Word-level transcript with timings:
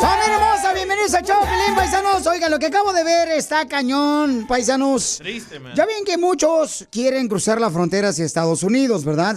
¡Familia 0.00 0.36
hermosa! 0.36 0.72
Bienvenidos 0.72 1.12
a 1.14 1.22
Choplin, 1.22 1.74
paisanos. 1.74 2.26
Oigan, 2.26 2.50
lo 2.50 2.58
que 2.58 2.66
acabo 2.66 2.92
de 2.94 3.04
ver 3.04 3.28
está 3.28 3.68
cañón, 3.68 4.46
paisanos. 4.46 5.18
Triste, 5.18 5.60
man. 5.60 5.74
Ya 5.76 5.84
ven 5.84 6.04
que 6.06 6.16
muchos 6.16 6.86
quieren 6.90 7.28
cruzar 7.28 7.60
la 7.60 7.70
frontera 7.70 8.08
hacia 8.08 8.24
Estados 8.24 8.62
Unidos, 8.62 9.04
¿verdad? 9.04 9.36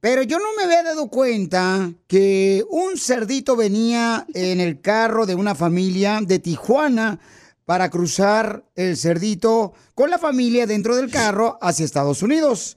Pero 0.00 0.22
yo 0.22 0.38
no 0.38 0.54
me 0.56 0.62
había 0.62 0.84
dado 0.84 1.08
cuenta 1.08 1.90
que 2.06 2.64
un 2.70 2.96
cerdito 2.96 3.56
venía 3.56 4.24
en 4.34 4.60
el 4.60 4.80
carro 4.80 5.26
de 5.26 5.34
una 5.34 5.56
familia 5.56 6.20
de 6.22 6.38
Tijuana 6.38 7.18
para 7.64 7.90
cruzar 7.90 8.64
el 8.76 8.96
cerdito 8.96 9.72
con 9.96 10.10
la 10.10 10.18
familia 10.18 10.66
dentro 10.66 10.94
del 10.94 11.10
carro 11.10 11.58
hacia 11.60 11.84
Estados 11.84 12.22
Unidos. 12.22 12.76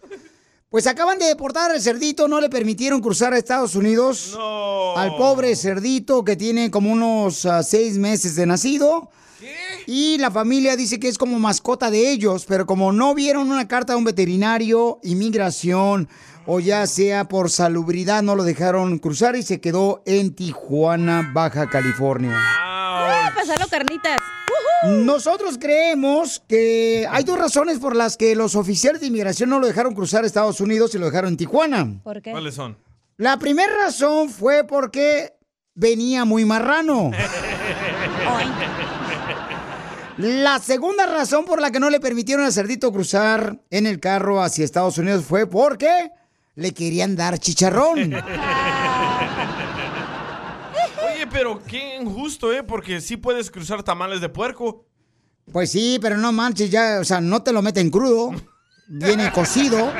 Pues 0.71 0.87
acaban 0.87 1.19
de 1.19 1.25
deportar 1.25 1.69
al 1.69 1.81
cerdito, 1.81 2.29
no 2.29 2.39
le 2.39 2.49
permitieron 2.49 3.01
cruzar 3.01 3.33
a 3.33 3.37
Estados 3.37 3.75
Unidos. 3.75 4.39
Al 4.95 5.17
pobre 5.17 5.53
cerdito 5.57 6.23
que 6.23 6.37
tiene 6.37 6.71
como 6.71 6.93
unos 6.93 7.45
ah, 7.45 7.61
seis 7.61 7.97
meses 7.97 8.37
de 8.37 8.45
nacido. 8.45 9.09
Y 9.85 10.17
la 10.17 10.31
familia 10.31 10.77
dice 10.77 10.97
que 10.97 11.09
es 11.09 11.17
como 11.17 11.39
mascota 11.39 11.91
de 11.91 12.09
ellos, 12.09 12.45
pero 12.47 12.65
como 12.65 12.93
no 12.93 13.13
vieron 13.13 13.51
una 13.51 13.67
carta 13.67 13.91
de 13.91 13.97
un 13.97 14.05
veterinario, 14.05 15.01
inmigración 15.03 16.07
o 16.45 16.61
ya 16.61 16.87
sea 16.87 17.25
por 17.25 17.49
salubridad, 17.49 18.23
no 18.23 18.37
lo 18.37 18.45
dejaron 18.45 18.97
cruzar 18.97 19.35
y 19.35 19.43
se 19.43 19.59
quedó 19.59 20.01
en 20.05 20.33
Tijuana, 20.33 21.31
Baja 21.33 21.69
California. 21.69 22.33
Ah, 22.37 23.29
pasarlo 23.35 23.67
carnitas. 23.67 24.21
Nosotros 24.83 25.57
creemos 25.59 26.41
que 26.47 27.07
hay 27.09 27.23
dos 27.23 27.37
razones 27.37 27.77
por 27.77 27.95
las 27.95 28.17
que 28.17 28.35
los 28.35 28.55
oficiales 28.55 29.01
de 29.01 29.07
inmigración 29.07 29.49
no 29.49 29.59
lo 29.59 29.67
dejaron 29.67 29.93
cruzar 29.93 30.23
a 30.23 30.27
Estados 30.27 30.59
Unidos 30.59 30.95
y 30.95 30.97
lo 30.97 31.05
dejaron 31.05 31.29
en 31.29 31.37
Tijuana. 31.37 31.99
¿Por 32.03 32.21
qué? 32.21 32.31
¿Cuáles 32.31 32.55
son? 32.55 32.77
La 33.17 33.37
primera 33.37 33.71
razón 33.85 34.29
fue 34.29 34.63
porque 34.63 35.33
venía 35.75 36.25
muy 36.25 36.45
marrano. 36.45 37.11
La 40.17 40.59
segunda 40.59 41.05
razón 41.07 41.45
por 41.45 41.61
la 41.61 41.71
que 41.71 41.79
no 41.79 41.89
le 41.89 41.99
permitieron 41.99 42.45
al 42.45 42.51
cerdito 42.51 42.91
cruzar 42.91 43.59
en 43.69 43.87
el 43.87 43.99
carro 43.99 44.43
hacia 44.43 44.65
Estados 44.65 44.97
Unidos 44.97 45.25
fue 45.25 45.47
porque 45.47 46.11
le 46.55 46.73
querían 46.73 47.15
dar 47.15 47.39
chicharrón. 47.39 48.13
Pero 51.41 51.59
qué 51.65 51.97
injusto, 51.99 52.53
¿eh? 52.53 52.61
Porque 52.61 53.01
sí 53.01 53.17
puedes 53.17 53.49
cruzar 53.49 53.81
tamales 53.81 54.21
de 54.21 54.29
puerco. 54.29 54.85
Pues 55.51 55.71
sí, 55.71 55.97
pero 55.99 56.15
no 56.17 56.31
manches, 56.31 56.69
ya, 56.69 56.99
o 57.01 57.03
sea, 57.03 57.19
no 57.19 57.41
te 57.41 57.51
lo 57.51 57.63
meten 57.63 57.89
crudo. 57.89 58.29
Viene 58.87 59.31
cocido. 59.31 59.91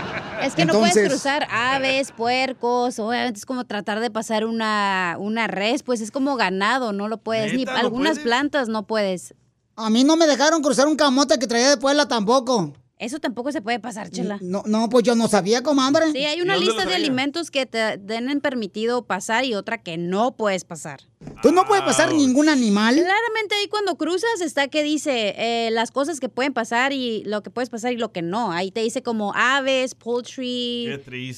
Es 0.43 0.53
que 0.53 0.65
no 0.65 0.73
puedes 0.73 1.09
cruzar 1.09 1.47
aves, 1.49 2.11
puercos, 2.11 2.99
obviamente 2.99 3.39
es 3.39 3.47
como 3.47 3.65
tratar 3.65 4.01
de 4.01 4.11
pasar 4.11 4.45
una, 4.45 5.15
una 5.17 5.47
res, 5.47 5.81
pues 5.81 5.99
es 6.01 6.11
como 6.11 6.35
ganado, 6.35 6.93
no 6.93 7.07
lo 7.07 7.17
puedes, 7.17 7.53
ni 7.53 7.61
¿Neta, 7.61 7.73
no 7.73 7.79
algunas 7.79 8.11
puedes? 8.11 8.23
plantas 8.23 8.69
no 8.69 8.85
puedes. 8.85 9.33
A 9.75 9.89
mí 9.89 10.03
no 10.03 10.17
me 10.17 10.27
dejaron 10.27 10.61
cruzar 10.61 10.87
un 10.87 10.95
camote 10.95 11.39
que 11.39 11.47
traía 11.47 11.71
de 11.71 11.77
Puebla 11.77 12.07
tampoco. 12.07 12.73
Eso 13.01 13.19
tampoco 13.19 13.51
se 13.51 13.63
puede 13.63 13.79
pasar, 13.79 14.11
chela. 14.11 14.37
No, 14.43 14.61
no, 14.67 14.87
pues 14.87 15.03
yo 15.03 15.15
no 15.15 15.27
sabía, 15.27 15.63
comadre. 15.63 16.11
Sí, 16.11 16.23
hay 16.23 16.39
una 16.39 16.55
lista 16.55 16.85
de 16.85 16.93
alimentos 16.93 17.49
que 17.49 17.65
te 17.65 17.97
tienen 17.97 18.41
permitido 18.41 19.07
pasar 19.07 19.43
y 19.43 19.55
otra 19.55 19.81
que 19.81 19.97
no 19.97 20.37
puedes 20.37 20.65
pasar. 20.65 21.01
Tú 21.41 21.51
no 21.51 21.65
puedes 21.65 21.83
pasar 21.83 22.13
ningún 22.13 22.47
animal. 22.47 22.93
Claramente 22.93 23.55
ahí 23.55 23.67
cuando 23.69 23.97
cruzas 23.97 24.39
está 24.41 24.67
que 24.67 24.83
dice 24.83 25.33
eh, 25.35 25.71
las 25.71 25.89
cosas 25.89 26.19
que 26.19 26.29
pueden 26.29 26.53
pasar 26.53 26.93
y 26.93 27.23
lo 27.23 27.41
que 27.41 27.49
puedes 27.49 27.71
pasar 27.71 27.91
y 27.91 27.97
lo 27.97 28.11
que 28.11 28.21
no. 28.21 28.51
Ahí 28.51 28.69
te 28.69 28.81
dice 28.81 29.01
como 29.01 29.33
aves, 29.35 29.95
poultry, 29.95 30.87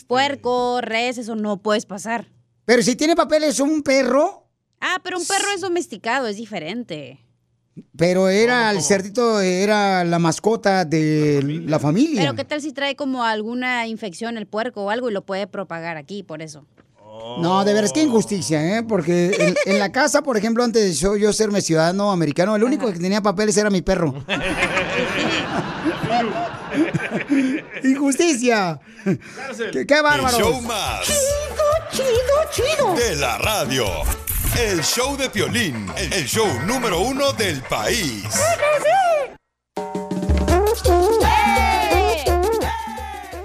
puerco, 0.06 0.82
res, 0.82 1.18
eso 1.18 1.36
no 1.36 1.62
puedes 1.62 1.86
pasar. 1.86 2.28
Pero 2.66 2.82
si 2.84 2.98
tiene 2.98 3.16
papeles 3.16 3.62
un 3.62 3.84
perro, 3.84 4.42
Ah, 4.86 5.00
pero 5.02 5.18
un 5.18 5.26
perro 5.26 5.48
es 5.56 5.62
domesticado, 5.62 6.28
es 6.28 6.36
diferente. 6.36 7.23
Pero 7.96 8.30
era 8.30 8.72
el 8.72 8.82
cerdito, 8.82 9.42
era 9.42 10.04
la 10.04 10.20
mascota 10.20 10.86
de 10.86 11.62
la 11.66 11.80
familia. 11.80 12.22
Pero 12.22 12.36
qué 12.36 12.46
tal 12.46 12.62
si 12.62 12.72
trae 12.72 12.96
como 12.96 13.24
alguna 13.24 13.88
infección 13.88 14.38
el 14.38 14.48
puerco 14.48 14.84
o 14.84 14.90
algo 14.90 15.10
y 15.10 15.14
lo 15.14 15.24
puede 15.24 15.48
propagar 15.48 15.98
aquí, 15.98 16.24
por 16.24 16.42
eso. 16.42 16.66
No, 17.40 17.64
de 17.64 17.74
veras 17.74 17.94
qué 17.94 18.02
injusticia, 18.02 18.78
¿eh? 18.78 18.84
Porque 18.84 19.36
en, 19.38 19.56
en 19.66 19.80
la 19.80 19.92
casa, 19.92 20.24
por 20.24 20.36
ejemplo, 20.36 20.64
antes 20.64 20.84
de 20.84 20.94
yo, 20.94 21.16
yo 21.16 21.32
serme 21.32 21.62
ciudadano 21.62 22.12
americano, 22.12 22.56
el 22.56 22.64
único 22.64 22.92
que 22.92 23.00
tenía 23.00 23.22
papeles 23.22 23.56
era 23.58 23.70
mi 23.70 23.82
perro. 23.84 24.26
¡Injusticia! 27.84 28.80
¡Qué, 29.72 29.86
qué 29.86 30.02
bárbaro! 30.02 30.38
El 30.38 30.44
show 30.44 30.62
más 30.62 31.02
Chido, 31.92 32.08
chido, 32.52 32.96
de 32.96 33.16
la 33.18 33.38
radio. 33.38 33.86
El 34.56 34.84
show 34.84 35.18
de 35.18 35.32
Piolín, 35.32 35.88
el 35.98 36.26
show 36.26 36.48
número 36.68 37.02
uno 37.02 37.34
del 37.34 37.64
país. 37.64 38.24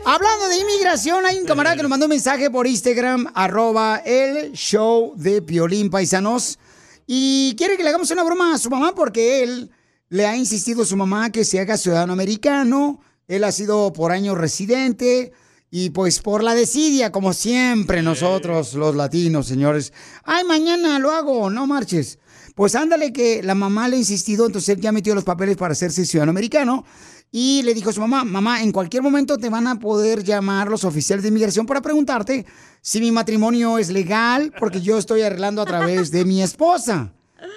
Hablando 0.05 0.49
de 0.49 0.59
inmigración, 0.59 1.25
hay 1.25 1.39
un 1.39 1.47
camarada 1.47 1.77
que 1.77 1.83
nos 1.83 1.89
mandó 1.89 2.05
un 2.05 2.11
mensaje 2.11 2.51
por 2.51 2.67
Instagram, 2.67 3.27
arroba 3.35 4.03
el 4.05 4.53
show 4.53 5.15
de 5.17 5.41
Piolín 5.41 5.89
Paisanos. 5.89 6.59
Y 7.07 7.55
quiere 7.57 7.79
que 7.79 7.85
le 7.85 7.89
hagamos 7.89 8.11
una 8.11 8.23
broma 8.23 8.55
a 8.55 8.59
su 8.59 8.69
mamá 8.69 8.95
porque 8.95 9.43
él 9.43 9.71
le 10.11 10.27
ha 10.27 10.37
insistido 10.37 10.83
a 10.83 10.87
su 10.87 10.97
mamá 10.97 11.31
que 11.31 11.47
se 11.47 11.59
haga 11.59 11.79
ciudadano 11.79 12.13
americano. 12.13 13.01
Él 13.29 13.45
ha 13.45 13.53
sido 13.53 13.95
por 13.95 14.13
años 14.13 14.37
residente 14.37 15.33
y 15.71 15.91
pues 15.91 16.21
por 16.21 16.43
la 16.43 16.55
desidia, 16.55 17.12
como 17.12 17.33
siempre 17.33 18.03
nosotros 18.03 18.75
los 18.75 18.97
latinos, 18.97 19.47
señores. 19.47 19.93
Ay, 20.25 20.45
mañana 20.45 20.99
lo 20.99 21.11
hago, 21.11 21.51
no 21.51 21.67
marches. 21.67 22.19
Pues 22.55 22.75
ándale 22.75 23.12
que 23.12 23.43
la 23.43 23.55
mamá 23.55 23.87
le 23.89 23.97
ha 23.97 23.99
insistido, 23.99 24.47
entonces 24.47 24.71
él 24.71 24.81
ya 24.81 24.93
metió 24.93 25.15
los 25.15 25.25
papeles 25.25 25.57
para 25.57 25.73
hacerse 25.73 26.07
ciudadano 26.07 26.31
americano. 26.31 26.84
Y 27.31 27.62
le 27.62 27.75
dijo 27.75 27.91
a 27.91 27.93
su 27.93 28.01
mamá, 28.01 28.25
mamá, 28.25 28.62
en 28.62 28.73
cualquier 28.73 29.03
momento 29.03 29.37
te 29.37 29.51
van 29.51 29.67
a 29.67 29.78
poder 29.78 30.25
llamar 30.25 30.69
los 30.69 30.84
oficiales 30.84 31.23
de 31.23 31.28
inmigración 31.28 31.67
para 31.67 31.83
preguntarte 31.83 32.47
si 32.81 33.01
mi 33.01 33.12
matrimonio 33.12 33.77
es 33.77 33.91
legal, 33.91 34.55
porque 34.59 34.81
yo 34.81 34.97
estoy 34.97 35.21
arreglando 35.21 35.61
a 35.61 35.67
través 35.67 36.11
de 36.11 36.25
mi 36.25 36.43
esposa. 36.43 37.12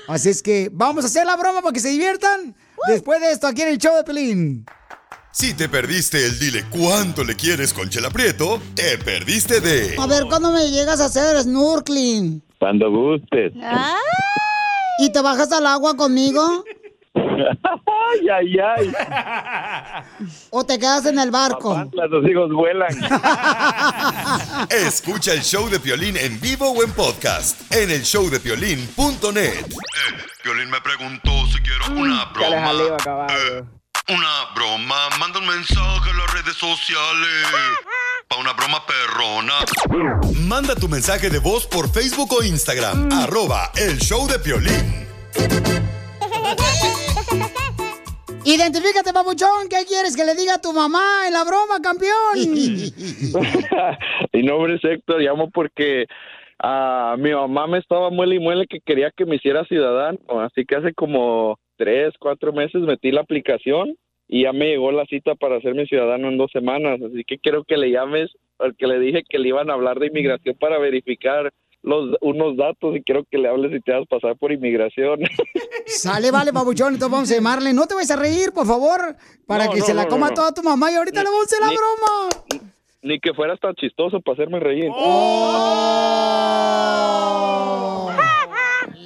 Así 0.10 0.30
es 0.30 0.44
que 0.44 0.70
vamos 0.74 1.06
a 1.06 1.08
hacer 1.08 1.26
la 1.26 1.38
broma 1.38 1.62
para 1.62 1.72
que 1.72 1.80
se 1.80 1.90
diviertan. 1.90 2.54
Después 2.88 3.22
de 3.22 3.32
esto, 3.32 3.48
aquí 3.48 3.62
en 3.62 3.70
el 3.70 3.78
show 3.78 3.96
de 3.96 4.04
Pelín. 4.04 4.66
Si 5.32 5.54
te 5.54 5.70
perdiste 5.70 6.26
el 6.26 6.38
dile 6.40 6.66
cuánto 6.70 7.24
le 7.24 7.36
quieres 7.36 7.74
con 7.74 7.90
Chela 7.90 8.10
Prieto, 8.10 8.62
te 8.76 8.98
perdiste 8.98 9.62
de 9.62 9.96
A 9.98 10.06
ver, 10.06 10.26
¿cuándo 10.26 10.52
me 10.52 10.70
llegas 10.70 11.00
a 11.00 11.06
hacer 11.06 11.42
snorkeling? 11.42 12.44
Cuando 12.60 12.92
gustes. 12.92 13.54
¿Y 15.00 15.12
te 15.12 15.22
bajas 15.22 15.52
al 15.54 15.66
agua 15.68 15.96
conmigo? 15.96 16.66
ay, 17.16 18.30
ay, 18.30 18.58
ay. 18.60 18.94
¿O 20.50 20.66
te 20.66 20.78
quedas 20.78 21.06
en 21.06 21.18
el 21.18 21.32
barco? 21.32 21.90
Los 21.94 22.30
hijos 22.30 22.52
vuelan. 22.52 22.92
Escucha 24.70 25.34
el 25.34 25.42
show 25.42 25.70
de 25.70 25.80
Piolín 25.80 26.18
en 26.18 26.40
vivo 26.42 26.72
o 26.72 26.84
en 26.84 26.92
podcast 26.92 27.72
en 27.74 27.90
el 27.90 28.02
showdepiolín.net. 28.02 29.38
Eh, 29.38 29.66
Piolín 30.44 30.70
me 30.70 30.82
preguntó 30.82 31.32
si 31.48 31.60
quiero 31.62 32.00
una 32.00 32.26
broma. 32.26 33.28
Eh, 33.30 33.64
una 34.14 34.54
broma, 34.54 35.08
manda 35.20 35.40
un 35.40 35.48
mensaje 35.48 36.10
a 36.10 36.14
las 36.14 36.34
redes 36.34 36.56
sociales. 36.58 37.46
para 38.28 38.42
una 38.42 38.54
broma 38.54 38.84
perrona. 38.86 39.54
Manda 40.48 40.76
tu 40.76 40.90
mensaje 40.90 41.30
de 41.30 41.40
voz 41.40 41.66
por 41.66 41.90
Facebook 41.90 42.34
o 42.34 42.44
Instagram. 42.44 43.10
Arroba 43.12 43.72
el 43.76 44.00
show 44.00 44.28
de 44.28 44.38
Piolín. 44.40 45.08
Identifícate, 48.44 49.14
papuchón. 49.14 49.70
¿Qué 49.70 49.86
quieres 49.88 50.16
que 50.16 50.26
le 50.26 50.36
diga 50.36 50.56
a 50.56 50.62
tu 50.62 50.74
mamá 50.74 51.28
en 51.28 51.34
la 51.34 51.46
broma, 51.46 51.80
campeón? 51.82 52.36
Mi 54.34 54.44
nombre 54.44 54.76
es 54.76 54.84
Héctor, 54.84 55.22
llamo 55.22 55.50
porque 55.52 56.06
ah, 56.60 57.16
mi 57.18 57.32
mamá 57.32 57.68
me 57.68 57.78
estaba 57.78 58.10
muele 58.10 58.36
y 58.36 58.40
muele 58.40 58.68
que 58.68 58.82
quería 58.82 59.12
que 59.16 59.26
me 59.26 59.38
hiciera 59.38 59.64
ciudadano, 59.66 60.20
así 60.42 60.66
que 60.66 60.76
hace 60.76 60.94
como 60.94 61.60
tres, 61.82 62.14
cuatro 62.20 62.54
meses 62.54 62.80
metí 62.84 63.10
la 63.12 63.22
aplicación 63.22 63.98
y 64.28 64.44
ya 64.44 64.54
me 64.54 64.68
llegó 64.68 64.92
la 64.92 65.04
cita 65.08 65.34
para 65.34 65.58
hacerme 65.58 65.88
ciudadano 65.88 66.28
en 66.28 66.38
dos 66.38 66.52
semanas, 66.52 67.00
así 67.02 67.24
que 67.26 67.40
quiero 67.40 67.64
que 67.64 67.76
le 67.76 67.90
llames 67.90 68.30
porque 68.58 68.86
le 68.86 69.00
dije 69.00 69.24
que 69.28 69.40
le 69.40 69.48
iban 69.48 69.72
a 69.72 69.74
hablar 69.74 69.98
de 69.98 70.06
inmigración 70.08 70.56
para 70.60 70.78
verificar 70.78 71.52
los 71.82 72.16
unos 72.22 72.56
datos 72.56 72.96
y 72.96 73.02
quiero 73.02 73.24
que 73.32 73.40
le 73.40 73.50
hables 73.50 73.74
y 73.74 73.80
te 73.82 73.94
vas 73.94 74.04
a 74.04 74.06
pasar 74.06 74.38
por 74.38 74.52
inmigración. 74.52 75.22
Sale, 75.88 76.30
vale, 76.30 76.54
papuchón. 76.54 76.94
Entonces 76.94 77.12
vamos 77.12 77.32
a 77.32 77.36
llamarle. 77.36 77.74
No 77.74 77.88
te 77.88 77.96
vayas 77.96 78.12
a 78.12 78.18
reír, 78.18 78.52
por 78.54 78.68
favor, 78.68 79.16
para 79.48 79.66
No, 79.66 79.72
que 79.72 79.80
no, 79.80 79.86
se 79.86 79.96
la 79.96 80.04
no, 80.04 80.10
coma 80.10 80.32
toda 80.36 80.54
tu 80.54 80.62
mamá 80.62 80.92
y 80.92 80.96
ahorita 80.96 81.24
le 81.24 81.30
vamos 81.32 81.42
a 81.42 81.46
hacer 81.46 81.60
la 81.60 81.70
broma. 81.70 82.30
Ni 83.02 83.20
que 83.20 83.34
fueras 83.34 83.60
tan 83.60 83.74
chistoso 83.74 84.22
para 84.22 84.34
hacerme 84.36 84.60
reír. 84.60 84.92
Oh. 84.94 85.72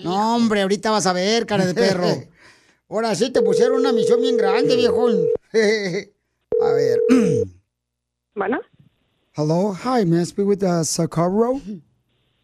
No, 0.04 0.36
hombre, 0.36 0.62
ahorita 0.63 0.92
vas 0.92 1.07
a 1.07 1.13
ver, 1.13 1.45
cara 1.45 1.66
de 1.66 1.74
perro. 1.74 2.07
Ahora 2.89 3.15
sí 3.15 3.31
te 3.31 3.41
pusieron 3.41 3.79
una 3.79 3.91
misión 3.91 4.21
bien 4.21 4.37
grande, 4.37 4.75
viejón. 4.75 5.25
A 6.61 6.71
ver. 6.71 6.99
Bueno, 8.37 8.59
Hello, 9.37 9.71
hi, 9.73 10.03
may 10.03 10.19
I 10.19 10.23
speak 10.25 10.45
with 10.45 10.61
uh, 10.61 10.83
Socorro? 10.83 11.61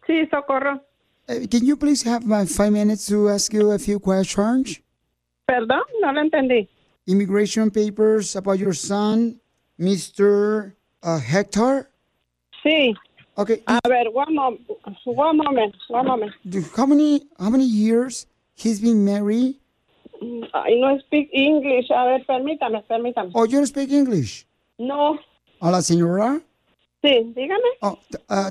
sí, 0.06 0.26
socorro. 0.30 0.80
Uh, 1.28 1.46
can 1.50 1.66
you 1.66 1.76
please 1.76 2.02
have 2.02 2.26
my 2.26 2.46
five 2.46 2.72
minutes 2.72 3.06
to 3.08 3.28
ask 3.28 3.52
you 3.52 3.70
a 3.72 3.78
few 3.78 3.98
questions? 4.00 4.80
Perdón, 5.46 5.82
no 6.00 6.12
lo 6.12 6.20
entendí. 6.22 6.66
Immigration 7.06 7.70
papers 7.70 8.34
about 8.36 8.58
your 8.58 8.72
son, 8.72 9.38
Mr. 9.78 10.72
Uh, 11.02 11.18
Hector? 11.18 11.90
Sí. 12.64 12.94
Okay. 13.36 13.62
A 13.66 13.80
ver, 13.86 14.10
one, 14.10 14.34
mom 14.34 14.58
one 15.04 15.36
moment, 15.36 15.74
one 15.88 16.06
moment. 16.06 16.32
How 16.74 16.86
many 16.86 17.22
how 17.38 17.50
many 17.50 17.64
years 17.66 18.26
he's 18.54 18.80
been 18.80 19.04
married? 19.04 19.56
I 20.22 20.80
no 20.80 20.98
speak 21.00 21.28
English. 21.32 21.90
A 21.90 22.04
ver, 22.04 22.24
permítame, 22.26 22.82
permítame. 22.82 23.30
Oh, 23.34 23.44
you 23.44 23.58
don't 23.58 23.66
speak 23.66 23.90
English. 23.90 24.46
No, 24.78 25.18
A 25.60 25.70
la 25.70 25.82
señora. 25.82 26.40
sí, 27.02 27.32
dígame. 27.34 27.68
Oh, 27.80 27.98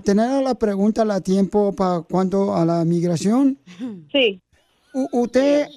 tener 0.03 0.43
la 0.43 0.55
pregunta 0.55 1.01
a 1.03 1.21
tiempo 1.21 1.73
para 1.73 2.01
cuánto 2.01 2.53
a 2.55 2.65
la 2.65 2.83
migración. 2.85 3.57
Sí. 4.11 4.41
U- 4.93 5.07
usted, 5.23 5.67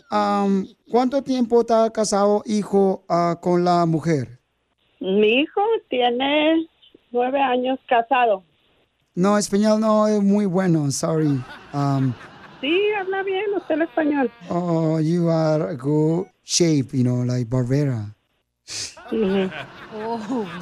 ¿cuánto 0.90 1.22
tiempo 1.22 1.60
está 1.60 1.90
casado, 1.90 2.42
hijo, 2.46 3.04
ah, 3.08 3.38
con 3.40 3.64
la 3.64 3.86
mujer? 3.86 4.40
Mi 5.00 5.40
hijo 5.42 5.60
tiene 5.88 6.66
nueve 7.12 7.40
años 7.40 7.78
casado. 7.86 8.42
No, 9.14 9.38
español 9.38 9.80
no 9.80 10.08
es 10.08 10.20
muy 10.20 10.46
bueno, 10.46 10.90
sorry. 10.90 11.40
Um, 11.72 12.12
Sí, 12.64 12.80
habla 12.98 13.22
bien 13.22 13.44
usted 13.54 13.74
el 13.74 13.82
español. 13.82 14.30
oh, 14.48 14.98
you 14.98 15.28
are 15.28 15.64
a 15.64 15.74
good 15.74 16.24
shape, 16.46 16.96
you 16.96 17.02
know, 17.02 17.22
like 17.22 17.44
Barbera. 17.50 18.14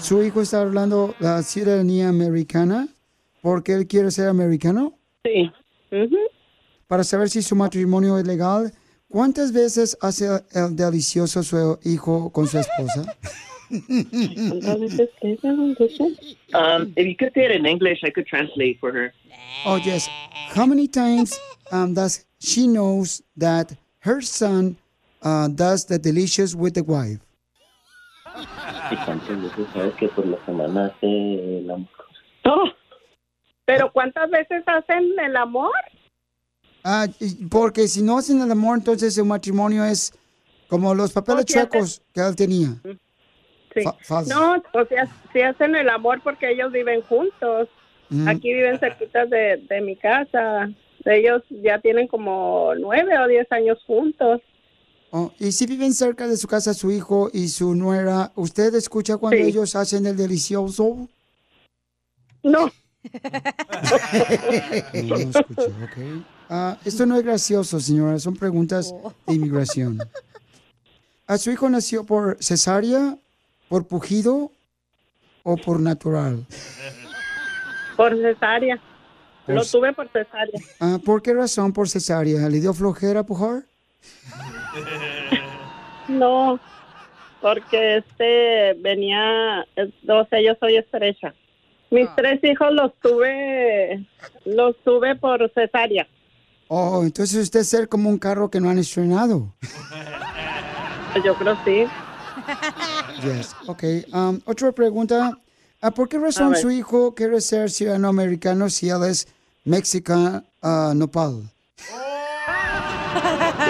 ¿Su 0.01 0.21
hijo 0.25 0.43
está 0.43 0.63
hablando 0.63 1.15
la 1.21 1.41
ciudadanía 1.45 2.09
americana? 2.09 2.89
¿Porque 3.41 3.75
él 3.75 3.87
quiere 3.87 4.11
ser 4.11 4.27
americano? 4.27 4.99
Sí. 5.23 5.53
Para 6.89 7.05
saber 7.05 7.31
si 7.31 7.41
su 7.41 7.55
matrimonio 7.55 8.19
es 8.19 8.27
legal, 8.27 8.73
¿cuántas 9.07 9.53
veces 9.53 9.97
hace 10.01 10.27
el 10.55 10.75
delicioso 10.75 11.45
su 11.45 11.79
hijo 11.85 12.33
con 12.33 12.49
su 12.49 12.59
esposa? 12.59 13.05
Um, 16.55 16.93
if 16.97 17.07
you 17.07 17.17
could 17.17 17.33
say 17.35 17.45
it 17.47 17.53
in 17.53 17.65
English, 17.67 18.01
I 18.05 18.11
could 18.11 18.27
translate 18.27 18.79
for 18.81 18.93
her. 18.93 19.13
Oh, 19.65 19.77
yes. 19.77 20.09
How 20.55 20.67
many 20.67 20.87
times 20.89 21.39
um, 21.71 21.95
does 21.95 22.25
she 22.39 22.67
knows 22.67 23.23
that 23.37 23.75
her 24.01 24.21
son 24.21 24.77
uh, 25.23 25.49
does 25.49 25.87
the 25.87 25.99
delicious 25.99 26.55
with 26.55 26.75
the 26.75 26.85
wife? 26.85 27.21
Y 28.91 28.97
cuántas 29.07 29.41
veces 29.41 29.67
sabes 29.73 29.95
que 29.95 30.09
por 30.09 30.27
la 30.27 30.39
semana 30.45 30.87
hace 30.87 31.07
el 31.59 31.71
amor. 31.71 31.89
Oh, 32.45 32.69
Pero 33.65 33.93
¿cuántas 33.93 34.31
veces 34.31 34.63
hacen 34.67 35.13
el 35.19 35.37
amor? 35.37 35.73
Ah, 36.85 37.07
porque 37.49 37.87
si 37.87 38.03
no 38.03 38.19
hacen 38.19 38.41
el 38.41 38.51
amor, 38.51 38.79
entonces 38.79 39.15
su 39.15 39.25
matrimonio 39.25 39.85
es 39.85 40.13
como 40.69 40.95
los 40.95 41.13
papeles 41.13 41.45
chuecos 41.45 42.03
que 42.13 42.21
él 42.21 42.35
tenía. 42.35 42.77
Sí. 43.75 43.85
No, 44.29 44.63
o 44.75 44.85
sea, 44.87 45.09
sí 45.33 45.41
hacen 45.41 45.75
el 45.77 45.89
amor 45.89 46.21
porque 46.23 46.51
ellos 46.51 46.73
viven 46.73 47.01
juntos. 47.03 47.69
Mm. 48.11 48.29
Aquí 48.29 48.53
viven 48.53 48.79
cerquitas 48.79 49.29
de, 49.31 49.65
de 49.69 49.81
mi 49.81 49.97
casa. 49.97 50.71
Ellos 51.05 51.43
ya 51.51 51.81
tienen 51.81 52.07
como 52.07 52.75
nueve 52.79 53.19
o 53.19 53.27
diez 53.27 53.51
años 53.51 53.79
juntos. 53.87 54.41
Oh, 55.11 55.33
y 55.39 55.53
si 55.53 55.67
viven 55.67 55.93
cerca 55.93 56.27
de 56.27 56.37
su 56.37 56.49
casa 56.49 56.73
su 56.75 56.91
hijo 56.91 57.29
y 57.33 57.49
su 57.49 57.75
nuera, 57.75 58.33
¿usted 58.35 58.75
escucha 58.75 59.17
cuando 59.19 59.37
Sí. 59.39 59.45
ellos 59.45 59.77
hacen 59.77 60.07
el 60.07 60.17
delicioso? 60.17 61.09
No. 62.43 62.71
No, 64.95 65.17
no 65.17 65.17
escuché, 65.17 65.67
ok. 65.85 66.25
Ah, 66.49 66.79
esto 66.85 67.07
no 67.07 67.17
es 67.17 67.23
gracioso, 67.25 67.81
señora, 67.81 68.19
son 68.19 68.37
preguntas 68.37 68.95
de 69.27 69.35
inmigración. 69.35 69.99
¿A 71.27 71.39
su 71.39 71.51
hijo 71.51 71.69
nació 71.69 72.05
por 72.05 72.37
cesárea, 72.41 73.17
por 73.73 73.87
pujido 73.87 74.53
o 75.45 75.57
por 75.57 75.81
natural? 75.81 76.45
Por 77.97 78.15
cesárea. 78.21 78.79
Por 79.47 79.55
Lo 79.55 79.65
ce- 79.65 79.73
tuve 79.73 79.95
por 79.95 80.09
cesárea. 80.11 80.61
Ah, 80.79 80.99
¿Por 81.03 81.23
qué 81.23 81.33
razón 81.33 81.73
por 81.73 81.89
cesárea? 81.89 82.51
¿Le 82.51 82.61
dio 82.61 82.75
flojera 82.75 83.23
pujar? 83.23 83.63
No, 86.09 86.61
porque 87.41 87.97
este 87.97 88.75
venía, 88.83 89.65
o 90.07 90.25
sea, 90.29 90.43
yo 90.43 90.53
soy 90.61 90.77
estrecha. 90.77 91.33
Mis 91.91 92.15
tres 92.15 92.45
hijos 92.45 92.69
los 92.73 92.93
tuve, 93.01 94.05
los 94.45 94.77
tuve 94.85 95.17
por 95.17 95.51
cesárea. 95.55 96.07
Oh, 96.69 97.01
entonces 97.05 97.43
usted 97.43 97.61
es 97.61 97.69
ser 97.71 97.89
como 97.89 98.11
un 98.11 98.19
carro 98.19 98.51
que 98.51 98.61
no 98.61 98.69
han 98.69 98.79
estrenado. 98.79 99.55
Yo 101.25 101.35
creo 101.37 101.57
sí. 101.65 101.87
Yes, 103.23 103.55
ok. 103.67 103.83
Um, 104.13 104.41
otra 104.45 104.73
pregunta. 104.73 105.39
Ah, 105.81 105.91
¿Por 105.91 106.09
qué 106.09 106.19
razón 106.19 106.55
su 106.57 106.71
hijo 106.71 107.15
quiere 107.15 107.41
ser 107.41 107.71
ciudadano 107.71 108.09
americano 108.09 108.69
si 108.71 108.89
él 108.89 109.03
es 109.05 109.27
mexicano 109.65 110.45
nopal? 110.95 111.43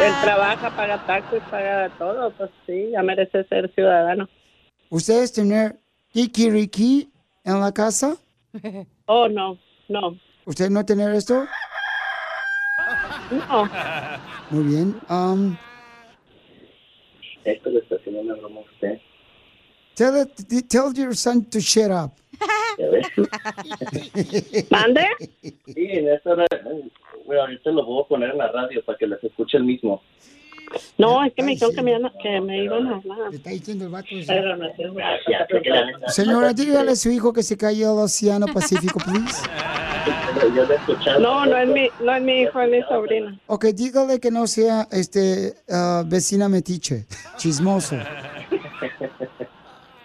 Él 0.03 0.13
trabaja, 0.23 0.71
paga 0.77 1.05
taxes, 1.07 1.43
paga 1.51 1.91
todo, 1.99 2.33
pues 2.37 2.51
sí, 2.67 2.91
ya 2.93 3.03
merece 3.03 3.45
ser 3.45 3.73
ciudadano. 3.75 4.29
¿Ustedes 4.89 5.33
tener 5.33 5.79
kikiriki 6.13 7.11
en 7.45 7.61
la 7.61 7.73
casa? 7.73 8.17
Oh, 9.07 9.29
no, 9.29 9.59
no, 9.89 10.17
¿Usted 10.47 10.71
no 10.71 10.85
tener 10.87 11.13
esto? 11.15 11.45
no. 13.31 13.69
Muy 14.51 14.65
bien. 14.65 15.01
Um, 15.09 15.57
Esto 17.45 17.71
le 17.71 17.79
está 17.81 17.97
haciendo 17.97 18.21
una 18.23 18.35
broma 18.35 18.61
a 18.61 18.65
usted. 18.65 18.99
tell, 19.95 20.17
it- 20.23 20.69
tell 20.69 20.93
your 20.95 21.15
son 21.15 21.45
to 21.45 21.61
shut 21.61 21.91
up. 21.91 22.13
¿Mande? 24.71 25.07
Sí, 25.43 25.55
en 25.77 26.09
esta 26.09 26.31
hora, 26.31 26.47
bueno, 27.27 27.43
ahorita 27.43 27.71
lo 27.71 27.85
voy 27.85 28.03
a 28.05 28.09
poner 28.09 28.31
en 28.31 28.39
la 28.39 28.51
radio 28.51 28.83
para 28.85 28.99
que 28.99 29.07
les 29.07 29.23
escuche 29.23 29.57
el 29.57 29.65
mismo. 29.65 30.03
No, 30.99 31.25
es 31.25 31.33
que 31.35 31.43
me 31.43 31.53
dijeron 31.53 31.75
que 31.75 31.83
me, 31.83 31.91
iban 31.91 32.07
a- 32.07 32.13
que 32.23 32.41
me 32.41 32.65
iban 32.65 32.87
a 32.87 32.97
hablar. 32.97 33.33
Está 33.35 33.51
diciendo 33.51 33.85
el 33.85 33.91
vato 33.91 34.09
Pero 34.27 34.57
no 34.57 34.67
sé. 34.77 34.83
Gracias. 35.65 36.15
Señora, 36.15 36.53
dígale 36.53 36.93
a 36.93 36.97
su 36.97 37.11
hijo 37.11 37.33
que 37.33 37.43
se 37.43 37.57
cayó 37.57 37.93
al 37.93 37.99
Océano 38.05 38.47
Pacífico, 38.47 38.99
please. 39.01 39.43
No, 41.21 41.47
no 41.47 41.57
es 41.57 41.69
mi, 41.69 41.89
no 42.01 42.13
es 42.17 42.23
mi 42.23 42.41
hijo, 42.41 42.61
es 42.61 42.71
mi 42.71 42.83
sobrina. 42.83 43.39
Ok, 43.47 43.67
dígale 43.67 44.19
que 44.19 44.33
no 44.33 44.49
sea 44.49 44.89
este 44.91 45.55
ah, 45.71 46.03
vecina 46.05 46.49
metiche, 46.49 47.07
chismoso. 47.37 47.97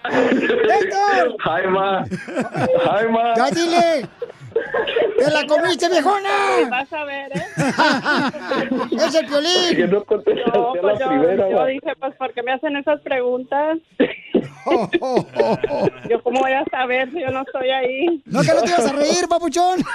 ¡Héctor! 0.09 1.35
Hi, 1.43 1.67
ma. 1.67 2.05
Hi, 2.05 3.07
ma. 3.11 3.33
¡Ya 3.35 3.49
dile! 3.51 4.07
¡Te 5.17 5.31
la 5.31 5.45
comiste, 5.47 5.89
viejona! 5.89 6.29
Vas 6.69 6.93
a 6.93 7.03
ver, 7.05 7.31
¿eh? 7.37 7.45
¡Es 9.05 9.15
el 9.15 9.25
Piolín! 9.25 9.75
Que 9.75 9.87
no 9.87 10.03
contestaste 10.05 10.51
No, 10.57 10.69
a 10.69 10.73
pues 10.73 10.99
la 10.99 11.05
yo, 11.05 11.07
primera. 11.09 11.49
yo 11.49 11.65
dije, 11.65 11.95
pues, 11.99 12.15
¿por 12.15 12.33
qué 12.33 12.43
me 12.43 12.51
hacen 12.53 12.75
esas 12.77 13.01
preguntas? 13.01 13.77
Oh, 14.65 14.89
oh, 15.01 15.25
oh, 15.41 15.57
oh. 15.69 15.87
Yo, 16.09 16.21
¿cómo 16.23 16.39
voy 16.41 16.51
a 16.53 16.63
saber 16.65 17.09
si 17.11 17.21
yo 17.21 17.29
no 17.31 17.41
estoy 17.41 17.69
ahí? 17.69 18.21
No 18.25 18.41
que 18.41 18.53
no 18.53 18.61
te 18.61 18.69
ibas 18.69 18.85
a 18.85 18.93
reír, 18.93 19.27
papuchón. 19.29 19.79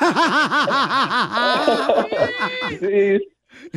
Sí, 2.80 3.18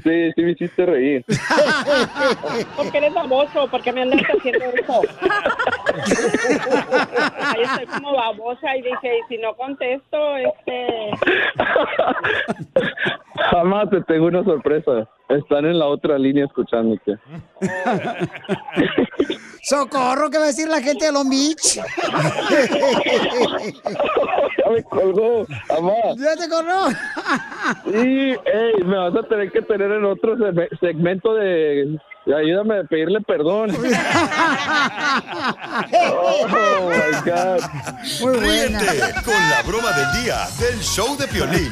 sí, 0.04 0.32
sí 0.36 0.42
me 0.42 0.52
hiciste 0.52 0.86
reír. 0.86 1.26
Porque 2.76 2.98
eres 2.98 3.14
baboso, 3.14 3.68
porque 3.70 3.92
me 3.92 4.04
andas 4.04 4.22
haciendo 4.22 4.66
eso. 4.66 5.02
Ahí 7.40 7.64
estoy 7.64 7.86
como 7.88 8.14
babosa 8.14 8.76
y 8.76 8.82
dije, 8.82 9.20
y 9.20 9.22
si 9.28 9.38
no 9.38 9.56
contesto, 9.56 10.38
este... 10.38 11.12
Jamás 13.52 13.90
te 13.90 14.02
tengo 14.04 14.28
una 14.28 14.44
sorpresa. 14.44 15.08
Están 15.30 15.66
en 15.66 15.80
la 15.80 15.88
otra 15.88 16.18
línea 16.18 16.46
escuchándote. 16.46 17.18
¡Socorro! 19.64 20.30
¿Qué 20.30 20.38
va 20.38 20.44
a 20.44 20.48
decir 20.48 20.68
la 20.68 20.80
gente 20.82 21.06
de 21.06 21.12
Long 21.12 21.28
Beach? 21.30 21.76
ya 24.58 24.70
me 24.72 24.84
colgó, 24.84 25.46
mamá. 25.70 25.94
¡Ya 26.18 26.36
te 26.36 26.48
corrió! 26.48 26.88
Sí, 27.86 28.36
ey, 28.46 28.84
me 28.86 28.96
vas 28.98 29.16
a 29.16 29.24
tener 29.28 29.52
que 29.52 29.64
tener 29.64 29.92
en 29.92 30.06
otro 30.06 30.36
seg- 30.38 30.80
segmento 30.80 31.34
de... 31.34 31.98
de 32.26 32.36
Ayúdame 32.36 32.80
a 32.80 32.84
pedirle 32.84 33.22
perdón. 33.22 33.72
Oh, 35.94 36.48
my 36.90 37.30
God. 37.30 37.62
Muy 38.22 38.38
buena. 38.40 38.80
Ríete 38.80 39.14
con 39.24 39.50
la 39.50 39.62
broma 39.66 39.92
del 39.92 40.24
día 40.24 40.48
del 40.60 40.80
show 40.82 41.16
de 41.18 41.28
Piolín. 41.28 41.72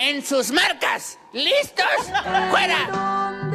En 0.00 0.24
sus 0.24 0.50
marcas, 0.52 1.18
¿listos? 1.32 1.86
¡Fuera! 2.50 3.46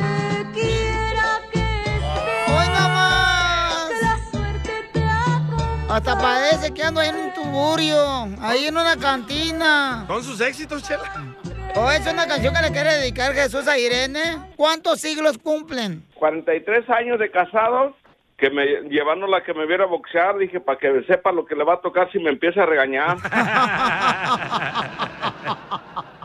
Hasta 5.91 6.17
parece 6.17 6.71
que 6.73 6.83
ando 6.83 7.01
ahí 7.01 7.09
en 7.09 7.17
un 7.17 7.33
tuburio, 7.33 8.29
ahí 8.39 8.67
en 8.67 8.77
una 8.77 8.95
cantina. 8.95 10.05
¿Con 10.07 10.23
sus 10.23 10.39
éxitos, 10.39 10.83
Chela? 10.83 11.35
¿O 11.75 11.89
es 11.89 12.05
una 12.05 12.27
canción 12.27 12.53
que 12.53 12.61
le 12.61 12.71
quiere 12.71 12.93
dedicar 12.97 13.33
Jesús 13.33 13.67
a 13.67 13.77
Irene? 13.77 14.37
¿Cuántos 14.55 14.99
siglos 15.01 15.37
cumplen? 15.37 16.03
43 16.15 16.89
años 16.89 17.17
de 17.19 17.31
casados, 17.31 17.93
que 18.37 18.49
me 18.49 18.65
llevaron 18.89 19.29
la 19.31 19.43
que 19.43 19.53
me 19.53 19.65
viera 19.65 19.85
a 19.85 19.87
boxear, 19.87 20.37
dije, 20.37 20.59
para 20.59 20.77
que 20.77 21.03
sepa 21.07 21.31
lo 21.31 21.45
que 21.45 21.55
le 21.55 21.63
va 21.63 21.75
a 21.75 21.81
tocar 21.81 22.11
si 22.11 22.19
me 22.19 22.29
empieza 22.29 22.63
a 22.63 22.65
regañar. 22.65 23.17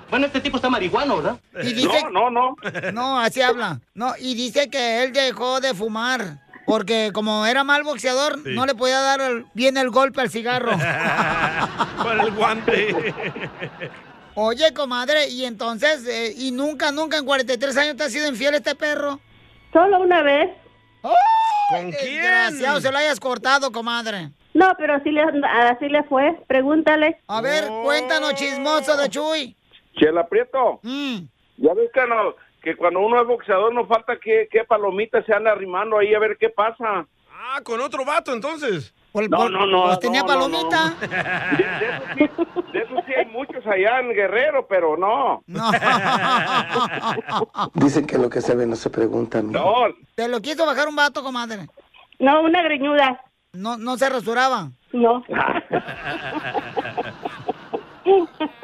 Bueno, 0.08 0.26
este 0.26 0.40
tipo 0.40 0.56
está 0.58 0.70
marihuano, 0.70 1.16
¿verdad? 1.16 1.36
Y 1.64 1.72
dice- 1.74 2.04
No, 2.12 2.30
no, 2.30 2.54
no. 2.54 2.92
No, 2.92 3.18
así 3.20 3.42
habla. 3.42 3.80
No, 3.92 4.12
y 4.16 4.36
dice 4.36 4.70
que 4.70 5.02
él 5.02 5.12
dejó 5.12 5.60
de 5.60 5.74
fumar. 5.74 6.38
Porque 6.64 7.10
como 7.12 7.44
era 7.44 7.64
mal 7.64 7.82
boxeador, 7.82 8.36
Sí. 8.44 8.54
no 8.54 8.66
le 8.66 8.76
podía 8.76 9.00
dar 9.00 9.20
el- 9.20 9.46
bien 9.54 9.76
el 9.76 9.90
golpe 9.90 10.20
al 10.20 10.30
cigarro. 10.30 10.70
Con 12.02 12.20
el 12.20 12.30
guante. 12.30 13.12
Oye, 14.38 14.74
comadre, 14.74 15.28
y 15.30 15.44
entonces, 15.46 16.06
eh, 16.06 16.34
¿y 16.36 16.52
nunca, 16.52 16.92
nunca 16.92 17.16
en 17.16 17.24
43 17.24 17.76
años 17.78 17.96
te 17.96 18.04
ha 18.04 18.10
sido 18.10 18.28
infiel 18.28 18.54
este 18.54 18.74
perro? 18.74 19.18
Solo 19.72 20.00
una 20.00 20.22
vez. 20.22 20.50
¿Con 21.70 21.90
quién? 21.90 22.20
Desgraciado, 22.20 22.80
se 22.80 22.92
lo 22.92 22.98
hayas 22.98 23.18
cortado, 23.18 23.72
comadre. 23.72 24.28
No, 24.52 24.72
pero 24.78 24.94
así 24.96 25.10
le, 25.10 25.22
así 25.22 25.88
le 25.88 26.02
fue. 26.04 26.38
Pregúntale. 26.46 27.18
A 27.26 27.40
ver, 27.40 27.64
cuéntanos, 27.82 28.34
chismoso 28.34 28.96
de 28.98 29.08
Chuy. 29.08 29.56
Chela 29.98 30.26
Prieto, 30.28 30.80
Mm. 30.82 31.20
ya 31.56 31.72
ves 31.74 31.90
que, 31.94 32.06
no- 32.06 32.34
que 32.62 32.76
cuando 32.76 33.00
uno 33.00 33.20
es 33.22 33.26
boxeador 33.26 33.72
no 33.74 33.86
falta 33.86 34.18
que, 34.22 34.48
que 34.50 34.64
palomita 34.64 35.22
se 35.24 35.32
anda 35.32 35.52
arrimando 35.52 35.98
ahí 35.98 36.12
a 36.14 36.18
ver 36.18 36.36
qué 36.38 36.50
pasa. 36.50 37.06
Ah, 37.32 37.60
con 37.64 37.80
otro 37.80 38.04
vato, 38.04 38.34
entonces. 38.34 38.92
No, 39.28 39.48
no, 39.48 39.66
no. 39.66 39.84
Pues 39.86 39.98
tenía 40.00 40.20
no, 40.20 40.26
palomita. 40.26 40.90
no. 40.90 40.96
De, 41.06 41.08
de 41.08 41.14
eso 42.24 42.34
sí, 42.54 42.72
de 42.72 42.78
eso 42.80 42.94
sí 43.06 43.14
hay 43.14 43.26
muchos 43.26 43.66
allá 43.66 44.00
en 44.00 44.10
Guerrero, 44.10 44.66
pero 44.68 44.96
no. 44.96 45.42
Dicen 47.74 48.06
que 48.06 48.18
lo 48.18 48.28
que 48.28 48.40
se 48.40 48.54
ve 48.54 48.66
no 48.66 48.76
se 48.76 48.90
pregunta. 48.90 49.40
No, 49.42 49.74
¿Te 50.14 50.28
lo 50.28 50.40
quiso 50.40 50.66
bajar 50.66 50.88
un 50.88 50.96
vato, 50.96 51.22
comadre? 51.22 51.66
No, 52.18 52.42
una 52.42 52.62
greñuda. 52.62 53.20
No, 53.52 53.76
no 53.78 53.96
se 53.96 54.08
rasuraba. 54.10 54.70
No. 54.92 55.24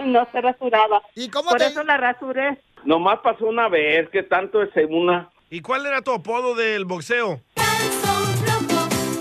no 0.04 0.26
se 0.32 0.40
rasuraba. 0.40 1.02
¿Y 1.14 1.28
cómo 1.28 1.50
Por 1.50 1.58
te- 1.58 1.66
eso 1.66 1.82
la 1.84 1.96
rasuré. 1.96 2.60
nomás 2.84 3.18
pasó 3.20 3.46
una 3.46 3.68
vez, 3.68 4.08
que 4.10 4.22
tanto 4.22 4.62
es 4.62 4.70
una. 4.88 5.28
¿Y 5.50 5.60
cuál 5.60 5.84
era 5.86 6.00
tu 6.02 6.12
apodo 6.12 6.54
del 6.54 6.84
boxeo? 6.86 7.40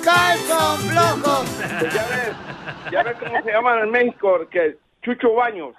¡Calzón 0.04 0.80
flojo! 0.90 1.44
Pues 1.80 1.94
ya 1.94 2.06
ves, 2.08 2.92
ya 2.92 3.04
ves 3.04 3.16
cómo 3.20 3.44
se 3.44 3.52
llaman 3.52 3.80
en 3.80 3.92
México, 3.92 4.48
que 4.50 4.78
Chucho 5.04 5.34
Baños. 5.34 5.76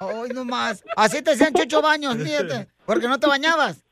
Hoy 0.00 0.28
nomás. 0.30 0.84
Así 0.96 1.22
te 1.22 1.30
decían 1.30 1.54
Chucho 1.54 1.80
Baños, 1.80 2.16
fíjate. 2.16 2.68
Porque 2.84 3.06
no 3.08 3.18
te 3.18 3.26
bañabas. 3.26 3.84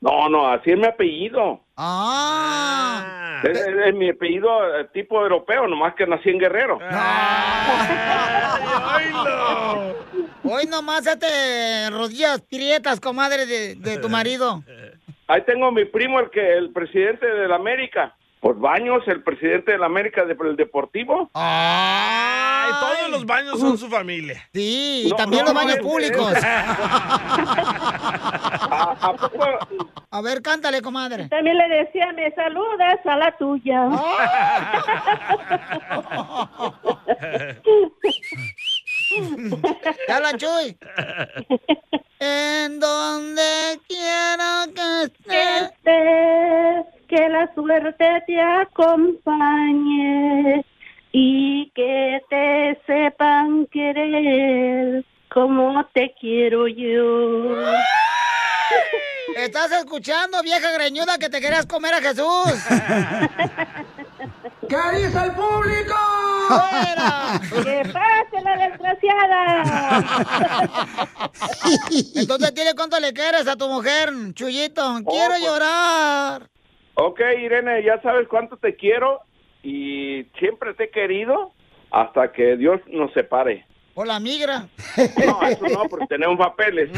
No, 0.00 0.28
no, 0.30 0.48
así 0.50 0.70
es 0.70 0.78
mi 0.78 0.86
apellido. 0.86 1.60
Ah. 1.76 3.40
Es, 3.44 3.50
es- 3.58 3.66
es 3.86 3.94
mi 3.94 4.10
apellido 4.10 4.48
eh, 4.80 4.88
tipo 4.92 5.20
europeo, 5.22 5.66
nomás 5.68 5.94
que 5.94 6.06
nací 6.06 6.30
en 6.30 6.38
Guerrero. 6.38 6.78
Hoy 10.42 10.66
nomás 10.66 11.02
te 11.18 11.90
rodillas 11.90 12.40
prietas, 12.42 12.98
comadre, 13.00 13.46
de, 13.46 13.74
de 13.76 13.98
tu 13.98 14.08
marido. 14.08 14.64
Ahí 15.28 15.42
tengo 15.42 15.70
mi 15.70 15.84
primo, 15.84 16.18
el 16.18 16.30
que 16.30 16.56
el 16.56 16.72
presidente 16.72 17.26
de 17.26 17.46
la 17.46 17.56
América. 17.56 18.16
Pues 18.40 18.58
Baños, 18.58 19.02
el 19.06 19.22
presidente 19.22 19.72
de 19.72 19.78
la 19.78 19.86
América 19.86 20.24
del 20.24 20.56
Deportivo. 20.56 21.30
Ay, 21.34 22.70
todos 22.80 23.10
los 23.10 23.26
baños 23.26 23.60
son 23.60 23.76
su 23.76 23.88
familia. 23.88 24.48
Sí, 24.54 25.02
y 25.06 25.10
No, 25.10 25.16
también 25.16 25.44
no, 25.44 25.52
los 25.52 25.62
baños 25.62 25.76
no, 25.76 25.82
públicos. 25.82 26.32
¿A, 28.72 28.96
a 28.98 29.12
poco? 29.14 29.44
A 30.10 30.22
ver, 30.22 30.40
cántale, 30.40 30.80
comadre. 30.80 31.28
También 31.28 31.58
le 31.58 31.68
decía, 31.68 32.12
me 32.14 32.30
saludas 32.34 32.98
a 33.04 33.16
la 33.16 33.36
tuya. 33.36 33.88
¿Te 40.06 40.12
hablan, 40.12 40.38
Chuy? 40.38 40.78
En 42.20 42.78
donde 42.78 43.80
quiera 43.88 44.66
que 44.68 45.10
Que 45.28 45.42
estés. 45.42 45.62
estés, 45.62 46.86
que 47.08 47.28
la 47.28 47.52
suerte 47.54 48.22
te 48.26 48.36
acompañe 49.40 50.64
y 51.12 51.70
que 51.74 52.20
te 52.30 52.80
sepan 52.86 53.66
querer 53.72 55.04
como 55.32 55.84
te 55.92 56.14
quiero 56.20 56.66
yo. 56.68 57.56
¿Estás 59.36 59.72
escuchando, 59.72 60.40
vieja 60.42 60.70
greñuda, 60.72 61.18
que 61.18 61.28
te 61.28 61.40
querías 61.40 61.66
comer 61.66 61.94
a 61.94 62.00
Jesús? 62.00 62.52
¿Qué 64.68 64.76
dice 64.96 65.18
el 65.24 65.32
público? 65.32 65.94
¡Fuera! 66.58 67.40
¡Que 67.62 67.82
pase 67.92 68.42
la 68.42 68.56
desgraciada! 68.56 69.62
Entonces, 72.16 72.54
dile 72.54 72.74
cuánto 72.74 72.98
le 72.98 73.12
quieres 73.12 73.46
a 73.46 73.56
tu 73.56 73.68
mujer, 73.68 74.10
Chuyito. 74.34 74.82
Quiero 75.06 75.30
pues. 75.30 75.42
llorar. 75.42 76.48
Ok, 76.94 77.20
Irene, 77.38 77.82
ya 77.84 78.00
sabes 78.02 78.26
cuánto 78.28 78.56
te 78.56 78.74
quiero 78.76 79.20
y 79.62 80.24
siempre 80.38 80.74
te 80.74 80.84
he 80.84 80.90
querido 80.90 81.52
hasta 81.90 82.32
que 82.32 82.56
Dios 82.56 82.80
nos 82.88 83.12
separe. 83.12 83.66
O 83.94 84.04
la 84.04 84.20
migra. 84.20 84.68
No, 84.96 85.42
eso 85.42 85.66
no, 85.68 85.88
porque 85.88 86.06
tenemos 86.08 86.38
papeles. 86.38 86.90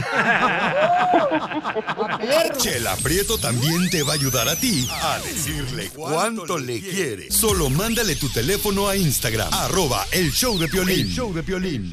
Chela 2.58 2.96
Prieto 3.02 3.38
también 3.38 3.88
te 3.90 4.02
va 4.02 4.12
a 4.12 4.14
ayudar 4.14 4.48
a 4.48 4.56
ti 4.56 4.88
a 4.90 5.18
decirle 5.20 5.88
cuánto 5.94 6.58
le 6.58 6.80
quiere. 6.80 7.30
Solo 7.30 7.70
mándale 7.70 8.16
tu 8.16 8.28
teléfono 8.28 8.88
a 8.88 8.96
Instagram, 8.96 9.52
arroba 9.52 10.06
el 10.12 10.30
show 10.32 10.58
de 10.58 10.68
Piolín. 10.68 11.00
El 11.00 11.08
show 11.08 11.32
de 11.32 11.42
Piolín. 11.42 11.92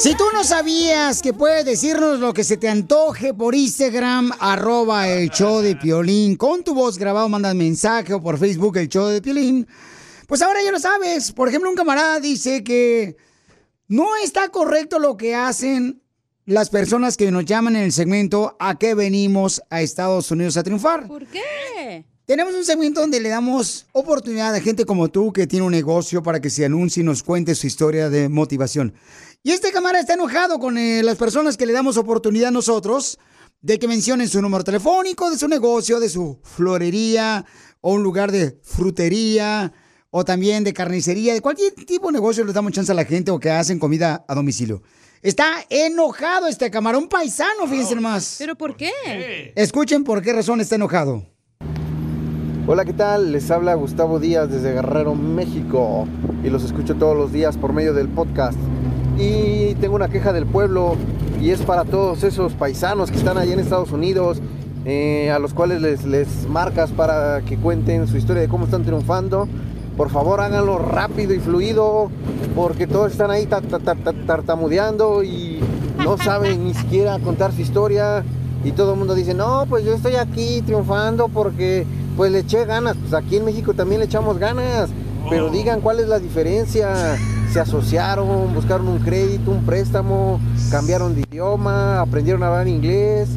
Si 0.00 0.14
tú 0.14 0.24
no 0.32 0.44
sabías 0.44 1.20
que 1.20 1.34
puedes 1.34 1.62
decirnos 1.66 2.20
lo 2.20 2.32
que 2.32 2.42
se 2.42 2.56
te 2.56 2.70
antoje 2.70 3.34
por 3.34 3.54
Instagram, 3.54 4.32
arroba 4.40 5.06
el 5.06 5.28
show 5.28 5.60
de 5.60 5.76
Piolín, 5.76 6.36
con 6.36 6.64
tu 6.64 6.74
voz 6.74 6.96
grabado 6.96 7.28
mandas 7.28 7.54
mensaje 7.54 8.14
o 8.14 8.22
por 8.22 8.38
Facebook 8.38 8.78
el 8.78 8.88
show 8.88 9.08
de 9.08 9.20
Piolín, 9.20 9.68
pues 10.26 10.40
ahora 10.40 10.62
ya 10.64 10.72
lo 10.72 10.78
sabes. 10.78 11.32
Por 11.32 11.50
ejemplo, 11.50 11.68
un 11.68 11.76
camarada 11.76 12.18
dice 12.18 12.64
que 12.64 13.18
no 13.88 14.16
está 14.24 14.48
correcto 14.48 14.98
lo 14.98 15.18
que 15.18 15.34
hacen 15.34 16.00
las 16.46 16.70
personas 16.70 17.18
que 17.18 17.30
nos 17.30 17.44
llaman 17.44 17.76
en 17.76 17.82
el 17.82 17.92
segmento 17.92 18.56
a 18.58 18.78
qué 18.78 18.94
venimos 18.94 19.60
a 19.68 19.82
Estados 19.82 20.30
Unidos 20.30 20.56
a 20.56 20.62
triunfar. 20.62 21.08
¿Por 21.08 21.26
qué? 21.26 22.06
Tenemos 22.24 22.54
un 22.54 22.64
segmento 22.64 23.00
donde 23.00 23.18
le 23.18 23.28
damos 23.28 23.86
oportunidad 23.92 24.54
a 24.54 24.60
gente 24.60 24.84
como 24.84 25.08
tú 25.08 25.32
que 25.32 25.48
tiene 25.48 25.66
un 25.66 25.72
negocio 25.72 26.22
para 26.22 26.40
que 26.40 26.48
se 26.48 26.64
anuncie 26.64 27.02
y 27.02 27.04
nos 27.04 27.24
cuente 27.24 27.56
su 27.56 27.66
historia 27.66 28.08
de 28.08 28.28
motivación. 28.28 28.94
Y 29.42 29.52
este 29.52 29.72
camarada 29.72 30.00
está 30.00 30.12
enojado 30.14 30.58
con 30.58 30.76
eh, 30.76 31.02
las 31.02 31.16
personas 31.16 31.56
que 31.56 31.64
le 31.64 31.72
damos 31.72 31.96
oportunidad 31.96 32.48
a 32.48 32.50
nosotros 32.50 33.18
de 33.62 33.78
que 33.78 33.88
mencionen 33.88 34.28
su 34.28 34.42
número 34.42 34.64
telefónico, 34.64 35.30
de 35.30 35.38
su 35.38 35.48
negocio, 35.48 35.98
de 35.98 36.10
su 36.10 36.38
florería 36.42 37.46
o 37.80 37.94
un 37.94 38.02
lugar 38.02 38.32
de 38.32 38.58
frutería 38.62 39.72
o 40.10 40.26
también 40.26 40.62
de 40.62 40.74
carnicería, 40.74 41.32
de 41.32 41.40
cualquier 41.40 41.72
tipo 41.72 42.08
de 42.08 42.12
negocio 42.12 42.44
le 42.44 42.52
damos 42.52 42.72
chance 42.72 42.92
a 42.92 42.94
la 42.94 43.06
gente 43.06 43.30
o 43.30 43.40
que 43.40 43.50
hacen 43.50 43.78
comida 43.78 44.26
a 44.28 44.34
domicilio. 44.34 44.82
Está 45.22 45.64
enojado 45.70 46.46
este 46.46 46.70
camarón 46.70 47.08
paisano, 47.08 47.66
fíjense 47.66 47.94
nomás. 47.94 48.36
¿Pero 48.38 48.56
por 48.56 48.76
qué? 48.76 49.54
Escuchen 49.56 50.04
por 50.04 50.20
qué 50.20 50.34
razón 50.34 50.60
está 50.60 50.74
enojado. 50.74 51.24
Hola, 52.66 52.84
¿qué 52.84 52.92
tal? 52.92 53.32
Les 53.32 53.50
habla 53.50 53.72
Gustavo 53.72 54.18
Díaz 54.18 54.50
desde 54.50 54.74
Guerrero, 54.74 55.14
México. 55.14 56.06
Y 56.44 56.50
los 56.50 56.62
escucho 56.62 56.94
todos 56.96 57.16
los 57.16 57.32
días 57.32 57.56
por 57.56 57.72
medio 57.72 57.94
del 57.94 58.08
podcast. 58.08 58.58
Y 59.20 59.74
tengo 59.74 59.96
una 59.96 60.08
queja 60.08 60.32
del 60.32 60.46
pueblo 60.46 60.96
y 61.40 61.50
es 61.50 61.60
para 61.60 61.84
todos 61.84 62.22
esos 62.24 62.54
paisanos 62.54 63.10
que 63.10 63.18
están 63.18 63.36
allá 63.36 63.52
en 63.52 63.60
Estados 63.60 63.92
Unidos, 63.92 64.40
eh, 64.86 65.30
a 65.30 65.38
los 65.38 65.52
cuales 65.52 65.82
les, 65.82 66.04
les 66.06 66.48
marcas 66.48 66.90
para 66.90 67.42
que 67.42 67.56
cuenten 67.58 68.06
su 68.06 68.16
historia 68.16 68.40
de 68.42 68.48
cómo 68.48 68.64
están 68.64 68.82
triunfando. 68.84 69.46
Por 69.96 70.08
favor, 70.08 70.40
háganlo 70.40 70.78
rápido 70.78 71.34
y 71.34 71.38
fluido, 71.38 72.10
porque 72.56 72.86
todos 72.86 73.12
están 73.12 73.30
ahí 73.30 73.44
ta- 73.44 73.60
ta- 73.60 73.78
ta- 73.78 73.94
ta- 73.94 74.14
tartamudeando 74.26 75.22
y 75.22 75.60
no 76.02 76.16
saben 76.16 76.64
ni 76.64 76.72
siquiera 76.72 77.18
contar 77.18 77.52
su 77.52 77.60
historia. 77.60 78.24
Y 78.64 78.72
todo 78.72 78.92
el 78.92 78.98
mundo 78.98 79.14
dice, 79.14 79.34
no, 79.34 79.66
pues 79.68 79.84
yo 79.84 79.92
estoy 79.92 80.16
aquí 80.16 80.62
triunfando 80.62 81.28
porque 81.28 81.86
pues 82.16 82.32
le 82.32 82.38
eché 82.40 82.64
ganas. 82.64 82.96
Pues 82.96 83.12
aquí 83.12 83.36
en 83.36 83.44
México 83.44 83.74
también 83.74 84.00
le 84.00 84.06
echamos 84.06 84.38
ganas. 84.38 84.88
Pero 85.28 85.50
digan 85.50 85.80
cuál 85.80 86.00
es 86.00 86.08
la 86.08 86.18
diferencia. 86.18 87.16
Se 87.52 87.60
asociaron, 87.60 88.54
buscaron 88.54 88.88
un 88.88 89.00
crédito, 89.00 89.50
un 89.50 89.64
préstamo, 89.64 90.40
cambiaron 90.70 91.14
de 91.14 91.22
idioma, 91.22 92.00
aprendieron 92.00 92.42
a 92.42 92.46
hablar 92.46 92.68
inglés. 92.68 93.28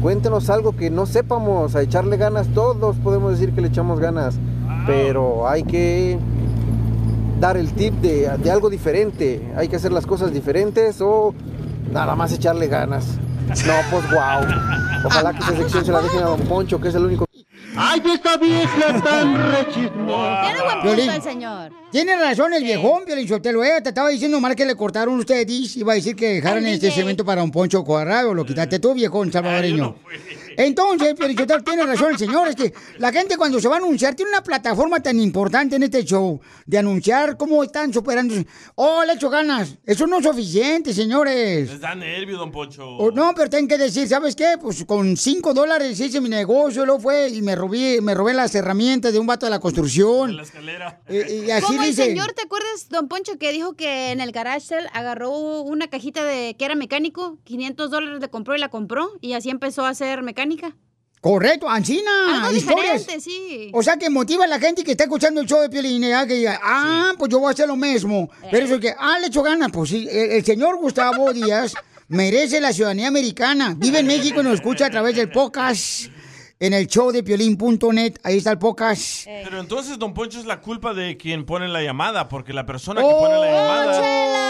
Cuéntenos 0.00 0.50
algo 0.50 0.74
que 0.74 0.90
no 0.90 1.06
sepamos, 1.06 1.76
a 1.76 1.82
echarle 1.82 2.16
ganas 2.16 2.48
todos 2.48 2.96
podemos 2.96 3.32
decir 3.32 3.54
que 3.54 3.60
le 3.60 3.68
echamos 3.68 4.00
ganas, 4.00 4.34
pero 4.84 5.48
hay 5.48 5.62
que 5.62 6.18
dar 7.38 7.56
el 7.56 7.72
tip 7.72 7.94
de, 8.00 8.28
de 8.42 8.50
algo 8.50 8.68
diferente, 8.68 9.52
hay 9.56 9.68
que 9.68 9.76
hacer 9.76 9.92
las 9.92 10.04
cosas 10.04 10.32
diferentes 10.32 11.00
o 11.00 11.32
nada 11.92 12.16
más 12.16 12.32
echarle 12.32 12.66
ganas. 12.66 13.06
No, 13.48 13.74
pues 13.90 14.10
wow. 14.10 15.04
Ojalá 15.04 15.32
que 15.32 15.38
esa 15.38 15.56
sección 15.56 15.84
se 15.84 15.92
la 15.92 16.00
dejen 16.00 16.20
a 16.20 16.26
Don 16.26 16.40
Poncho, 16.40 16.80
que 16.80 16.88
es 16.88 16.94
el 16.94 17.04
único. 17.04 17.26
¡Ay, 17.76 18.02
esta 18.14 18.36
vieja 18.36 19.02
tan 19.02 19.52
rechismosa! 19.52 20.42
Tiene 20.42 20.62
buen 20.62 20.82
Violín. 20.82 21.06
punto 21.06 21.16
el 21.16 21.22
señor. 21.22 21.72
Tiene 21.90 22.16
razón 22.16 22.54
el 22.54 22.62
viejón, 22.64 23.04
Piolín 23.04 23.28
Sotelo, 23.28 23.62
eh, 23.64 23.80
te 23.82 23.90
estaba 23.90 24.08
diciendo 24.08 24.40
mal 24.40 24.56
que 24.56 24.64
le 24.64 24.74
cortaron 24.74 25.18
ustedes, 25.18 25.76
iba 25.76 25.92
a 25.92 25.96
decir 25.96 26.16
que 26.16 26.34
dejaran 26.34 26.64
este 26.66 26.86
DJ. 26.86 26.96
segmento 26.96 27.24
para 27.24 27.42
un 27.42 27.50
Poncho 27.50 27.84
Cuadrado, 27.84 28.32
lo 28.32 28.44
quitaste 28.46 28.78
tú, 28.78 28.94
viejón 28.94 29.30
salvadoreño. 29.30 29.96
Entonces, 30.56 31.14
Piolín 31.14 31.36
Sotelo, 31.36 31.62
tiene 31.62 31.84
razón 31.84 32.12
el 32.12 32.18
señor, 32.18 32.48
es 32.48 32.56
que 32.56 32.72
la 32.98 33.12
gente 33.12 33.36
cuando 33.36 33.60
se 33.60 33.68
va 33.68 33.76
a 33.76 33.78
anunciar, 33.78 34.14
tiene 34.14 34.30
una 34.30 34.42
plataforma 34.42 35.00
tan 35.00 35.18
importante 35.20 35.76
en 35.76 35.82
este 35.84 36.04
show, 36.04 36.40
de 36.66 36.78
anunciar 36.78 37.36
cómo 37.36 37.62
están 37.62 37.92
superando, 37.92 38.34
oh, 38.74 39.04
le 39.04 39.14
echo 39.14 39.30
ganas, 39.30 39.78
eso 39.84 40.06
no 40.06 40.18
es 40.18 40.24
suficiente, 40.24 40.92
señores. 40.92 41.70
Les 41.70 41.80
da 41.80 41.94
nervio, 41.94 42.38
don 42.38 42.50
Poncho. 42.50 42.86
O 42.88 43.10
no, 43.10 43.32
pero 43.34 43.48
tienen 43.50 43.68
que 43.68 43.78
decir, 43.78 44.08
¿sabes 44.08 44.36
qué? 44.36 44.56
Pues 44.60 44.84
con 44.84 45.16
cinco 45.16 45.54
dólares 45.54 45.98
hice 46.00 46.20
mi 46.20 46.28
negocio, 46.28 46.84
luego 46.84 47.00
fue 47.00 47.28
y 47.28 47.42
me 47.42 47.54
robé, 47.56 48.00
me 48.00 48.14
robé 48.14 48.34
las 48.34 48.54
herramientas 48.54 49.12
de 49.12 49.18
un 49.18 49.26
vato 49.26 49.46
de 49.46 49.50
la 49.50 49.60
construcción. 49.60 50.36
La 50.36 50.42
escalera. 50.42 51.00
Eh, 51.08 51.44
y 51.46 51.50
así 51.52 51.66
Como 51.66 51.82
el 51.82 51.88
dice. 51.88 52.04
señor, 52.06 52.32
¿te 52.32 52.42
acuerdas, 52.42 52.88
don 52.88 53.08
Poncho, 53.08 53.38
que 53.38 53.52
dijo 53.52 53.74
que 53.74 54.10
en 54.10 54.20
el 54.20 54.32
garage 54.32 54.60
sale 54.60 54.88
agarró 54.92 55.62
una 55.62 55.88
cajita 55.88 56.24
de 56.24 56.54
que 56.58 56.64
era 56.64 56.74
mecánico, 56.74 57.38
500 57.44 57.90
dólares 57.90 58.20
le 58.20 58.28
compró 58.28 58.54
y 58.56 58.58
la 58.58 58.68
compró, 58.68 59.10
y 59.20 59.32
así 59.34 59.50
empezó 59.50 59.84
a 59.84 59.90
hacer 59.90 60.22
mecánica? 60.46 60.76
Correcto, 61.20 61.68
Ancina. 61.68 62.46
Algo 62.46 62.56
historias. 62.56 62.98
diferente, 62.98 63.20
sí. 63.20 63.70
O 63.72 63.82
sea, 63.82 63.96
que 63.96 64.10
motiva 64.10 64.44
a 64.44 64.48
la 64.48 64.58
gente 64.58 64.82
que 64.82 64.92
está 64.92 65.04
escuchando 65.04 65.40
el 65.40 65.46
show 65.46 65.60
de 65.60 65.70
Piolín, 65.70 66.02
¿eh? 66.02 66.16
que 66.26 66.34
diga, 66.34 66.60
ah, 66.62 67.12
pues 67.16 67.30
yo 67.30 67.38
voy 67.38 67.48
a 67.48 67.52
hacer 67.52 67.68
lo 67.68 67.76
mismo. 67.76 68.28
Pero 68.50 68.66
eso 68.66 68.74
es 68.74 68.80
que, 68.80 68.94
ah, 68.98 69.18
le 69.20 69.28
echo 69.28 69.42
ganas. 69.42 69.70
Pues 69.70 69.90
sí, 69.90 70.08
el, 70.10 70.32
el 70.32 70.44
señor 70.44 70.78
Gustavo 70.78 71.32
Díaz 71.34 71.74
merece 72.08 72.60
la 72.60 72.72
ciudadanía 72.72 73.06
americana. 73.06 73.74
Vive 73.76 74.00
en 74.00 74.06
México 74.06 74.40
y 74.40 74.44
nos 74.44 74.54
escucha 74.54 74.86
a 74.86 74.90
través 74.90 75.14
del 75.14 75.30
podcast 75.30 76.06
en 76.58 76.72
el 76.72 76.88
show 76.88 77.12
de 77.12 77.22
piolín.net. 77.22 78.14
Ahí 78.24 78.38
está 78.38 78.50
el 78.50 78.58
podcast. 78.58 79.24
Pero 79.26 79.60
entonces 79.60 80.00
Don 80.00 80.14
Poncho 80.14 80.40
es 80.40 80.44
la 80.44 80.60
culpa 80.60 80.92
de 80.92 81.16
quien 81.16 81.46
pone 81.46 81.68
la 81.68 81.82
llamada, 81.82 82.28
porque 82.28 82.52
la 82.52 82.66
persona 82.66 83.00
que 83.00 83.08
pone 83.08 83.38
la 83.38 83.46
llamada 83.46 84.42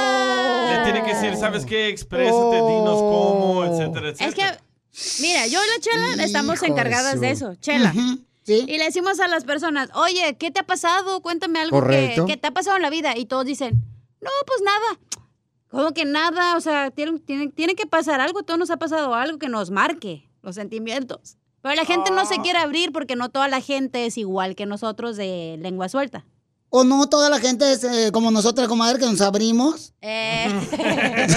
le 0.72 0.84
tiene 0.84 1.02
que 1.04 1.14
decir, 1.14 1.36
¿sabes 1.36 1.66
qué? 1.66 1.88
Exprésate, 1.88 2.56
dinos 2.56 2.98
cómo, 2.98 3.64
etcétera, 3.64 4.08
etcétera. 4.08 4.28
Es 4.28 4.34
que, 4.34 4.61
mira, 5.20 5.46
yo 5.46 5.60
y 5.62 5.68
la 5.68 5.80
Chela 5.80 6.24
estamos 6.24 6.56
Hijo 6.56 6.66
encargadas 6.66 7.20
de 7.20 7.30
eso, 7.30 7.54
Chela. 7.56 7.94
Y 8.44 8.78
le 8.78 8.84
decimos 8.84 9.20
a 9.20 9.28
las 9.28 9.44
personas, 9.44 9.90
oye, 9.94 10.36
¿qué 10.38 10.50
te 10.50 10.60
ha 10.60 10.66
pasado? 10.66 11.20
Cuéntame 11.22 11.60
algo 11.60 11.86
que, 11.86 12.38
te 12.40 12.46
ha 12.46 12.50
pasado 12.50 12.76
en 12.76 12.82
la 12.82 12.90
vida. 12.90 13.16
Y 13.16 13.26
todos 13.26 13.44
dicen, 13.44 13.82
no, 14.20 14.30
pues 14.46 14.60
nada. 14.62 15.00
¿Cómo 15.68 15.92
que 15.92 16.04
nada? 16.04 16.56
O 16.56 16.60
sea, 16.60 16.90
tiene, 16.90 17.18
tiene, 17.20 17.48
tiene 17.48 17.74
que 17.74 17.86
pasar 17.86 18.20
algo, 18.20 18.42
todo 18.42 18.56
nos 18.56 18.70
ha 18.70 18.76
pasado 18.76 19.14
algo 19.14 19.38
que 19.38 19.48
nos 19.48 19.70
marque 19.70 20.28
los 20.42 20.56
sentimientos. 20.56 21.38
Pero 21.62 21.76
la 21.76 21.84
gente 21.84 22.10
no 22.10 22.26
se 22.26 22.38
quiere 22.38 22.58
abrir 22.58 22.92
porque 22.92 23.14
no 23.14 23.30
toda 23.30 23.48
la 23.48 23.60
gente 23.60 24.04
es 24.04 24.18
igual 24.18 24.56
que 24.56 24.66
nosotros 24.66 25.16
de 25.16 25.56
lengua 25.60 25.88
suelta. 25.88 26.26
O 26.74 26.84
no 26.84 27.06
toda 27.06 27.28
la 27.28 27.38
gente 27.38 27.70
es 27.70 27.84
eh, 27.84 28.08
como 28.12 28.30
nosotras, 28.30 28.66
comadre, 28.66 28.98
que 28.98 29.04
nos 29.04 29.20
abrimos. 29.20 29.92
Eh, 30.00 30.48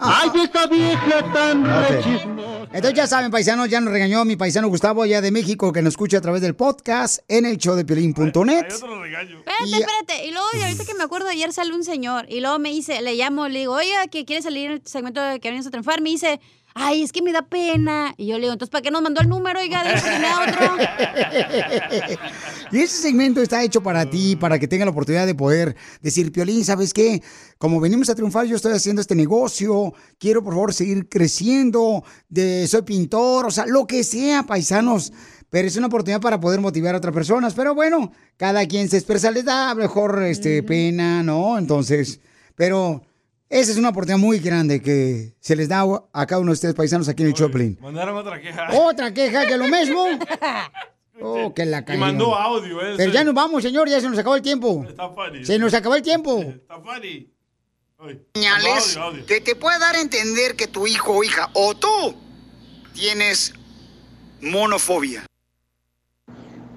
¡Ay, 0.00 0.30
esta 0.44 0.68
vieja 0.68 1.32
tan 1.32 1.64
rechismosa! 1.64 2.68
Entonces 2.72 2.94
ya 2.94 3.08
saben, 3.08 3.32
paisanos, 3.32 3.68
ya 3.68 3.80
nos 3.80 3.92
regañó 3.92 4.24
mi 4.24 4.36
paisano 4.36 4.68
Gustavo 4.68 5.02
allá 5.02 5.20
de 5.20 5.32
México 5.32 5.72
que 5.72 5.82
nos 5.82 5.94
escucha 5.94 6.18
a 6.18 6.20
través 6.20 6.42
del 6.42 6.54
podcast 6.54 7.24
en 7.26 7.44
el 7.44 7.58
show 7.58 7.74
de 7.74 7.84
piolín.net. 7.84 8.66
Espérate, 8.68 8.84
espérate. 9.66 10.26
Y 10.26 10.30
luego, 10.30 10.46
y 10.56 10.62
ahorita 10.62 10.84
que 10.84 10.94
me 10.94 11.02
acuerdo, 11.02 11.28
ayer 11.28 11.52
salió 11.52 11.74
un 11.74 11.82
señor 11.82 12.26
y 12.28 12.38
luego 12.38 12.60
me 12.60 12.70
dice, 12.70 13.02
le 13.02 13.16
llamo, 13.16 13.48
le 13.48 13.58
digo, 13.58 13.74
oye, 13.74 13.92
que 14.12 14.24
quiere 14.24 14.42
salir 14.42 14.66
en 14.66 14.72
el 14.74 14.82
segmento 14.84 15.20
de 15.20 15.40
que 15.40 15.50
vienes 15.50 15.66
a 15.66 15.70
triunfar. 15.70 16.00
Me 16.02 16.10
dice, 16.10 16.40
ay, 16.74 17.02
es 17.02 17.12
que 17.12 17.22
me 17.22 17.32
da 17.32 17.42
pena. 17.42 18.14
Y 18.16 18.26
yo 18.26 18.34
le 18.34 18.42
digo, 18.42 18.52
entonces, 18.52 18.70
¿para 18.70 18.82
qué 18.82 18.90
nos 18.90 19.02
mandó 19.02 19.20
el 19.20 19.28
número? 19.28 19.60
Oiga, 19.60 19.82
de 19.84 19.94
otro. 20.48 20.76
Y 22.72 22.78
ese 22.78 23.02
segmento 23.02 23.42
está 23.42 23.62
hecho 23.64 23.82
para 23.82 24.08
ti, 24.08 24.36
para 24.36 24.58
que 24.58 24.68
tenga 24.68 24.84
la 24.84 24.92
oportunidad 24.92 25.26
de 25.26 25.34
poder 25.34 25.74
decir, 26.00 26.30
Piolín, 26.30 26.64
¿sabes 26.64 26.94
qué? 26.94 27.20
Como 27.58 27.80
venimos 27.80 28.08
a 28.10 28.14
triunfar, 28.14 28.46
yo 28.46 28.54
estoy 28.54 28.72
haciendo 28.72 29.02
este 29.02 29.16
negocio, 29.16 29.92
quiero 30.18 30.42
por 30.44 30.54
favor 30.54 30.72
seguir 30.72 31.08
creciendo, 31.08 32.04
de, 32.28 32.68
soy 32.68 32.82
pintor, 32.82 33.46
o 33.46 33.50
sea, 33.50 33.66
lo 33.66 33.86
que 33.86 34.04
sea, 34.04 34.44
paisanos. 34.44 35.12
Pero 35.50 35.66
es 35.66 35.76
una 35.76 35.88
oportunidad 35.88 36.20
para 36.20 36.38
poder 36.38 36.60
motivar 36.60 36.94
a 36.94 36.98
otras 36.98 37.12
personas. 37.12 37.54
Pero 37.54 37.74
bueno, 37.74 38.12
cada 38.36 38.64
quien 38.66 38.88
se 38.88 38.98
expresa, 38.98 39.32
les 39.32 39.44
da 39.44 39.74
mejor 39.74 40.22
este, 40.22 40.62
pena, 40.62 41.24
¿no? 41.24 41.58
Entonces, 41.58 42.20
pero 42.54 43.02
esa 43.50 43.72
es 43.72 43.76
una 43.76 43.88
oportunidad 43.90 44.18
muy 44.18 44.38
grande 44.38 44.80
que 44.80 45.34
se 45.40 45.56
les 45.56 45.68
da 45.68 45.84
a 46.12 46.26
cada 46.26 46.40
uno 46.40 46.52
de 46.52 46.54
ustedes, 46.54 46.74
paisanos, 46.74 47.08
aquí 47.08 47.22
en 47.24 47.28
el 47.30 47.34
Choplin. 47.34 47.76
Mandaron 47.82 48.16
otra 48.16 48.40
queja. 48.40 48.68
Otra 48.72 49.12
queja 49.12 49.40
de 49.44 49.58
lo 49.58 49.68
mismo. 49.68 50.04
Oh, 51.22 51.52
que 51.52 51.66
la 51.66 51.84
Y 51.86 51.98
mandó 51.98 52.34
audio, 52.34 52.80
¿eh? 52.80 52.94
Pero 52.96 53.12
ya 53.12 53.22
nos 53.24 53.34
vamos, 53.34 53.62
señor, 53.62 53.86
ya 53.90 54.00
se 54.00 54.08
nos 54.08 54.18
acabó 54.18 54.36
el 54.36 54.40
tiempo. 54.40 54.86
Está 54.88 55.10
funny. 55.10 55.44
Se 55.44 55.58
nos 55.58 55.74
acabó 55.74 55.94
el 55.94 56.00
tiempo. 56.00 56.40
Está 56.40 56.80
funny. 56.80 57.28
Señales 58.34 58.96
Audio, 58.96 59.02
audio. 59.02 59.26
que 59.26 59.42
te 59.42 59.54
puede 59.54 59.78
dar 59.78 59.96
a 59.96 60.00
entender 60.00 60.56
que 60.56 60.66
tu 60.66 60.86
hijo 60.86 61.12
o 61.12 61.22
hija 61.22 61.50
o 61.52 61.74
tú 61.74 62.14
tienes 62.94 63.52
monofobia. 64.40 65.26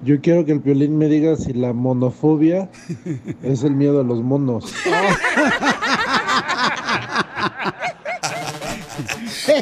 Yo 0.02 0.20
quiero 0.20 0.44
que 0.44 0.52
el 0.52 0.58
violín 0.58 0.98
me 0.98 1.08
diga 1.08 1.36
si 1.36 1.54
la 1.54 1.72
monofobia 1.72 2.70
es 3.42 3.62
el 3.62 3.70
miedo 3.72 4.00
a 4.00 4.04
los 4.04 4.22
monos. 4.22 4.74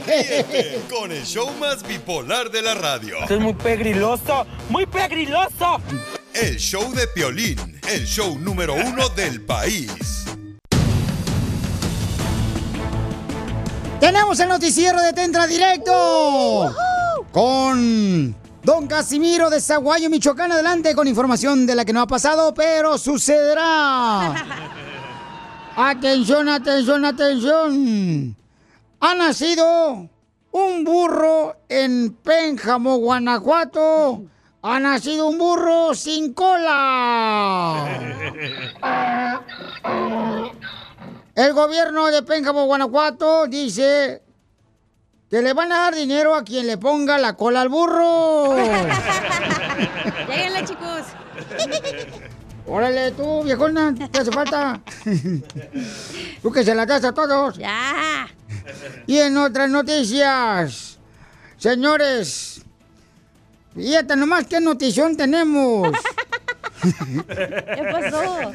Ríete 0.01 0.81
con 0.89 1.13
el 1.13 1.25
show 1.25 1.51
más 1.61 1.83
bipolar 1.87 2.51
de 2.51 2.63
la 2.63 2.75
radio. 2.75 3.19
Esto 3.21 3.35
es 3.35 3.41
muy 3.41 3.53
pegriloso, 3.53 4.47
muy 4.71 4.87
pegriloso. 4.87 5.81
El 6.33 6.57
show 6.57 6.93
de 6.95 7.07
Piolín, 7.09 7.59
el 7.91 8.07
show 8.07 8.39
número 8.39 8.75
uno 8.75 9.09
del 9.11 9.43
país. 9.43 10.25
Tenemos 14.01 14.41
el 14.41 14.49
noticiero 14.49 15.01
de 15.03 15.13
Tentra 15.13 15.47
Directo 15.47 16.75
con 17.31 18.35
Don 18.63 18.87
Casimiro 18.87 19.51
de 19.51 19.61
Zaguayo, 19.61 20.09
Michoacán. 20.09 20.53
Adelante 20.53 20.95
con 20.95 21.07
información 21.07 21.67
de 21.67 21.75
la 21.75 21.85
que 21.85 21.93
no 21.93 22.01
ha 22.01 22.07
pasado, 22.07 22.55
pero 22.55 22.97
sucederá. 22.97 24.35
Atención, 25.77 26.49
atención, 26.49 27.05
atención. 27.05 28.42
Ha 29.05 29.17
nacido 29.17 30.09
un 30.53 30.85
burro 30.85 31.57
en 31.69 32.13
Pénjamo, 32.15 32.99
Guanajuato, 32.99 34.23
ha 34.63 34.79
nacido 34.79 35.27
un 35.27 35.39
burro 35.39 35.93
sin 35.93 36.33
cola. 36.33 37.89
El 41.35 41.53
gobierno 41.53 42.07
de 42.13 42.23
Pénjamo, 42.23 42.65
Guanajuato, 42.67 43.49
dice 43.49 44.23
que 45.29 45.43
le 45.43 45.53
van 45.53 45.73
a 45.73 45.79
dar 45.79 45.97
dinero 45.97 46.37
a 46.37 46.45
quien 46.45 46.69
le 46.69 46.79
ponga 46.79 47.19
la 47.19 47.37
cola 47.37 47.63
al 47.63 47.71
burro. 47.71 48.55
Lléguenle, 50.29 50.65
chicos. 50.65 51.03
Órale, 52.69 53.11
tú, 53.11 53.43
viejona, 53.43 53.97
¿qué 54.13 54.21
hace 54.21 54.31
falta? 54.31 54.81
tú 56.43 56.53
que 56.53 56.63
se 56.63 56.73
la 56.73 56.87
das 56.87 57.03
a 57.03 57.13
todos. 57.13 57.59
Ya. 57.59 58.29
Y 59.07 59.19
en 59.19 59.37
otras 59.37 59.69
noticias, 59.71 60.99
señores, 61.57 62.63
fíjate 63.75 64.17
nomás 64.17 64.47
qué 64.47 64.61
notición 64.61 65.17
tenemos. 65.17 65.89
¿Qué 66.83 67.89
pasó? 67.93 68.53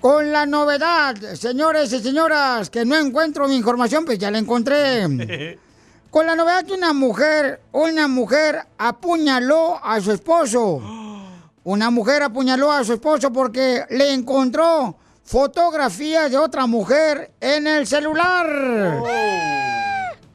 Con 0.00 0.30
la 0.30 0.46
novedad, 0.46 1.16
señores 1.34 1.92
y 1.92 2.00
señoras, 2.00 2.70
que 2.70 2.84
no 2.84 2.96
encuentro 2.96 3.48
mi 3.48 3.56
información, 3.56 4.04
pues 4.04 4.18
ya 4.18 4.30
la 4.30 4.38
encontré. 4.38 5.58
Con 6.10 6.26
la 6.26 6.34
novedad 6.34 6.64
que 6.64 6.72
una 6.72 6.94
mujer, 6.94 7.60
una 7.72 8.08
mujer 8.08 8.62
apuñaló 8.78 9.78
a 9.84 10.00
su 10.00 10.12
esposo. 10.12 10.80
Una 11.64 11.90
mujer 11.90 12.22
apuñaló 12.22 12.72
a 12.72 12.82
su 12.82 12.94
esposo 12.94 13.30
porque 13.30 13.84
le 13.90 14.14
encontró 14.14 14.96
fotografías 15.28 16.30
de 16.30 16.38
otra 16.38 16.66
mujer 16.66 17.32
en 17.38 17.66
el 17.66 17.86
celular. 17.86 18.46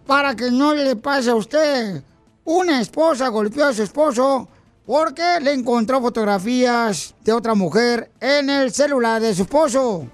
Para 0.05 0.35
que 0.35 0.51
no 0.51 0.75
le 0.75 0.95
pase 0.95 1.31
a 1.31 1.35
usted. 1.35 2.03
Una 2.43 2.79
esposa 2.79 3.29
golpeó 3.29 3.65
a 3.65 3.73
su 3.73 3.81
esposo 3.81 4.47
porque 4.85 5.39
le 5.41 5.53
encontró 5.53 5.99
fotografías 5.99 7.15
de 7.21 7.33
otra 7.33 7.55
mujer 7.55 8.11
en 8.19 8.51
el 8.51 8.71
celular 8.71 9.19
de 9.19 9.33
su 9.33 9.41
esposo. 9.43 10.05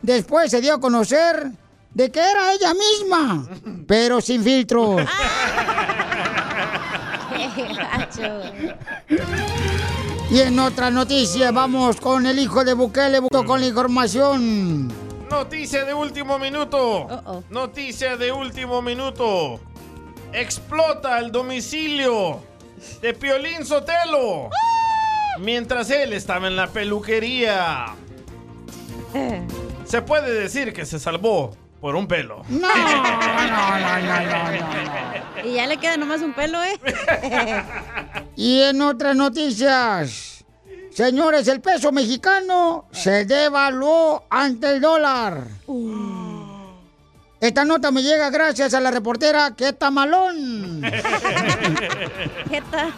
Después 0.00 0.50
se 0.50 0.62
dio 0.62 0.76
a 0.76 0.80
conocer 0.80 1.50
de 1.92 2.10
que 2.10 2.20
era 2.20 2.54
ella 2.54 2.72
misma, 2.72 3.46
pero 3.86 4.22
sin 4.22 4.42
filtros. 4.42 5.02
Y 10.30 10.40
en 10.40 10.58
otra 10.58 10.90
noticia, 10.90 11.52
vamos 11.52 11.98
con 12.00 12.26
el 12.26 12.38
hijo 12.38 12.62
de 12.62 12.74
Bukele 12.74 13.20
con 13.30 13.60
la 13.60 13.66
información. 13.66 14.92
Noticia 15.30 15.86
de 15.86 15.94
último 15.94 16.38
minuto. 16.38 17.42
Noticia 17.48 18.16
de 18.18 18.30
último 18.30 18.82
minuto. 18.82 19.58
Explota 20.32 21.18
el 21.18 21.32
domicilio 21.32 22.40
de 23.00 23.14
Piolín 23.14 23.64
Sotelo. 23.64 24.50
Mientras 25.40 25.88
él 25.90 26.12
estaba 26.12 26.46
en 26.46 26.56
la 26.56 26.66
peluquería. 26.66 27.94
Se 29.86 30.02
puede 30.02 30.34
decir 30.34 30.74
que 30.74 30.84
se 30.84 30.98
salvó 30.98 31.56
por 31.80 31.94
un 31.96 32.06
pelo. 32.06 32.44
No, 32.48 32.68
no, 32.68 33.02
no, 33.02 33.10
no, 33.20 34.00
no, 35.42 35.48
Y 35.48 35.54
ya 35.54 35.66
le 35.66 35.76
queda 35.76 35.96
nomás 35.96 36.20
un 36.22 36.32
pelo, 36.32 36.62
¿eh? 36.62 36.78
Y 38.36 38.62
en 38.62 38.82
otras 38.82 39.16
noticias, 39.16 40.44
señores, 40.92 41.48
el 41.48 41.60
peso 41.60 41.92
mexicano 41.92 42.86
se 42.92 43.24
devaluó 43.24 44.24
ante 44.30 44.70
el 44.70 44.80
dólar. 44.80 45.44
Esta 47.40 47.64
nota 47.64 47.90
me 47.90 48.02
llega 48.02 48.30
gracias 48.30 48.74
a 48.74 48.80
la 48.80 48.90
reportera 48.90 49.54
Queta 49.56 49.90
Malón. 49.90 50.82
Jeta. 52.50 52.90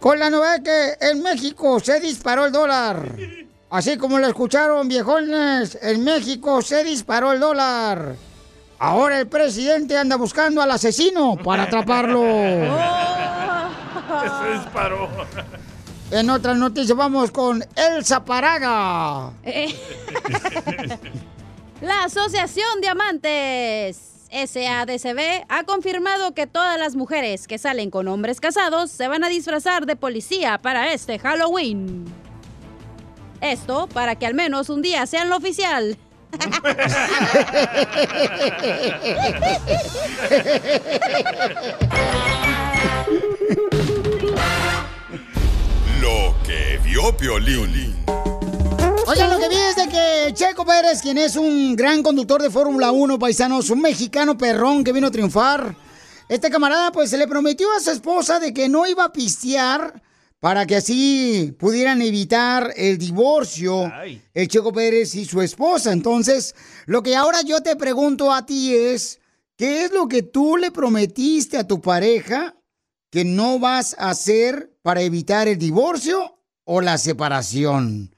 Con 0.00 0.18
la 0.18 0.30
novedad 0.30 0.62
que 0.62 0.96
en 1.00 1.22
México 1.22 1.80
se 1.80 2.00
disparó 2.00 2.46
el 2.46 2.52
dólar. 2.52 3.16
Así 3.74 3.96
como 3.96 4.20
lo 4.20 4.28
escucharon, 4.28 4.86
viejones, 4.86 5.76
en 5.82 6.04
México 6.04 6.62
se 6.62 6.84
disparó 6.84 7.32
el 7.32 7.40
dólar. 7.40 8.14
Ahora 8.78 9.18
el 9.18 9.26
presidente 9.26 9.98
anda 9.98 10.14
buscando 10.14 10.62
al 10.62 10.70
asesino 10.70 11.36
para 11.42 11.64
atraparlo. 11.64 12.20
Se 14.22 14.58
disparó. 14.58 15.08
En 16.12 16.30
otras 16.30 16.56
noticias 16.56 16.96
vamos 16.96 17.32
con 17.32 17.64
Elsa 17.74 18.24
Paraga. 18.24 19.32
La 21.80 22.04
Asociación 22.04 22.80
de 22.80 22.86
Amantes 22.86 24.28
SADCB 24.30 25.46
ha 25.48 25.64
confirmado 25.64 26.32
que 26.32 26.46
todas 26.46 26.78
las 26.78 26.94
mujeres 26.94 27.48
que 27.48 27.58
salen 27.58 27.90
con 27.90 28.06
hombres 28.06 28.38
casados 28.38 28.92
se 28.92 29.08
van 29.08 29.24
a 29.24 29.28
disfrazar 29.28 29.84
de 29.84 29.96
policía 29.96 30.58
para 30.62 30.92
este 30.92 31.18
Halloween. 31.18 32.23
Esto 33.44 33.86
para 33.88 34.16
que 34.16 34.24
al 34.24 34.32
menos 34.32 34.70
un 34.70 34.80
día 34.80 35.04
sean 35.04 35.28
lo 35.28 35.36
oficial. 35.36 35.98
Lo 46.00 46.34
que 46.42 46.80
vio 46.82 47.14
Piolín. 47.18 47.94
Oigan, 49.06 49.28
lo 49.30 49.38
que 49.38 49.48
vi 49.50 49.56
es 49.56 49.76
de 49.76 49.88
que 49.88 50.32
Checo 50.32 50.64
Pérez, 50.64 51.02
quien 51.02 51.18
es 51.18 51.36
un 51.36 51.76
gran 51.76 52.02
conductor 52.02 52.40
de 52.40 52.48
Fórmula 52.48 52.90
1, 52.92 53.18
paisanos, 53.18 53.68
un 53.68 53.82
mexicano 53.82 54.38
perrón 54.38 54.82
que 54.82 54.92
vino 54.92 55.08
a 55.08 55.10
triunfar, 55.10 55.76
este 56.30 56.48
camarada 56.48 56.90
pues 56.92 57.10
se 57.10 57.18
le 57.18 57.28
prometió 57.28 57.70
a 57.72 57.80
su 57.80 57.90
esposa 57.90 58.40
de 58.40 58.54
que 58.54 58.70
no 58.70 58.86
iba 58.86 59.04
a 59.04 59.12
pistear 59.12 60.02
para 60.44 60.66
que 60.66 60.76
así 60.76 61.56
pudieran 61.58 62.02
evitar 62.02 62.70
el 62.76 62.98
divorcio 62.98 63.90
el 64.34 64.46
Checo 64.46 64.74
Pérez 64.74 65.14
y 65.14 65.24
su 65.24 65.40
esposa. 65.40 65.90
Entonces, 65.90 66.54
lo 66.84 67.02
que 67.02 67.16
ahora 67.16 67.40
yo 67.40 67.62
te 67.62 67.76
pregunto 67.76 68.30
a 68.30 68.44
ti 68.44 68.74
es, 68.74 69.20
¿qué 69.56 69.86
es 69.86 69.92
lo 69.92 70.06
que 70.06 70.22
tú 70.22 70.58
le 70.58 70.70
prometiste 70.70 71.56
a 71.56 71.66
tu 71.66 71.80
pareja 71.80 72.54
que 73.10 73.24
no 73.24 73.58
vas 73.58 73.96
a 73.98 74.10
hacer 74.10 74.70
para 74.82 75.00
evitar 75.00 75.48
el 75.48 75.56
divorcio 75.56 76.38
o 76.64 76.82
la 76.82 76.98
separación? 76.98 78.14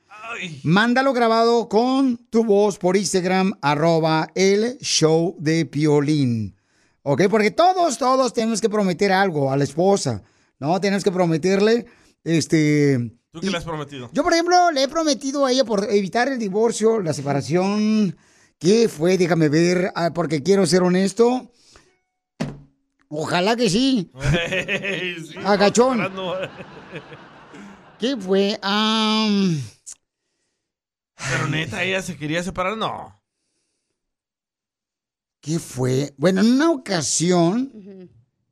Mándalo 0.65 1.13
grabado 1.13 1.69
con 1.69 2.17
tu 2.29 2.45
voz 2.45 2.77
por 2.77 2.97
Instagram, 2.97 3.53
arroba 3.63 4.33
el 4.35 4.79
show 4.79 5.37
de 5.39 5.65
Piolín. 5.65 6.57
¿Ok? 7.03 7.29
Porque 7.31 7.53
todos, 7.53 7.99
todos 7.99 8.33
tenemos 8.33 8.61
que 8.61 8.69
prometer 8.69 9.13
algo 9.13 9.53
a 9.53 9.57
la 9.57 9.63
esposa, 9.63 10.25
¿no? 10.59 10.81
Tenemos 10.81 11.05
que 11.05 11.13
prometerle, 11.13 11.87
este... 12.27 13.13
¿Tú 13.31 13.41
qué 13.41 13.51
le 13.51 13.57
has 13.57 13.65
prometido? 13.65 14.11
Yo, 14.13 14.23
por 14.23 14.33
ejemplo, 14.33 14.71
le 14.73 14.83
he 14.83 14.89
prometido 14.89 15.47
a 15.47 15.53
ella 15.53 15.65
por 15.65 15.89
evitar 15.91 16.29
el 16.29 16.39
divorcio, 16.39 17.01
la 17.01 17.13
separación. 17.13 18.17
¿Qué 18.59 18.89
fue? 18.89 19.17
Déjame 19.19 19.49
ver, 19.49 19.93
ah, 19.95 20.11
porque 20.15 20.43
quiero 20.43 20.67
ser 20.67 20.83
honesto. 20.83 21.53
Ojalá 23.09 23.55
que 23.57 23.71
sí. 23.71 24.11
Sí, 25.27 25.39
Agachón. 25.45 26.01
¿Qué 27.99 28.17
fue? 28.17 28.59
Pero 31.17 31.49
neta, 31.49 31.83
ella 31.83 32.03
se 32.03 32.17
quería 32.17 32.43
separar, 32.43 32.77
no. 32.77 33.23
¿Qué 35.41 35.59
fue? 35.59 36.13
Bueno, 36.19 36.41
en 36.41 36.53
una 36.53 36.71
ocasión 36.71 37.71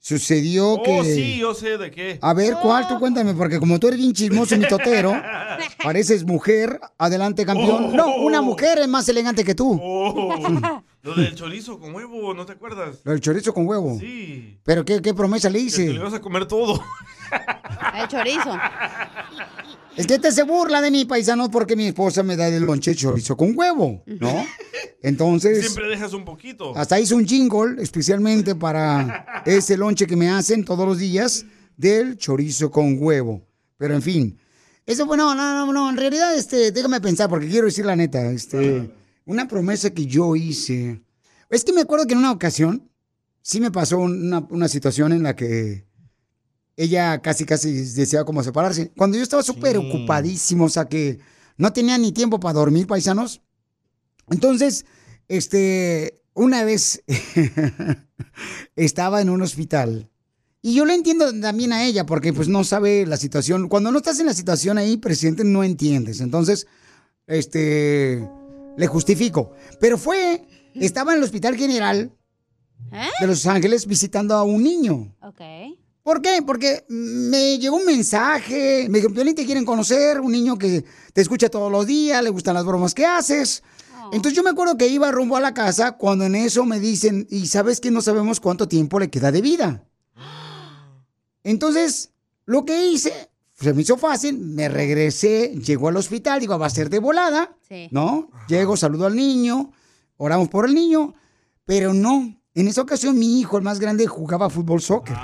sucedió 0.04 0.82
que... 0.82 0.98
Oh, 1.00 1.02
sí, 1.02 1.38
yo 1.38 1.54
sé 1.54 1.78
de 1.78 1.90
qué. 1.90 2.18
A 2.20 2.34
ver, 2.34 2.56
¿cuál? 2.60 2.86
Tú 2.86 2.98
cuéntame, 2.98 3.32
porque 3.32 3.58
como 3.58 3.80
tú 3.80 3.88
eres 3.88 3.98
bien 3.98 4.12
chismoso 4.12 4.54
y 4.54 4.58
mitotero, 4.58 5.14
pareces 5.82 6.24
mujer, 6.24 6.78
adelante 6.98 7.46
campeón. 7.46 7.86
Oh. 7.86 7.96
No, 7.96 8.16
una 8.16 8.42
mujer 8.42 8.80
es 8.80 8.88
más 8.88 9.08
elegante 9.08 9.44
que 9.44 9.54
tú. 9.54 9.80
Oh, 9.82 10.82
lo 11.02 11.14
del 11.14 11.34
chorizo 11.34 11.78
con 11.80 11.94
huevo, 11.94 12.34
¿no 12.34 12.44
te 12.44 12.52
acuerdas? 12.52 12.98
El 13.06 13.20
chorizo 13.22 13.54
con 13.54 13.66
huevo. 13.66 13.96
Sí. 13.98 14.58
¿Pero 14.62 14.84
qué, 14.84 15.00
qué 15.00 15.14
promesa 15.14 15.48
le 15.48 15.60
Que 15.60 15.60
te 15.62 15.66
hice? 15.68 15.92
le 15.94 15.98
vas 16.00 16.12
a 16.12 16.20
comer 16.20 16.46
todo. 16.46 16.84
El 17.98 18.06
chorizo. 18.06 18.58
Es 19.96 20.06
que 20.06 20.18
te 20.18 20.32
se 20.32 20.42
burla 20.42 20.80
de 20.80 20.90
mi 20.90 21.04
paisano 21.04 21.50
porque 21.50 21.76
mi 21.76 21.86
esposa 21.86 22.22
me 22.22 22.36
da 22.36 22.48
el 22.48 22.64
lonche 22.64 22.94
chorizo 22.96 23.36
con 23.36 23.56
huevo, 23.56 24.02
¿no? 24.06 24.44
Entonces, 25.02 25.60
Siempre 25.60 25.88
dejas 25.88 26.12
un 26.12 26.24
poquito. 26.24 26.76
hasta 26.76 26.98
hice 26.98 27.14
un 27.14 27.24
jingle 27.24 27.80
especialmente 27.80 28.54
para 28.56 29.42
ese 29.46 29.76
lonche 29.76 30.06
que 30.06 30.16
me 30.16 30.30
hacen 30.30 30.64
todos 30.64 30.86
los 30.86 30.98
días 30.98 31.46
del 31.76 32.16
chorizo 32.16 32.70
con 32.70 32.96
huevo. 33.00 33.46
Pero 33.76 33.94
en 33.94 34.02
fin, 34.02 34.38
eso 34.84 35.06
fue, 35.06 35.16
no, 35.16 35.34
no, 35.34 35.66
no, 35.66 35.72
no, 35.72 35.90
en 35.90 35.96
realidad, 35.96 36.34
este, 36.36 36.72
déjame 36.72 37.00
pensar 37.00 37.28
porque 37.28 37.48
quiero 37.48 37.66
decir 37.66 37.86
la 37.86 37.94
neta, 37.96 38.30
este, 38.32 38.90
una 39.26 39.46
promesa 39.46 39.90
que 39.90 40.06
yo 40.06 40.34
hice. 40.34 41.02
Es 41.50 41.64
que 41.64 41.72
me 41.72 41.82
acuerdo 41.82 42.06
que 42.06 42.14
en 42.14 42.18
una 42.18 42.32
ocasión 42.32 42.90
sí 43.42 43.60
me 43.60 43.70
pasó 43.70 43.98
una, 43.98 44.40
una 44.50 44.66
situación 44.68 45.12
en 45.12 45.22
la 45.22 45.36
que 45.36 45.86
ella 46.76 47.20
casi, 47.22 47.44
casi 47.44 47.72
deseaba 47.72 48.24
como 48.24 48.42
separarse. 48.42 48.90
Cuando 48.96 49.16
yo 49.16 49.22
estaba 49.22 49.42
súper 49.42 49.76
ocupadísimo, 49.78 50.64
o 50.64 50.68
sea 50.68 50.86
que 50.86 51.20
no 51.56 51.72
tenía 51.72 51.98
ni 51.98 52.12
tiempo 52.12 52.40
para 52.40 52.54
dormir, 52.54 52.86
paisanos. 52.86 53.42
Entonces, 54.30 54.84
este, 55.28 56.22
una 56.34 56.64
vez 56.64 57.02
estaba 58.76 59.20
en 59.20 59.30
un 59.30 59.42
hospital 59.42 60.10
Y 60.62 60.74
yo 60.74 60.84
le 60.84 60.94
entiendo 60.94 61.32
también 61.40 61.72
a 61.72 61.84
ella, 61.84 62.06
porque 62.06 62.32
pues 62.32 62.48
no 62.48 62.64
sabe 62.64 63.06
la 63.06 63.16
situación. 63.16 63.68
Cuando 63.68 63.92
no 63.92 63.98
estás 63.98 64.18
en 64.20 64.26
la 64.26 64.34
situación 64.34 64.78
ahí, 64.78 64.96
presidente, 64.96 65.44
no 65.44 65.62
entiendes. 65.62 66.20
Entonces, 66.20 66.66
este, 67.26 68.28
le 68.76 68.86
justifico. 68.86 69.52
Pero 69.80 69.98
fue, 69.98 70.46
estaba 70.74 71.12
en 71.12 71.18
el 71.18 71.24
Hospital 71.24 71.56
General 71.56 72.10
de 73.20 73.26
Los 73.26 73.46
Ángeles 73.46 73.86
visitando 73.86 74.34
a 74.34 74.42
un 74.42 74.62
niño. 74.62 75.14
Ok. 75.20 75.40
¿Por 76.04 76.20
qué? 76.20 76.42
Porque 76.46 76.84
me 76.88 77.58
llegó 77.58 77.76
un 77.76 77.86
mensaje, 77.86 78.86
me 78.90 78.98
dijo, 78.98 79.10
Piolín, 79.10 79.34
te 79.34 79.46
quieren 79.46 79.64
conocer, 79.64 80.20
un 80.20 80.32
niño 80.32 80.58
que 80.58 80.84
te 81.14 81.20
escucha 81.22 81.48
todos 81.48 81.72
los 81.72 81.86
días, 81.86 82.22
le 82.22 82.28
gustan 82.28 82.52
las 82.54 82.66
bromas 82.66 82.92
que 82.92 83.06
haces. 83.06 83.62
Entonces 84.12 84.36
yo 84.36 84.42
me 84.42 84.50
acuerdo 84.50 84.76
que 84.76 84.86
iba 84.86 85.10
rumbo 85.10 85.34
a 85.38 85.40
la 85.40 85.54
casa 85.54 85.92
cuando 85.92 86.26
en 86.26 86.34
eso 86.34 86.66
me 86.66 86.78
dicen, 86.78 87.26
y 87.30 87.46
sabes 87.46 87.80
que 87.80 87.90
no 87.90 88.02
sabemos 88.02 88.38
cuánto 88.38 88.68
tiempo 88.68 89.00
le 89.00 89.08
queda 89.08 89.32
de 89.32 89.40
vida. 89.40 89.82
Entonces, 91.42 92.10
lo 92.44 92.66
que 92.66 92.86
hice, 92.86 93.30
se 93.58 93.72
me 93.72 93.80
hizo 93.80 93.96
fácil, 93.96 94.38
me 94.38 94.68
regresé, 94.68 95.54
llegó 95.64 95.88
al 95.88 95.96
hospital, 95.96 96.38
digo, 96.38 96.58
va 96.58 96.66
a 96.66 96.70
ser 96.70 96.90
de 96.90 96.98
volada, 96.98 97.56
Sí. 97.66 97.88
¿no? 97.92 98.28
Llego, 98.46 98.76
saludo 98.76 99.06
al 99.06 99.16
niño, 99.16 99.72
oramos 100.18 100.50
por 100.50 100.66
el 100.66 100.74
niño, 100.74 101.14
pero 101.64 101.94
no. 101.94 102.36
En 102.52 102.68
esa 102.68 102.82
ocasión 102.82 103.18
mi 103.18 103.40
hijo, 103.40 103.56
el 103.56 103.64
más 103.64 103.80
grande, 103.80 104.06
jugaba 104.06 104.50
fútbol 104.50 104.82
soccer. 104.82 105.16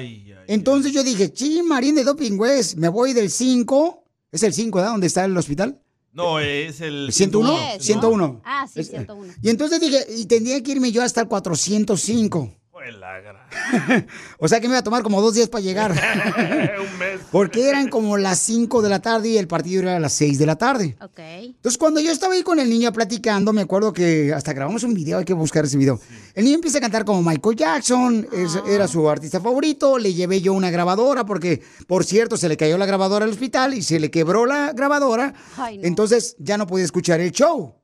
Ay, 0.00 0.32
ay. 0.32 0.44
Entonces 0.48 0.92
yo 0.92 1.02
dije, 1.04 1.32
chi, 1.32 1.62
Marín 1.62 1.94
de 1.94 2.04
Doping 2.04 2.38
West, 2.38 2.76
me 2.76 2.88
voy 2.88 3.12
del 3.12 3.30
5, 3.30 4.04
es 4.32 4.42
el 4.42 4.52
5, 4.52 4.76
¿verdad? 4.78 4.92
¿Dónde 4.92 5.06
está 5.06 5.24
el 5.24 5.36
hospital? 5.36 5.80
No, 6.12 6.40
es 6.40 6.80
el... 6.80 7.06
¿El 7.06 7.12
101? 7.12 7.56
101. 7.78 8.40
Ah, 8.44 8.66
sí, 8.72 8.80
Es- 8.80 8.88
101. 8.88 9.32
Y 9.42 9.48
entonces 9.48 9.80
dije, 9.80 10.04
y 10.16 10.26
tendría 10.26 10.60
que 10.62 10.72
irme 10.72 10.90
yo 10.90 11.02
hasta 11.02 11.20
el 11.20 11.28
405. 11.28 12.52
O 14.38 14.48
sea 14.48 14.60
que 14.60 14.68
me 14.68 14.72
iba 14.72 14.78
a 14.78 14.82
tomar 14.84 15.02
como 15.02 15.20
dos 15.20 15.34
días 15.34 15.48
para 15.48 15.62
llegar. 15.62 15.92
Un 15.92 16.98
mes. 16.98 17.20
Porque 17.30 17.68
eran 17.68 17.88
como 17.88 18.16
las 18.16 18.38
5 18.40 18.82
de 18.82 18.88
la 18.88 19.00
tarde 19.00 19.28
y 19.30 19.38
el 19.38 19.46
partido 19.46 19.82
era 19.82 19.96
a 19.96 20.00
las 20.00 20.12
6 20.14 20.38
de 20.38 20.46
la 20.46 20.56
tarde. 20.56 20.96
Ok. 21.02 21.18
Entonces, 21.18 21.78
cuando 21.78 22.00
yo 22.00 22.10
estaba 22.10 22.34
ahí 22.34 22.42
con 22.42 22.58
el 22.58 22.68
niño 22.70 22.92
platicando, 22.92 23.52
me 23.52 23.62
acuerdo 23.62 23.92
que 23.92 24.32
hasta 24.32 24.52
grabamos 24.52 24.82
un 24.84 24.94
video, 24.94 25.18
hay 25.18 25.24
que 25.24 25.34
buscar 25.34 25.64
ese 25.64 25.76
video. 25.76 26.00
El 26.34 26.44
niño 26.44 26.56
empieza 26.56 26.78
a 26.78 26.80
cantar 26.80 27.04
como 27.04 27.22
Michael 27.22 27.56
Jackson, 27.56 28.26
es- 28.32 28.58
era 28.68 28.88
su 28.88 29.08
artista 29.08 29.40
favorito, 29.40 29.98
le 29.98 30.14
llevé 30.14 30.40
yo 30.40 30.52
una 30.52 30.70
grabadora 30.70 31.24
porque, 31.26 31.62
por 31.86 32.04
cierto, 32.04 32.36
se 32.36 32.48
le 32.48 32.56
cayó 32.56 32.78
la 32.78 32.86
grabadora 32.86 33.24
al 33.24 33.30
hospital 33.30 33.74
y 33.74 33.82
se 33.82 34.00
le 34.00 34.10
quebró 34.10 34.46
la 34.46 34.72
grabadora, 34.72 35.34
Ay, 35.56 35.78
no. 35.78 35.84
entonces 35.84 36.36
ya 36.38 36.56
no 36.56 36.66
podía 36.66 36.84
escuchar 36.84 37.20
el 37.20 37.32
show. 37.32 37.74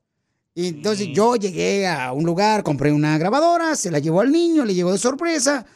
Y 0.59 0.69
entonces 0.69 1.09
yo 1.12 1.37
llegué 1.37 1.87
a 1.87 2.12
un 2.12 2.25
lugar, 2.25 2.62
compré 2.62 2.90
una 2.90 3.19
grabadora, 3.19 3.77
se 3.77 3.90
la 3.90 3.99
llevó 3.99 4.23
al 4.23 4.33
niño, 4.33 4.64
le 4.64 4.73
llegó 4.75 4.90
de 4.90 4.97
sorpresa, 4.97 5.66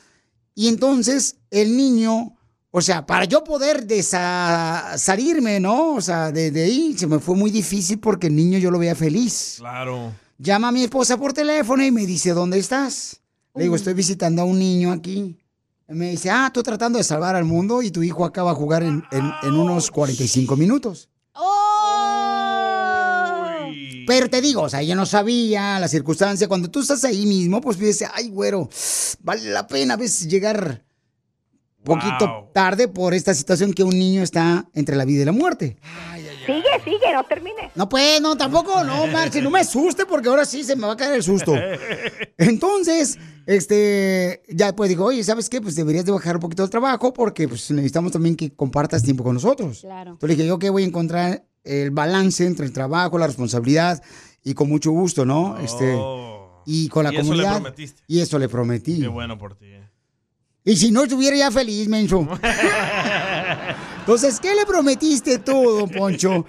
y 0.55 0.69
entonces 0.69 1.37
el 1.51 1.77
niño, 1.77 2.35
o 2.71 2.81
sea, 2.81 3.05
para 3.05 3.27
yo 3.27 3.45
poder 3.45 3.87
desa- 3.87 4.97
salirme, 4.97 5.61
¿no? 5.61 5.95
O 5.97 6.01
sea, 6.01 6.33
de, 6.33 6.51
de 6.51 6.63
ahí 6.65 6.95
se 6.97 7.07
me 7.07 7.19
fue 7.19 7.37
muy 7.37 7.51
difícil 7.51 7.99
porque 8.01 8.29
el 8.29 8.37
niño 8.37 8.59
yo 8.59 8.71
lo 8.71 8.79
veía 8.79 8.95
feliz. 8.95 9.57
Claro. 9.59 10.13
Llama 10.39 10.69
a 10.69 10.73
mi 10.73 10.83
esposa 10.83 11.19
por 11.19 11.35
teléfono 11.35 11.85
y 11.85 11.91
me 11.91 12.07
dice, 12.07 12.31
¿dónde 12.33 12.59
estás? 12.59 13.21
Le 13.55 13.65
digo, 13.65 13.77
estoy 13.77 13.93
visitando 13.93 14.41
a 14.41 14.45
un 14.47 14.59
niño 14.59 14.93
aquí. 14.93 15.37
Y 15.91 15.93
me 15.93 16.11
dice, 16.13 16.31
ah, 16.31 16.51
tú 16.55 16.63
tratando 16.63 16.97
de 16.97 17.05
salvar 17.05 17.37
al 17.37 17.45
mundo 17.45 17.83
y 17.83 17.91
tu 17.91 18.03
hijo 18.03 18.25
acaba 18.25 18.53
de 18.53 18.57
jugar 18.57 18.83
en, 18.83 19.03
en- 19.13 19.31
en 19.43 19.53
unos 19.53 19.91
45 19.91 20.57
minutos. 20.57 21.11
Pero 24.11 24.29
te 24.29 24.41
digo, 24.41 24.63
o 24.63 24.69
sea, 24.69 24.83
yo 24.83 24.97
no 24.97 25.07
sabía 25.07 25.79
la 25.79 25.87
circunstancia. 25.87 26.49
Cuando 26.49 26.69
tú 26.69 26.81
estás 26.81 27.05
ahí 27.05 27.27
mismo, 27.27 27.61
pues 27.61 27.79
dices, 27.79 28.09
ay, 28.13 28.29
güero, 28.29 28.69
vale 29.21 29.49
la 29.51 29.69
pena 29.69 29.95
a 29.95 29.97
veces 29.97 30.27
llegar 30.27 30.83
poquito 31.85 32.51
tarde 32.53 32.89
por 32.89 33.15
esta 33.15 33.33
situación 33.35 33.73
que 33.73 33.85
un 33.85 33.97
niño 33.97 34.25
está 34.25 34.69
entre 34.75 34.97
la 34.97 35.05
vida 35.05 35.23
y 35.23 35.27
la 35.27 35.31
muerte. 35.31 35.77
Sigue, 36.45 36.63
sigue, 36.83 37.13
no 37.15 37.23
termine. 37.23 37.71
No, 37.77 37.89
pues, 37.89 38.21
no, 38.21 38.37
tampoco, 38.37 38.83
no, 38.83 39.07
Marce, 39.13 39.41
no 39.41 39.49
me 39.49 39.61
asuste 39.61 40.05
porque 40.07 40.29
ahora 40.29 40.45
sí 40.45 40.65
se 40.65 40.75
me 40.75 40.89
va 40.89 40.95
a 40.95 40.97
caer 40.97 41.15
el 41.15 41.23
susto. 41.23 41.55
Entonces, 42.37 43.17
este, 43.47 44.43
ya 44.49 44.75
pues 44.75 44.89
digo, 44.89 45.05
oye, 45.05 45.23
¿sabes 45.23 45.49
qué? 45.49 45.61
Pues 45.61 45.77
deberías 45.77 46.05
de 46.05 46.11
bajar 46.11 46.35
un 46.35 46.41
poquito 46.41 46.65
el 46.65 46.71
trabajo 46.71 47.13
porque 47.13 47.47
pues 47.47 47.71
necesitamos 47.71 48.11
también 48.11 48.35
que 48.35 48.53
compartas 48.53 49.05
tiempo 49.05 49.23
con 49.23 49.35
nosotros. 49.35 49.83
Claro. 49.83 50.13
Entonces 50.15 50.29
le 50.29 50.35
dije, 50.35 50.49
yo 50.49 50.59
que 50.59 50.71
voy 50.71 50.83
a 50.83 50.87
encontrar 50.87 51.45
el 51.71 51.91
balance 51.91 52.47
entre 52.47 52.67
el 52.67 52.73
trabajo, 52.73 53.19
la 53.19 53.27
responsabilidad 53.27 54.03
y 54.45 54.55
con 54.55 54.69
mucho 54.69 54.91
gusto, 54.91 55.25
¿no? 55.25 55.59
Este, 55.59 55.97
y 56.67 56.89
con 56.89 57.05
la 57.05 57.11
Oh. 57.11 57.13
Y 57.13 57.17
eso 57.17 57.23
le 57.23 57.29
comunidad. 57.29 57.61
prometiste. 57.61 58.03
Y 58.07 58.21
eso 58.21 58.39
le 58.39 58.49
prometí. 58.49 59.01
Qué 59.01 59.09
bueno 59.09 59.39
por 59.39 59.55
ti. 59.57 59.67
eh. 59.67 59.89
Y 60.65 60.77
si 60.77 60.91
no 60.91 61.05
estuviera 61.05 61.37
ya 61.37 61.51
feliz, 61.51 61.89
menso. 61.89 62.29
Entonces, 64.01 64.41
¿qué 64.41 64.55
le 64.55 64.67
prometiste 64.67 65.39
tú, 65.39 65.53
don 65.53 65.89
Poncho, 65.91 66.45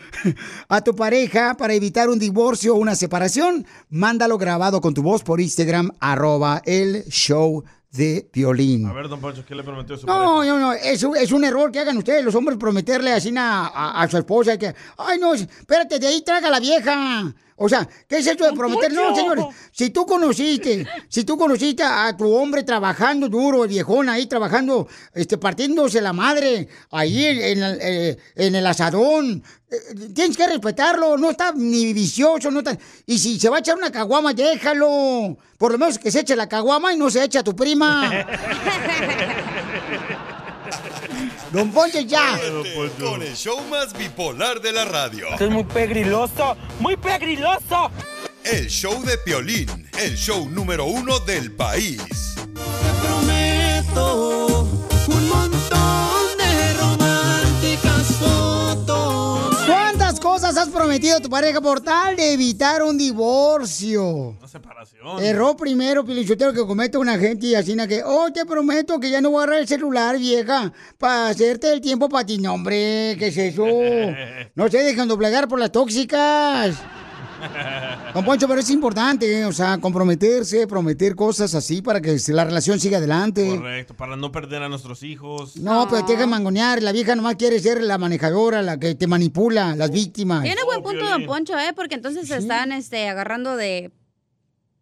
a 0.68 0.82
tu 0.82 0.96
pareja 0.96 1.56
para 1.58 1.74
evitar 1.74 2.10
un 2.10 2.18
divorcio 2.20 2.76
o 2.76 2.78
una 2.80 2.96
separación? 2.96 3.66
Mándalo 3.90 4.38
grabado 4.38 4.82
con 4.82 4.94
tu 4.94 5.02
voz 5.04 5.24
por 5.24 5.40
Instagram, 5.40 5.92
arroba 6.00 6.62
el 6.66 7.04
show 7.10 7.64
de 7.92 8.28
Piolín. 8.32 8.86
A 8.88 8.94
ver, 8.94 9.10
don 9.10 9.20
Poncho, 9.20 9.44
¿qué 9.46 9.54
le 9.54 9.64
prometió 9.64 9.98
su 9.98 10.08
No, 10.08 10.44
no, 10.44 10.58
no, 10.60 10.74
es, 10.74 11.04
un- 11.04 11.18
es 11.18 11.32
un 11.32 11.44
error 11.44 11.72
que 11.72 11.80
hagan 11.80 11.98
ustedes, 11.98 12.24
los 12.24 12.34
hombres, 12.36 12.58
prometerle 12.58 13.12
así 13.12 13.34
a, 13.38 13.68
a- 13.68 14.02
a 14.02 14.10
su 14.10 14.18
esposa 14.18 14.58
que, 14.58 14.74
ay, 14.98 15.20
no, 15.20 15.34
espérate, 15.34 16.00
de 16.00 16.08
ahí 16.08 16.22
traga 16.22 16.50
la 16.50 16.60
vieja. 16.60 17.34
O 17.64 17.70
sea, 17.70 17.88
¿qué 18.08 18.18
es 18.18 18.26
eso 18.26 18.44
de 18.44 18.54
prometer? 18.54 18.92
No, 18.92 19.16
señores, 19.16 19.46
si 19.72 19.92
tú 19.92 20.04
conociste, 20.04 20.88
si 21.08 21.24
tú 21.24 21.38
conociste 21.38 21.84
a 21.84 22.16
tu 22.18 22.34
hombre 22.34 22.64
trabajando 22.64 23.30
duro, 23.30 23.64
el 23.64 23.70
viejón 23.70 24.10
ahí 24.10 24.26
trabajando, 24.26 24.88
este, 25.14 25.38
partiéndose 25.38 26.02
la 26.02 26.12
madre, 26.12 26.68
ahí 26.90 27.24
en, 27.24 27.40
en 27.40 27.64
el, 27.64 27.80
eh, 27.80 28.18
en 28.36 28.56
el 28.56 28.66
asadón, 28.66 29.44
eh, 29.70 29.76
tienes 30.16 30.36
que 30.36 30.48
respetarlo, 30.48 31.18
no 31.18 31.30
está 31.30 31.54
ni 31.56 31.94
vicioso, 31.94 32.50
no 32.50 32.60
está... 32.60 32.76
Y 33.06 33.20
si 33.20 33.40
se 33.40 33.48
va 33.50 33.58
a 33.58 33.60
echar 33.60 33.78
una 33.78 33.92
caguama, 33.92 34.34
déjalo. 34.34 35.38
Por 35.60 35.74
lo 35.74 35.78
menos 35.78 36.00
que 36.00 36.10
se 36.10 36.22
eche 36.22 36.36
la 36.36 36.50
caguama 36.50 36.92
y 36.94 36.98
no 36.98 37.12
se 37.12 37.24
eche 37.24 37.38
a 37.38 37.44
tu 37.44 37.56
prima. 37.56 38.12
Don 41.52 41.70
Poncho, 41.72 42.00
ya. 42.00 42.40
Con 42.98 43.22
el 43.22 43.36
show 43.36 43.62
más 43.70 43.92
bipolar 43.94 44.62
de 44.62 44.72
la 44.72 44.86
radio. 44.86 45.28
Esto 45.32 45.46
es 45.46 45.52
muy 45.52 45.66
pegriloso, 45.66 46.56
muy 46.80 46.96
pegriloso. 46.96 47.92
El 48.44 48.70
show 48.70 49.04
de 49.04 49.18
Piolín, 49.18 49.90
el 50.00 50.16
show 50.16 50.50
número 50.50 50.86
uno 50.86 51.20
del 51.20 51.52
país. 51.52 52.36
Prometo 53.04 54.51
has 60.62 60.70
prometido 60.70 61.18
a 61.18 61.20
tu 61.20 61.30
pareja 61.30 61.60
por 61.60 61.82
tal 61.82 62.16
de 62.16 62.34
evitar 62.34 62.84
un 62.84 62.96
divorcio? 62.96 64.36
Una 64.38 64.48
separación. 64.48 65.20
Error 65.20 65.56
primero, 65.58 66.06
Pilichotero, 66.06 66.54
que 66.54 66.66
comete 66.68 67.00
una 67.00 67.18
gente 67.18 67.48
y 67.48 67.56
así, 67.56 67.76
na 67.76 67.88
que, 67.88 68.04
oh, 68.04 68.32
te 68.32 68.46
prometo 68.46 69.00
que 69.00 69.10
ya 69.10 69.22
no 69.22 69.32
voy 69.32 69.40
a 69.40 69.44
agarrar 69.44 69.62
el 69.62 69.68
celular, 69.68 70.20
vieja, 70.20 70.72
para 71.00 71.30
hacerte 71.30 71.74
el 71.74 71.82
tiempo 71.82 72.10
para 72.10 72.28
ti. 72.28 72.38
No, 72.38 72.54
hombre, 72.54 73.16
¿qué 73.18 73.28
es 73.28 73.38
eso? 73.38 73.66
No 74.54 74.70
se 74.70 74.84
dejan 74.84 75.08
doblegar 75.08 75.48
por 75.48 75.60
las 75.60 75.72
tóxicas. 75.72 76.76
Don 78.14 78.26
Poncho, 78.26 78.48
pero 78.48 78.60
es 78.60 78.70
importante, 78.70 79.40
¿eh? 79.40 79.46
o 79.46 79.52
sea, 79.54 79.78
comprometerse, 79.78 80.68
prometer 80.68 81.16
cosas 81.16 81.56
así 81.56 81.82
para 81.82 82.02
que 82.02 82.18
la 82.28 82.46
relación 82.46 82.80
siga 82.80 82.98
adelante. 82.98 83.48
Correcto, 83.48 83.94
para 83.94 84.16
no 84.16 84.32
perder 84.32 84.64
a 84.64 84.70
nuestros 84.70 85.04
hijos. 85.04 85.58
No, 85.58 85.88
pero 85.90 86.06
te 86.06 86.14
dejan 86.14 86.30
mangonear. 86.30 86.82
La 86.82 86.92
vieja 86.92 87.16
nomás 87.16 87.36
quiere 87.36 87.60
ser 87.60 87.82
la 87.82 87.98
manejadora, 87.98 88.62
la 88.62 88.80
que 88.80 88.96
te 88.96 89.08
manipula, 89.08 89.76
las 89.76 89.92
víctimas. 89.92 90.44
Tiene 90.44 90.64
buen 90.64 90.84
punto, 90.84 91.06
don 91.06 91.26
Poncho, 91.26 91.58
¿eh? 91.58 91.74
Porque 91.76 91.96
entonces 91.96 92.28
se 92.28 92.38
están 92.38 92.72
este, 92.72 93.08
agarrando 93.08 93.56
de 93.56 93.92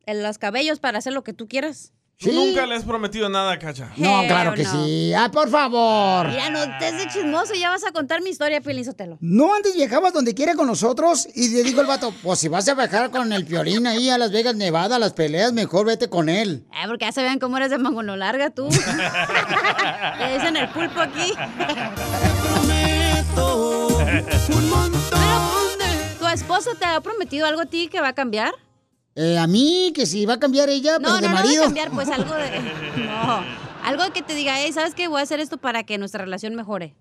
los 0.08 0.38
cabellos 0.38 0.80
para 0.80 0.98
hacer 0.98 1.14
lo 1.14 1.24
que 1.24 1.34
tú 1.34 1.48
quieras. 1.48 1.94
Nunca 2.26 2.66
le 2.66 2.76
has 2.76 2.84
prometido 2.84 3.30
nada, 3.30 3.58
Cacha. 3.58 3.94
No, 3.96 4.24
claro 4.28 4.54
que 4.54 4.64
no. 4.64 4.86
sí. 4.86 5.14
Ah, 5.14 5.32
por 5.32 5.50
favor. 5.50 6.30
Ya 6.34 6.50
no 6.50 6.60
estés 6.62 6.98
de 6.98 7.08
chismoso, 7.08 7.54
ya 7.54 7.70
vas 7.70 7.86
a 7.86 7.94
contar 7.94 8.22
mi 8.22 8.30
historia, 8.30 8.60
Piolín 8.60 8.84
Sotelo. 8.84 9.18
No 9.22 9.56
antes 9.56 9.74
viajabas 9.74 10.12
donde 10.12 10.34
quiera 10.36 10.56
con 10.56 10.68
nosotros 10.68 11.30
y 11.34 11.48
le 11.48 11.64
dijo 11.64 11.80
el 11.80 11.88
vato, 11.88 12.14
pues 12.22 12.40
si 12.40 12.50
vas 12.50 12.68
a 12.68 12.74
viajar 12.74 13.10
con 13.10 13.32
el 13.32 13.46
Piolín 13.46 13.88
ahí 13.88 14.10
a 14.10 14.18
Las 14.18 14.34
Vegas, 14.34 14.54
Nevada, 14.56 14.98
a 14.98 15.00
las 15.00 15.14
peleas, 15.14 15.54
mejor 15.54 15.86
vete 15.86 16.10
con 16.10 16.28
él. 16.28 16.66
Eh, 16.74 16.88
porque 16.88 17.06
ya 17.06 17.14
se 17.14 17.24
ven 17.24 17.40
cómo 17.40 17.56
eres 17.56 17.70
de 17.70 17.78
mangono 17.78 18.18
larga 18.18 18.50
tú. 18.50 18.68
Le 20.20 20.34
dicen 20.34 20.58
el 20.58 20.68
pulpo 20.72 21.00
aquí. 21.00 21.32
¿Tu 26.20 26.28
esposo 26.28 26.72
te 26.78 26.84
ha 26.86 27.00
prometido 27.00 27.46
algo 27.48 27.62
a 27.62 27.66
ti 27.66 27.88
que 27.88 28.02
va 28.02 28.10
a 28.10 28.14
cambiar? 28.14 28.54
Eh, 29.22 29.38
a 29.38 29.48
mí, 29.48 29.92
que 29.94 30.06
si 30.06 30.26
va 30.26 30.36
a 30.36 30.40
cambiar 30.40 30.70
ella, 30.70 30.94
No, 30.94 31.00
pero 31.00 31.10
no, 31.10 31.16
de 31.22 31.28
no 31.28 31.34
va 31.34 31.40
a 31.42 31.44
marido. 31.44 31.64
cambiar, 31.66 31.92
pues 31.92 32.08
algo 32.08 32.34
de... 32.36 32.50
No, 33.06 33.44
algo 33.84 34.14
que 34.14 34.22
te 34.22 34.34
diga, 34.34 34.54
hey, 34.58 34.72
¿sabes 34.72 34.96
qué? 34.96 35.10
Voy 35.10 35.20
a 35.20 35.24
hacer 35.24 35.42
esto 35.42 35.58
para 35.58 35.84
que 35.84 35.98
nuestra 35.98 36.24
relación 36.24 36.56
mejore. 36.56 36.96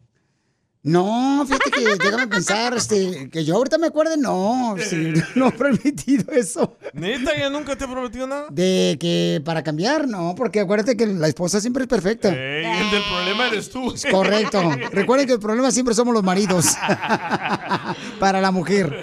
No, 0.84 1.44
fíjate 1.44 1.70
que 1.72 1.96
déjame 1.96 2.28
pensar, 2.28 2.72
este, 2.74 3.28
que 3.30 3.44
yo 3.44 3.56
ahorita 3.56 3.78
me 3.78 3.88
acuerde, 3.88 4.16
no, 4.16 4.76
sí, 4.78 5.12
no 5.34 5.48
he 5.48 5.52
permitido 5.52 6.32
eso. 6.32 6.78
¿Neta 6.92 7.36
ya 7.36 7.50
nunca 7.50 7.76
te 7.76 7.84
he 7.84 7.88
prometido 7.88 8.28
nada? 8.28 8.46
De 8.50 8.96
que 9.00 9.42
para 9.44 9.64
cambiar, 9.64 10.06
no, 10.06 10.34
porque 10.36 10.60
acuérdate 10.60 10.96
que 10.96 11.06
la 11.06 11.26
esposa 11.26 11.60
siempre 11.60 11.82
es 11.82 11.88
perfecta. 11.88 12.28
Ey, 12.28 12.64
el 12.64 12.90
del 12.92 13.02
problema 13.02 13.48
eres 13.48 13.70
tú. 13.70 13.92
Es 13.92 14.06
correcto. 14.06 14.62
Recuerden 14.92 15.26
que 15.26 15.32
el 15.32 15.40
problema 15.40 15.72
siempre 15.72 15.94
somos 15.94 16.14
los 16.14 16.22
maridos. 16.22 16.66
para 18.20 18.40
la 18.40 18.52
mujer. 18.52 18.96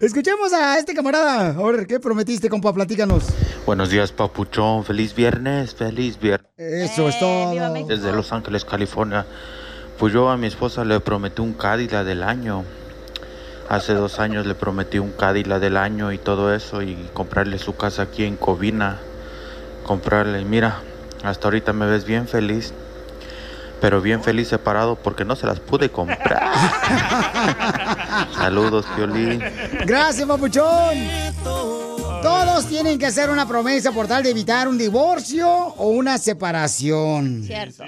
Escuchemos 0.00 0.52
a 0.54 0.78
este 0.78 0.94
camarada. 0.94 1.54
Ahora, 1.56 1.84
¿qué 1.84 2.00
prometiste, 2.00 2.48
compa? 2.48 2.72
Platícanos. 2.72 3.24
Buenos 3.66 3.90
días, 3.90 4.12
papuchón. 4.12 4.84
Feliz 4.84 5.14
viernes, 5.14 5.74
feliz 5.74 6.18
viernes. 6.18 6.50
Eso 6.56 7.08
es 7.08 7.18
todo. 7.18 7.52
Desde 7.86 8.12
Los 8.12 8.32
Ángeles, 8.32 8.64
California. 8.64 9.26
Pues 10.00 10.14
yo 10.14 10.30
a 10.30 10.38
mi 10.38 10.46
esposa 10.46 10.82
le 10.82 10.98
prometí 10.98 11.42
un 11.42 11.52
Cadillac 11.52 12.06
del 12.06 12.22
año. 12.22 12.64
Hace 13.68 13.92
dos 13.92 14.18
años 14.18 14.46
le 14.46 14.54
prometí 14.54 14.98
un 14.98 15.12
Cadillac 15.12 15.60
del 15.60 15.76
año 15.76 16.10
y 16.10 16.16
todo 16.16 16.54
eso 16.54 16.80
y 16.80 16.94
comprarle 17.12 17.58
su 17.58 17.76
casa 17.76 18.04
aquí 18.04 18.24
en 18.24 18.38
Covina. 18.38 18.96
Comprarle, 19.84 20.42
mira, 20.46 20.80
hasta 21.22 21.48
ahorita 21.48 21.74
me 21.74 21.84
ves 21.84 22.06
bien 22.06 22.26
feliz. 22.28 22.72
Pero 23.82 24.00
bien 24.00 24.22
feliz 24.22 24.48
separado 24.48 24.96
porque 24.96 25.26
no 25.26 25.36
se 25.36 25.46
las 25.46 25.60
pude 25.60 25.90
comprar. 25.90 26.50
Saludos, 28.38 28.86
Piolín. 28.96 29.44
Gracias, 29.84 30.26
papuchón. 30.26 30.96
Todos 32.22 32.66
tienen 32.68 32.98
que 32.98 33.04
hacer 33.04 33.28
una 33.28 33.46
promesa 33.46 33.92
por 33.92 34.06
tal 34.06 34.22
de 34.22 34.30
evitar 34.30 34.66
un 34.66 34.78
divorcio 34.78 35.46
o 35.50 35.88
una 35.88 36.16
separación. 36.16 37.42
Cierto. 37.44 37.84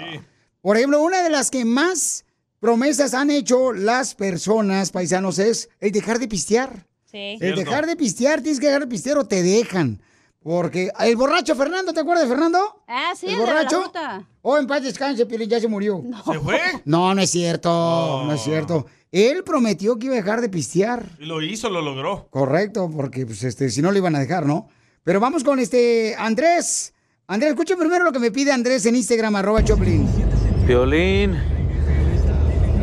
Por 0.63 0.77
ejemplo, 0.77 1.01
una 1.01 1.21
de 1.21 1.29
las 1.29 1.51
que 1.51 1.65
más 1.65 2.23
promesas 2.61 3.13
han 3.13 3.29
hecho 3.29 3.73
las 3.73 4.15
personas, 4.15 4.91
paisanos, 4.91 5.37
es 5.37 5.67
el 5.81 5.91
dejar 5.91 6.19
de 6.19 6.29
pistear. 6.29 6.87
Sí. 7.11 7.37
El 7.41 7.55
dejar 7.55 7.85
de 7.85 7.97
pistear, 7.97 8.39
tienes 8.39 8.61
que 8.61 8.67
dejar 8.67 8.83
de 8.83 8.87
pistear 8.87 9.17
o 9.17 9.25
te 9.27 9.43
dejan. 9.43 10.01
Porque 10.41 10.89
el 11.01 11.17
borracho 11.17 11.53
Fernando, 11.53 11.91
¿te 11.91 11.99
acuerdas 11.99 12.23
de 12.23 12.29
Fernando? 12.29 12.81
Ah, 12.87 13.11
sí, 13.13 13.25
¿El 13.25 13.33
el 13.33 13.39
de 13.39 13.45
la 13.45 13.51
borracho? 13.53 13.81
fruta. 13.81 14.27
Oh, 14.41 14.57
en 14.57 14.65
paz 14.65 14.83
descanse, 14.83 15.25
Piolín, 15.25 15.49
ya 15.49 15.59
se 15.59 15.67
murió. 15.67 16.01
¿Se 16.31 16.39
fue? 16.39 16.61
No, 16.85 17.13
no 17.13 17.21
es 17.21 17.29
cierto, 17.29 18.23
no 18.25 18.31
es 18.33 18.41
cierto. 18.41 18.85
Él 19.11 19.43
prometió 19.43 19.99
que 19.99 20.05
iba 20.05 20.15
a 20.15 20.19
dejar 20.19 20.39
de 20.39 20.47
pistear. 20.47 21.05
Y 21.19 21.25
lo 21.25 21.41
hizo, 21.41 21.69
lo 21.69 21.81
logró. 21.81 22.29
Correcto, 22.29 22.89
porque 22.89 23.25
pues, 23.25 23.43
este, 23.43 23.69
si 23.69 23.81
no 23.81 23.91
lo 23.91 23.97
iban 23.97 24.15
a 24.15 24.19
dejar, 24.19 24.45
¿no? 24.45 24.69
Pero 25.03 25.19
vamos 25.19 25.43
con 25.43 25.59
este 25.59 26.15
Andrés. 26.17 26.93
Andrés, 27.27 27.51
escucha 27.51 27.75
primero 27.75 28.05
lo 28.05 28.13
que 28.13 28.19
me 28.19 28.31
pide 28.31 28.53
Andrés 28.53 28.85
en 28.85 28.95
Instagram, 28.95 29.35
arroba 29.35 29.61
Choplin. 29.61 30.22
Violín, 30.65 31.37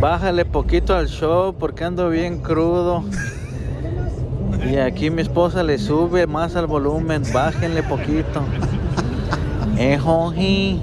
bájale 0.01 0.45
poquito 0.45 0.95
al 0.95 1.09
show 1.09 1.55
porque 1.59 1.85
ando 1.85 2.11
bien 2.11 2.41
crudo. 2.43 3.05
Y 4.71 4.77
aquí 4.77 5.09
mi 5.09 5.23
esposa 5.23 5.63
le 5.63 5.79
sube 5.79 6.27
más 6.27 6.57
al 6.57 6.67
volumen, 6.67 7.23
bájenle 7.33 7.83
poquito. 7.83 8.45
Eh. 9.79 9.99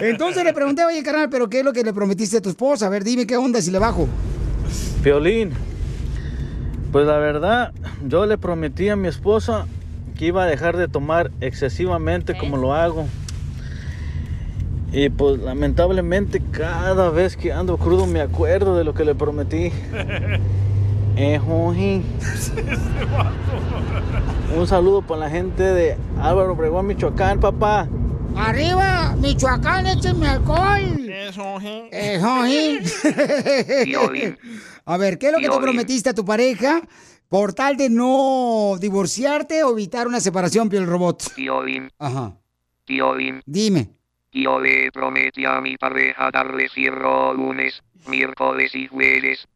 Entonces 0.00 0.44
le 0.44 0.52
pregunté, 0.52 0.84
oye, 0.84 1.02
carnal, 1.02 1.28
¿pero 1.28 1.48
qué 1.48 1.58
es 1.58 1.64
lo 1.64 1.72
que 1.72 1.82
le 1.82 1.92
prometiste 1.92 2.36
a 2.36 2.40
tu 2.40 2.50
esposa? 2.50 2.86
A 2.86 2.88
ver, 2.88 3.02
dime 3.02 3.26
qué 3.26 3.36
onda 3.36 3.60
si 3.60 3.72
le 3.72 3.80
bajo. 3.80 4.06
Violín, 5.02 5.50
pues 6.92 7.08
la 7.08 7.18
verdad, 7.18 7.72
yo 8.06 8.24
le 8.24 8.38
prometí 8.38 8.88
a 8.88 8.94
mi 8.94 9.08
esposa 9.08 9.66
que 10.16 10.26
iba 10.26 10.44
a 10.44 10.46
dejar 10.46 10.76
de 10.76 10.86
tomar 10.86 11.32
excesivamente 11.40 12.38
como 12.38 12.56
lo 12.56 12.72
hago. 12.72 13.06
Y 14.92 15.08
pues 15.08 15.38
lamentablemente 15.40 16.42
cada 16.50 17.10
vez 17.10 17.36
que 17.36 17.52
ando 17.52 17.76
crudo 17.78 18.06
me 18.06 18.20
acuerdo 18.20 18.76
de 18.76 18.84
lo 18.84 18.94
que 18.94 19.04
le 19.04 19.14
prometí. 19.14 19.70
Eh. 21.16 21.38
Un 24.56 24.66
saludo 24.66 25.02
para 25.02 25.20
la 25.22 25.30
gente 25.30 25.62
de 25.62 25.96
Álvaro 26.18 26.52
Obregón, 26.52 26.86
Michoacán, 26.86 27.40
papá. 27.40 27.88
Arriba, 28.36 29.14
Michoacán, 29.20 29.86
échenme 29.86 30.28
alcohol. 30.28 31.10
Eso, 31.10 31.58
Eh, 31.90 32.18
joji. 32.22 32.78
A 34.86 34.96
ver, 34.96 35.18
¿qué 35.18 35.26
es 35.26 35.32
lo 35.32 35.38
que 35.40 35.48
te 35.48 35.58
prometiste 35.58 36.10
a 36.10 36.14
tu 36.14 36.24
pareja 36.24 36.80
por 37.28 37.52
tal 37.52 37.76
de 37.76 37.90
no 37.90 38.76
divorciarte 38.80 39.62
o 39.64 39.72
evitar 39.72 40.06
una 40.06 40.20
separación, 40.20 40.70
piel 40.70 40.86
robot? 40.86 41.34
Piolín, 41.34 41.90
Ajá. 41.98 42.36
Piolín, 42.86 43.42
Dime. 43.44 43.90
Yo 44.32 44.60
le 44.60 44.90
prometí 44.92 45.44
a 45.44 45.60
mi 45.60 45.76
pareja 45.76 46.30
darle 46.32 46.68
cierro 46.68 47.34
lunes, 47.34 47.82
miércoles 48.06 48.74
y 48.74 48.86
jueves. 48.86 49.46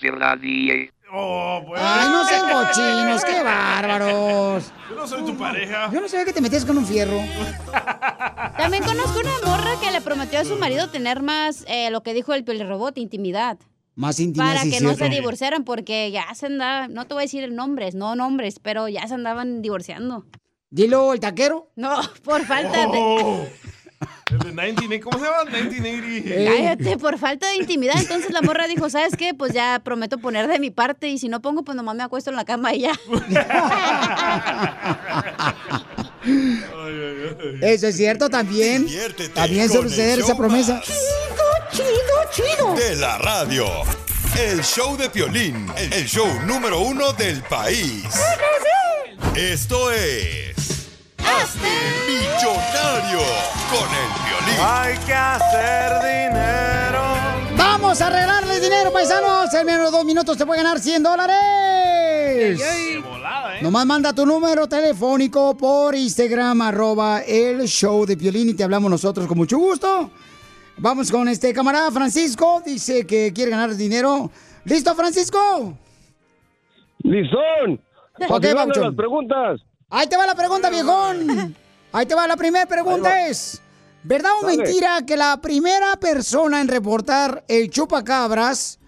¿Verdad, 0.00 0.38
DJ? 0.38 0.92
Oh, 1.12 1.62
pues. 1.66 1.80
Ay, 1.82 2.08
no 2.10 2.24
sean 2.24 2.52
cochinos, 2.52 3.24
qué 3.24 3.42
bárbaros. 3.42 4.72
Yo 4.90 4.94
no 4.96 5.06
soy 5.06 5.24
tu 5.24 5.36
pareja. 5.36 5.90
Yo 5.92 6.00
no 6.00 6.08
sabía 6.08 6.26
que 6.26 6.32
te 6.32 6.40
metías 6.40 6.64
con 6.64 6.78
un 6.78 6.86
fierro. 6.86 7.18
También 8.58 8.84
conozco 8.84 9.18
una 9.20 9.32
morra 9.44 9.70
que 9.82 9.90
le 9.90 10.00
prometió 10.00 10.38
a 10.38 10.44
su 10.44 10.56
marido 10.56 10.88
tener 10.90 11.22
más, 11.22 11.64
eh, 11.66 11.90
lo 11.90 12.02
que 12.02 12.14
dijo 12.14 12.34
el 12.34 12.44
robot, 12.68 12.98
intimidad. 12.98 13.58
Más 13.94 14.20
intimidad, 14.20 14.52
Para 14.52 14.62
sí, 14.62 14.70
que 14.70 14.80
no 14.80 14.94
se 14.94 15.08
divorciaran, 15.08 15.64
porque 15.64 16.10
ya 16.12 16.32
se 16.34 16.46
andaban, 16.46 16.94
no 16.94 17.06
te 17.06 17.14
voy 17.14 17.22
a 17.22 17.24
decir 17.24 17.50
nombres, 17.50 17.94
no 17.96 18.14
nombres, 18.14 18.60
pero 18.60 18.86
ya 18.88 19.06
se 19.08 19.14
andaban 19.14 19.60
divorciando. 19.62 20.24
Dilo, 20.70 21.12
el 21.14 21.20
taquero. 21.20 21.70
No, 21.74 21.98
por 22.22 22.44
falta 22.44 22.86
Oh. 22.86 22.92
de... 22.92 23.48
El 24.30 24.38
de 24.38 24.50
19, 24.52 25.00
¿Cómo 25.00 25.18
se 25.18 25.24
llama? 25.24 25.44
1980. 25.50 26.44
Cállate, 26.44 26.98
por 26.98 27.18
falta 27.18 27.48
de 27.48 27.56
intimidad. 27.56 27.96
Entonces 27.98 28.30
la 28.30 28.42
morra 28.42 28.66
dijo, 28.66 28.90
¿sabes 28.90 29.16
qué? 29.16 29.34
Pues 29.34 29.52
ya 29.52 29.80
prometo 29.82 30.18
poner 30.18 30.46
de 30.48 30.58
mi 30.58 30.70
parte 30.70 31.08
y 31.08 31.18
si 31.18 31.28
no 31.28 31.40
pongo, 31.40 31.62
pues 31.62 31.76
nomás 31.76 31.96
me 31.96 32.02
acuesto 32.02 32.30
en 32.30 32.36
la 32.36 32.44
cama 32.44 32.74
y 32.74 32.80
ya. 32.80 32.92
Eso 37.62 37.86
es 37.88 37.96
cierto 37.96 38.28
también. 38.28 38.86
También 39.34 39.68
con 39.68 39.78
el 39.78 39.90
sucede 39.90 40.20
esa 40.20 40.36
promesa. 40.36 40.82
Chido, 41.72 41.88
chido, 42.30 42.74
De 42.74 42.96
la 42.96 43.18
radio. 43.18 43.66
El 44.38 44.62
show 44.62 44.96
de 44.96 45.08
Piolín, 45.10 45.66
el 45.76 46.06
show 46.06 46.28
número 46.46 46.80
uno 46.80 47.12
del 47.14 47.42
país. 47.42 48.04
Esto 49.34 49.90
es... 49.90 50.77
Hazte 51.28 51.68
millonario 52.06 53.20
con 53.70 53.88
el 54.00 54.08
Piolín. 54.24 54.60
Hay 54.64 54.96
que 54.98 55.14
hacer 55.14 55.92
dinero. 56.00 57.02
Vamos 57.56 58.00
a 58.00 58.06
arreglarle 58.06 58.60
dinero, 58.60 58.92
paisanos. 58.92 59.52
En 59.54 59.66
menos 59.66 59.90
de 59.90 59.96
dos 59.98 60.04
minutos 60.04 60.36
te 60.36 60.46
puede 60.46 60.62
ganar 60.62 60.78
100 60.78 61.02
dólares. 61.02 62.60
Volada, 63.04 63.58
¿eh? 63.58 63.62
Nomás 63.62 63.86
manda 63.86 64.12
tu 64.12 64.24
número 64.24 64.66
telefónico 64.68 65.56
por 65.56 65.94
Instagram, 65.94 66.62
arroba 66.62 67.20
el 67.20 67.66
show 67.66 68.06
de 68.06 68.16
Piolín 68.16 68.50
y 68.50 68.54
te 68.54 68.64
hablamos 68.64 68.90
nosotros 68.90 69.26
con 69.26 69.36
mucho 69.36 69.58
gusto. 69.58 70.10
Vamos 70.78 71.10
con 71.10 71.28
este 71.28 71.52
camarada 71.52 71.90
Francisco, 71.90 72.62
dice 72.64 73.06
que 73.06 73.32
quiere 73.32 73.50
ganar 73.50 73.74
dinero. 73.74 74.30
¿Listo, 74.64 74.94
Francisco? 74.94 75.76
¡Lizón! 77.02 77.80
Ok, 78.28 78.46
Bauchón. 78.54 78.82
las 78.84 78.94
preguntas. 78.94 79.60
Ahí 79.90 80.06
te 80.06 80.18
va 80.18 80.26
la 80.26 80.34
pregunta, 80.34 80.68
viejón. 80.68 81.56
Ahí 81.92 82.04
te 82.04 82.14
va 82.14 82.26
la 82.26 82.36
primera 82.36 82.66
pregunta 82.66 83.26
es, 83.26 83.62
¿verdad 84.02 84.32
o 84.42 84.46
Dale. 84.46 84.58
mentira 84.58 84.98
que 85.06 85.16
la 85.16 85.40
primera 85.40 85.96
persona 85.96 86.60
en 86.60 86.68
reportar 86.68 87.42
el 87.48 87.70
chupacabras 87.70 88.78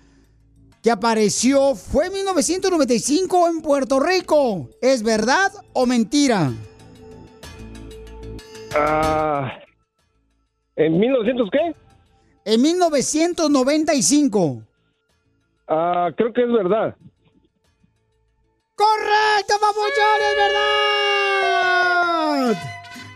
que 0.83 0.91
apareció 0.91 1.75
fue 1.75 2.07
en 2.07 2.13
1995 2.13 3.49
en 3.49 3.63
Puerto 3.63 3.99
Rico? 4.01 4.69
¿Es 4.83 5.03
verdad 5.03 5.51
o 5.73 5.87
mentira? 5.87 6.53
Ah, 8.77 9.53
¿En 10.77 10.99
1900 10.99 11.49
qué? 11.51 11.75
En 12.45 12.61
1995. 12.61 14.63
Ah, 15.69 16.11
creo 16.15 16.33
que 16.33 16.43
es 16.43 16.53
verdad. 16.53 16.95
¡Correcto, 18.81 19.55
papuchón! 19.61 20.19
¡Es 20.31 20.37
verdad! 20.37 20.71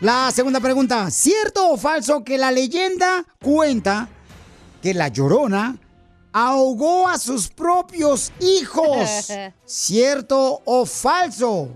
La 0.03 0.31
segunda 0.31 0.61
pregunta. 0.61 1.11
¿Cierto 1.11 1.71
o 1.71 1.79
falso 1.79 2.23
que 2.23 2.37
la 2.37 2.51
leyenda 2.51 3.25
cuenta 3.43 4.09
que 4.83 4.93
la 4.93 5.09
llorona 5.09 5.79
ahogó 6.35 7.09
a 7.09 7.17
sus 7.17 7.49
propios 7.49 8.31
hijos? 8.41 9.33
¿Cierto 9.65 10.61
o 10.67 10.85
falso? 10.85 11.71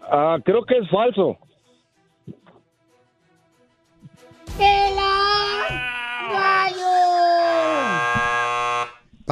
Ah, 0.00 0.38
creo 0.42 0.64
que 0.64 0.78
es 0.78 0.88
falso. 0.90 1.36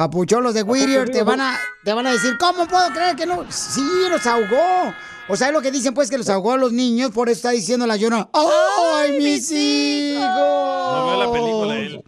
Papuchón, 0.01 0.43
los 0.43 0.55
de 0.55 0.63
Whittier 0.63 1.11
te 1.11 1.21
van 1.21 1.39
a, 1.41 1.59
te 1.83 1.93
van 1.93 2.07
a 2.07 2.11
decir, 2.11 2.35
¿cómo 2.39 2.65
puedo 2.65 2.89
creer 2.89 3.15
que 3.15 3.27
no? 3.27 3.45
Sí, 3.51 3.85
los 4.09 4.25
ahogó. 4.25 4.95
O 5.29 5.35
sea, 5.35 5.49
es 5.49 5.53
lo 5.53 5.61
que 5.61 5.69
dicen, 5.69 5.93
pues, 5.93 6.09
que 6.09 6.17
los 6.17 6.27
ahogó 6.27 6.53
a 6.53 6.57
los 6.57 6.71
niños, 6.71 7.11
por 7.11 7.29
eso 7.29 7.35
está 7.35 7.51
diciendo 7.51 7.85
la 7.85 7.97
llorona, 7.97 8.27
¡ay, 8.33 9.19
mis 9.19 9.51
hijos! 9.51 10.25
No 10.25 11.05
veo 11.05 11.23
la 11.23 11.31
película 11.31 11.75
él. 11.77 12.03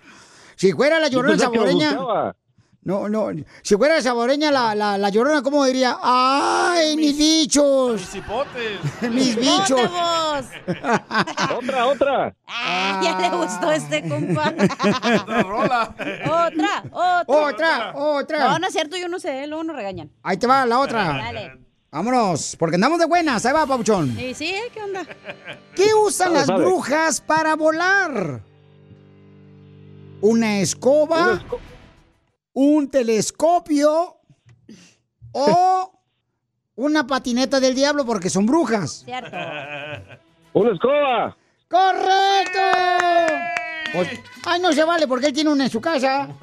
Si 0.56 0.72
fuera 0.72 1.00
la 1.00 1.08
Yo 1.08 1.20
llorona 1.20 1.38
saboreña. 1.38 2.00
No, 2.86 3.08
no. 3.08 3.30
Si 3.62 3.78
fuera 3.78 4.02
saboreña 4.02 4.52
la, 4.52 4.76
la, 4.76 4.98
la 4.98 5.10
llorona, 5.10 5.42
¿cómo 5.42 5.64
diría? 5.66 5.98
¡Ay, 6.02 6.98
mis 6.98 7.18
bichos! 7.18 8.02
Mis 8.02 8.16
hipotes. 8.16 8.80
Mis 9.10 9.36
bichos. 9.38 9.80
otra, 11.58 11.86
otra. 11.88 12.36
Ah, 12.46 13.00
ya 13.02 13.20
le 13.20 13.30
gustó 13.38 13.72
este 13.72 14.08
compa. 14.08 14.54
rola. 15.44 15.96
Otra, 16.26 16.84
otra. 16.92 17.24
Otra, 17.28 17.94
otra. 17.96 18.50
No, 18.50 18.60
no 18.60 18.68
es 18.68 18.74
cierto, 18.74 18.98
yo 18.98 19.08
no 19.08 19.20
sé, 19.20 19.48
luego 19.48 19.64
nos 19.64 19.76
regañan. 19.78 20.12
Ahí 20.22 20.36
te 20.36 20.46
va 20.48 20.66
la 20.66 20.80
otra. 20.80 21.04
Dale. 21.06 21.60
Vámonos, 21.90 22.56
porque 22.58 22.76
andamos 22.76 23.00
de 23.00 23.06
buenas. 23.06 23.46
Ahí 23.46 23.54
va, 23.54 23.66
Pabuchón. 23.66 24.14
Sí, 24.18 24.34
sí, 24.34 24.48
¿eh? 24.48 24.64
¿qué 24.74 24.82
onda? 24.84 25.06
¿Qué 25.76 25.94
usan 25.94 26.34
las 26.34 26.48
brujas 26.48 27.22
para 27.22 27.56
volar? 27.56 28.42
¿Una 30.20 30.60
escoba? 30.60 31.42
¿Un 32.54 32.90
telescopio? 32.90 34.18
¿O 35.32 36.00
una 36.76 37.08
patineta 37.08 37.60
del 37.60 37.74
diablo 37.74 38.06
porque 38.06 38.30
son 38.30 38.46
brujas? 38.46 39.04
Cierto. 39.06 39.36
¡Una 40.54 40.72
escoba! 40.72 41.38
¡Correcto! 41.68 42.60
Pues, 43.94 44.10
ay, 44.46 44.60
no 44.62 44.72
se 44.72 44.84
vale 44.84 45.08
porque 45.08 45.28
él 45.28 45.34
tiene 45.34 45.50
una 45.50 45.66
en 45.66 45.72
su 45.72 45.82
casa. 45.82 46.28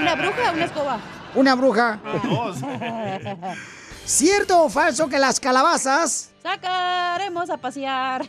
¿Una 0.00 0.14
bruja 0.14 0.50
o 0.50 0.54
una 0.54 0.64
escoba? 0.64 1.00
Una 1.34 1.54
bruja. 1.54 2.00
¿Cierto 4.04 4.64
o 4.64 4.68
falso 4.68 5.08
que 5.08 5.18
las 5.18 5.38
calabazas 5.38 6.32
Sacaremos 6.42 7.50
a 7.50 7.56
pasear. 7.56 8.26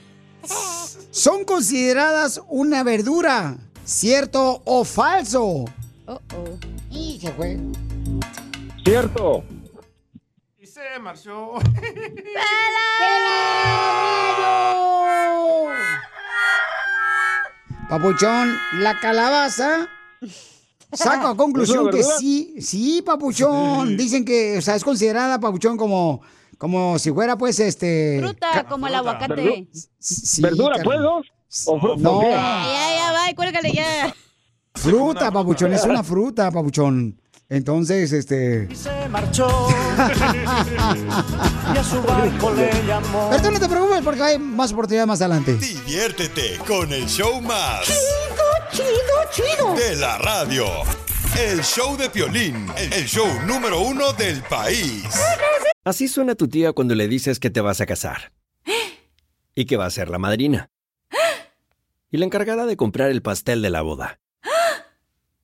son 1.11 1.45
consideradas 1.45 2.41
una 2.47 2.84
verdura? 2.84 3.57
¿Cierto 3.84 4.61
o 4.66 4.84
falso? 4.84 5.43
Oh, 5.45 5.66
oh. 6.07 6.20
Y 6.93 7.19
se 7.19 7.31
fue. 7.31 7.57
Cierto. 8.85 9.43
Y 10.59 10.67
se 10.67 10.81
marchó. 11.01 11.53
Papuchón, 17.89 18.55
la 18.79 18.99
calabaza. 18.99 19.89
Saco 20.91 21.27
a 21.27 21.35
conclusión 21.35 21.79
¿Es 21.79 21.83
una 21.83 21.91
que 21.91 22.03
sí, 22.03 22.55
sí, 22.61 23.01
papuchón. 23.01 23.97
Dicen 23.97 24.23
que, 24.23 24.57
o 24.57 24.61
sea, 24.61 24.75
es 24.75 24.83
considerada 24.83 25.39
papuchón 25.39 25.75
como, 25.75 26.21
como 26.57 26.99
si 26.99 27.11
fuera, 27.11 27.37
pues, 27.37 27.59
este. 27.59 28.19
Fruta, 28.19 28.65
como 28.69 28.87
el 28.87 28.95
aguacate. 28.95 29.67
¿Verdura, 30.39 30.77
pues, 30.83 30.99
no? 30.99 31.21
Ya, 32.21 32.95
ya, 32.97 33.11
va, 33.11 33.33
cuélgale 33.35 33.71
ya. 33.73 34.15
Fruta, 34.76 35.32
papuchón, 35.32 35.74
es 35.74 35.84
una 35.84 36.03
fruta, 36.03 36.51
papuchón. 36.51 37.19
Entonces, 37.49 38.11
este. 38.13 38.74
Se 38.76 39.07
marchó 39.09 39.67
y 41.74 41.78
a 41.78 41.84
su 41.84 42.01
barco 42.01 42.51
le 42.51 42.71
llamó. 42.88 43.28
Pero 43.30 43.43
tú 43.43 43.51
no 43.51 43.59
te 43.59 43.67
preocupes 43.69 44.01
porque 44.01 44.24
hay 44.24 44.39
más 44.39 44.71
oportunidades 44.74 45.07
más 45.07 45.21
adelante. 45.21 45.53
Diviértete 45.55 46.57
con 46.65 46.91
el 46.91 47.05
show 47.05 47.41
más. 47.41 47.86
Chido, 47.86 48.88
chido, 49.32 49.55
chido. 49.57 49.76
De 49.76 49.95
la 49.97 50.17
radio. 50.17 50.65
El 51.39 51.61
show 51.63 51.97
de 51.97 52.09
Piolín, 52.09 52.67
el 52.78 53.05
show 53.05 53.28
número 53.45 53.82
uno 53.82 54.13
del 54.13 54.41
país. 54.43 55.03
Así 55.84 56.07
suena 56.07 56.36
tu 56.36 56.47
tía 56.47 56.74
cuando 56.74 56.95
le 56.95 57.07
dices 57.07 57.39
que 57.39 57.49
te 57.49 57.61
vas 57.61 57.82
a 57.82 57.86
casar. 57.86 58.32
Y 59.55 59.65
que 59.65 59.78
va 59.78 59.86
a 59.86 59.91
ser 59.91 60.09
la 60.09 60.17
madrina. 60.17 60.69
Y 62.09 62.17
la 62.17 62.26
encargada 62.26 62.65
de 62.65 62.78
comprar 62.78 63.09
el 63.09 63.21
pastel 63.21 63.61
de 63.61 63.69
la 63.69 63.82
boda. 63.82 64.19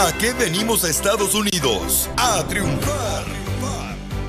¿A 0.00 0.16
qué 0.16 0.32
venimos 0.32 0.84
a 0.84 0.90
Estados 0.90 1.34
Unidos? 1.34 2.08
A 2.16 2.46
triunfar. 2.46 3.24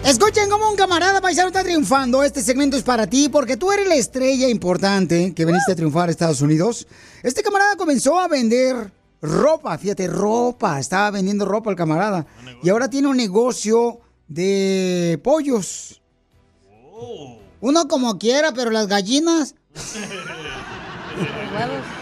Escuchen 0.03 0.49
cómo 0.49 0.67
un 0.67 0.75
camarada 0.75 1.21
paisano 1.21 1.49
está 1.49 1.63
triunfando. 1.63 2.23
Este 2.23 2.41
segmento 2.41 2.75
es 2.75 2.81
para 2.81 3.05
ti 3.05 3.29
porque 3.29 3.55
tú 3.55 3.71
eres 3.71 3.87
la 3.87 3.93
estrella 3.93 4.49
importante 4.49 5.31
que 5.35 5.45
veniste 5.45 5.73
a 5.73 5.75
triunfar 5.75 6.09
a 6.09 6.11
Estados 6.11 6.41
Unidos. 6.41 6.87
Este 7.21 7.43
camarada 7.43 7.75
comenzó 7.75 8.19
a 8.19 8.27
vender 8.27 8.91
ropa, 9.21 9.77
fíjate, 9.77 10.07
ropa. 10.07 10.79
Estaba 10.79 11.11
vendiendo 11.11 11.45
ropa 11.45 11.69
el 11.69 11.75
camarada. 11.75 12.25
Y 12.63 12.69
ahora 12.69 12.89
tiene 12.89 13.07
un 13.07 13.17
negocio 13.17 13.99
de 14.27 15.21
pollos. 15.23 16.01
Uno 17.61 17.87
como 17.87 18.17
quiera, 18.17 18.53
pero 18.53 18.71
las 18.71 18.87
gallinas. 18.87 19.53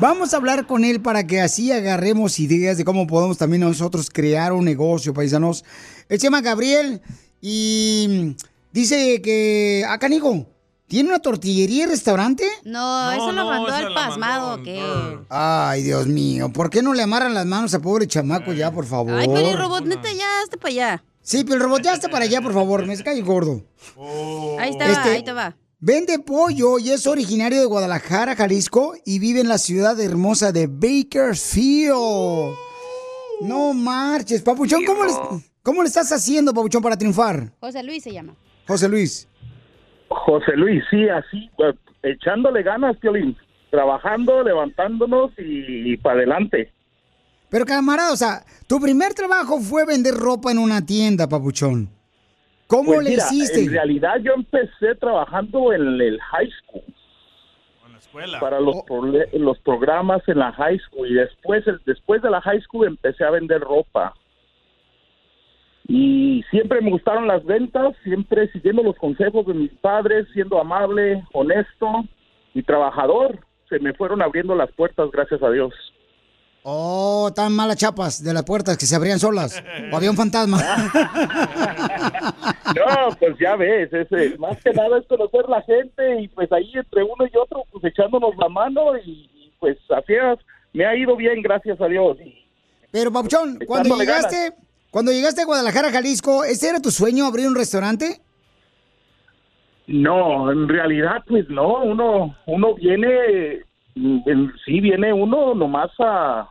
Vamos 0.00 0.34
a 0.34 0.38
hablar 0.38 0.66
con 0.66 0.84
él 0.84 1.00
para 1.00 1.26
que 1.26 1.40
así 1.40 1.70
agarremos 1.70 2.40
ideas 2.40 2.76
de 2.76 2.84
cómo 2.84 3.06
podemos 3.06 3.38
también 3.38 3.60
nosotros 3.62 4.10
crear 4.10 4.52
un 4.52 4.64
negocio, 4.64 5.14
paisanos. 5.14 5.64
Él 6.08 6.18
se 6.18 6.26
llama 6.26 6.40
Gabriel 6.40 7.00
y 7.40 8.34
dice 8.72 9.22
que, 9.22 9.84
acá 9.88 10.08
Nico, 10.08 10.46
¿tiene 10.88 11.10
una 11.10 11.20
tortillería 11.20 11.84
y 11.84 11.86
restaurante? 11.86 12.44
No, 12.64 13.12
eso 13.12 13.30
lo 13.32 13.46
mandó 13.46 13.76
el 13.76 13.94
pasmado, 13.94 14.62
¿qué? 14.64 14.82
Ay, 15.28 15.82
Dios 15.84 16.06
mío, 16.08 16.52
¿por 16.52 16.70
qué 16.70 16.82
no 16.82 16.92
le 16.92 17.02
amarran 17.02 17.32
las 17.32 17.46
manos 17.46 17.72
a 17.74 17.78
pobre 17.80 18.08
chamaco 18.08 18.52
ya, 18.52 18.72
por 18.72 18.86
favor? 18.86 19.14
Ay, 19.14 19.28
Peli 19.28 19.52
Robot, 19.54 19.84
neta, 19.86 20.12
ya, 20.12 20.26
hazte 20.42 20.56
para 20.56 20.70
allá. 20.70 21.04
Sí, 21.22 21.44
pero 21.44 21.54
el 21.56 21.60
robot 21.62 21.82
ya 21.82 21.94
está 21.94 22.08
para 22.08 22.24
allá, 22.24 22.42
por 22.42 22.52
favor, 22.52 22.84
me 22.84 22.98
cae 22.98 23.22
gordo. 23.22 23.62
Ahí 24.58 24.70
está, 24.70 24.90
Este- 24.90 25.10
ahí 25.10 25.24
te 25.24 25.32
va. 25.32 25.56
Vende 25.86 26.18
pollo 26.18 26.78
y 26.78 26.92
es 26.92 27.06
originario 27.06 27.60
de 27.60 27.66
Guadalajara, 27.66 28.34
Jalisco, 28.34 28.94
y 29.04 29.18
vive 29.18 29.40
en 29.40 29.48
la 29.48 29.58
ciudad 29.58 30.00
hermosa 30.00 30.50
de 30.50 30.66
Bakersfield. 30.66 32.54
No 33.42 33.74
marches, 33.74 34.40
Papuchón, 34.40 34.82
¿cómo 34.86 35.04
le, 35.04 35.12
¿cómo 35.62 35.82
le 35.82 35.88
estás 35.88 36.10
haciendo, 36.10 36.54
Papuchón, 36.54 36.82
para 36.82 36.96
triunfar? 36.96 37.52
José 37.60 37.82
Luis 37.82 38.02
se 38.02 38.14
llama. 38.14 38.34
José 38.66 38.88
Luis. 38.88 39.28
José 40.08 40.56
Luis, 40.56 40.82
sí, 40.88 41.06
así, 41.06 41.50
eh, 41.58 41.74
echándole 42.02 42.62
ganas, 42.62 42.96
Piolín. 42.96 43.36
Trabajando, 43.70 44.42
levantándonos 44.42 45.32
y, 45.36 45.98
para 45.98 46.16
adelante. 46.16 46.72
Pero 47.50 47.66
camarada, 47.66 48.10
o 48.10 48.16
sea, 48.16 48.42
tu 48.66 48.80
primer 48.80 49.12
trabajo 49.12 49.60
fue 49.60 49.84
vender 49.84 50.14
ropa 50.14 50.50
en 50.50 50.56
una 50.56 50.86
tienda, 50.86 51.28
Papuchón. 51.28 51.93
¿Cómo 52.66 52.92
Pues 52.94 53.04
le 53.04 53.10
mira, 53.10 53.22
hiciste? 53.24 53.64
En 53.64 53.70
realidad 53.72 54.16
yo 54.22 54.32
empecé 54.34 54.94
trabajando 54.96 55.72
en 55.72 56.00
el 56.00 56.20
high 56.20 56.50
school. 56.50 56.82
Para 58.40 58.60
los, 58.60 58.76
prole- 58.86 59.28
los 59.32 59.58
programas 59.60 60.22
en 60.28 60.38
la 60.38 60.52
high 60.52 60.78
school. 60.78 61.08
Y 61.10 61.14
después, 61.14 61.66
el- 61.66 61.80
después 61.84 62.22
de 62.22 62.30
la 62.30 62.40
high 62.40 62.60
school 62.62 62.86
empecé 62.86 63.24
a 63.24 63.30
vender 63.30 63.60
ropa. 63.60 64.14
Y 65.86 66.42
siempre 66.50 66.80
me 66.80 66.90
gustaron 66.90 67.26
las 67.26 67.44
ventas, 67.44 67.94
siempre 68.04 68.48
siguiendo 68.52 68.82
los 68.82 68.96
consejos 68.96 69.44
de 69.46 69.54
mis 69.54 69.70
padres, 69.74 70.26
siendo 70.32 70.58
amable, 70.58 71.22
honesto 71.32 72.04
y 72.54 72.62
trabajador. 72.62 73.38
Se 73.68 73.78
me 73.80 73.92
fueron 73.92 74.22
abriendo 74.22 74.54
las 74.54 74.72
puertas, 74.72 75.10
gracias 75.10 75.42
a 75.42 75.50
Dios. 75.50 75.74
Oh, 76.66 77.30
tan 77.36 77.52
malas 77.52 77.76
chapas 77.76 78.24
de 78.24 78.32
las 78.32 78.42
puertas 78.44 78.78
que 78.78 78.86
se 78.86 78.96
abrían 78.96 79.18
solas. 79.18 79.62
O 79.92 79.96
había 79.96 80.10
un 80.10 80.16
fantasma. 80.16 80.58
No, 82.74 83.14
pues 83.20 83.36
ya 83.38 83.54
ves, 83.56 83.92
ese, 83.92 84.36
más 84.38 84.60
que 84.62 84.72
nada 84.72 84.98
es 84.98 85.06
conocer 85.06 85.48
la 85.48 85.62
gente 85.62 86.22
y 86.22 86.28
pues 86.28 86.50
ahí 86.50 86.72
entre 86.74 87.04
uno 87.04 87.24
y 87.32 87.36
otro, 87.36 87.62
pues 87.70 87.84
echándonos 87.84 88.34
la 88.36 88.48
mano 88.48 88.96
y, 88.98 89.30
y, 89.32 89.52
pues 89.60 89.76
así 89.96 90.14
es, 90.14 90.38
me 90.72 90.84
ha 90.84 90.96
ido 90.96 91.14
bien, 91.14 91.40
gracias 91.42 91.80
a 91.80 91.86
Dios. 91.86 92.16
Pero, 92.90 93.12
Papuchón, 93.12 93.58
cuando 93.66 93.94
Echándole 93.94 94.04
llegaste, 94.06 94.36
ganas. 94.36 94.54
cuando 94.90 95.12
llegaste 95.12 95.42
a 95.42 95.46
Guadalajara, 95.46 95.92
Jalisco, 95.92 96.42
¿ese 96.44 96.70
era 96.70 96.80
tu 96.80 96.90
sueño, 96.90 97.26
abrir 97.26 97.46
un 97.46 97.54
restaurante? 97.54 98.20
No, 99.86 100.50
en 100.50 100.68
realidad 100.68 101.22
pues 101.28 101.48
no, 101.50 101.82
uno 101.84 102.34
uno 102.46 102.74
viene, 102.74 103.62
mm, 103.94 104.20
sí 104.64 104.80
viene 104.80 105.12
uno 105.12 105.54
nomás 105.54 105.90
a, 106.00 106.48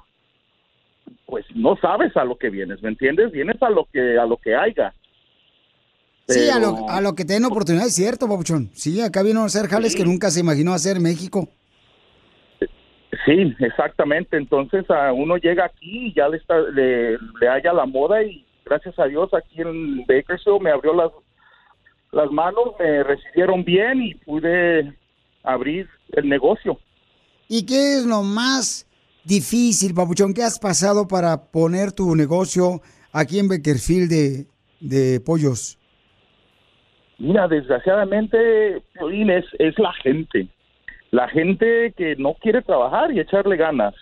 pues 1.34 1.48
no 1.56 1.76
sabes 1.78 2.16
a 2.16 2.24
lo 2.24 2.38
que 2.38 2.52
vienes, 2.52 2.84
¿me 2.84 2.90
entiendes? 2.90 3.32
Vienes 3.32 3.60
a 3.64 3.72
lo 3.72 3.88
que 3.92 4.20
a 4.20 4.26
lo 4.28 4.38
que 4.38 4.54
haya. 4.54 4.94
Sí, 6.28 6.48
a 6.48 6.60
lo, 6.60 6.88
a 6.88 7.02
lo 7.02 7.16
que 7.16 7.26
te 7.26 7.34
den 7.34 7.46
oportunidad, 7.46 7.88
es 7.88 7.96
cierto, 7.96 8.28
Papuchón. 8.28 8.70
Sí, 8.74 9.02
acá 9.02 9.24
vino 9.24 9.42
a 9.42 9.46
hacer 9.46 9.68
jales 9.68 9.96
que 9.96 10.06
nunca 10.06 10.30
se 10.30 10.42
imaginó 10.42 10.76
hacer 10.76 11.00
México. 11.00 11.50
Sí, 13.26 13.52
exactamente. 13.58 14.38
Entonces 14.38 14.88
a 14.92 15.12
uno 15.12 15.38
llega 15.38 15.66
aquí 15.66 16.10
y 16.10 16.14
ya 16.14 16.30
le, 16.30 16.38
está, 16.38 16.60
le, 16.60 17.18
le 17.18 17.50
haya 17.50 17.74
la 17.74 17.88
moda 17.88 18.22
y 18.22 18.46
gracias 18.64 19.00
a 19.00 19.06
Dios 19.06 19.34
aquí 19.34 19.60
en 19.62 20.06
Bakersfield 20.06 20.62
me 20.62 20.70
abrió 20.70 20.94
las, 20.94 21.10
las 22.12 22.30
manos, 22.30 22.76
me 22.80 23.02
recibieron 23.02 23.64
bien 23.64 24.04
y 24.04 24.14
pude 24.14 24.96
abrir 25.42 25.90
el 26.12 26.30
negocio. 26.30 26.78
¿Y 27.48 27.66
qué 27.66 27.96
es 27.96 28.06
lo 28.06 28.22
más 28.22 28.86
difícil, 29.24 29.94
Papuchón, 29.94 30.34
que 30.34 30.44
has 30.44 30.60
pasado 30.60 31.08
para 31.08 31.46
poner 31.52 31.92
tu 31.92 32.16
negocio 32.16 32.82
aquí 33.12 33.40
en 33.40 33.48
Beckerfield 33.48 34.10
de, 34.10 34.46
de 34.80 35.20
pollos? 35.20 35.78
Mira, 37.20 37.48
desgraciadamente, 37.48 38.82
Piolín, 38.94 39.30
es, 39.30 39.46
es 39.60 39.78
la 39.80 39.94
gente. 40.04 40.48
La 41.12 41.28
gente 41.30 41.94
que 41.96 42.16
no 42.18 42.34
quiere 42.42 42.62
trabajar 42.62 43.12
y 43.12 43.20
echarle 43.20 43.56
ganas. 43.56 43.94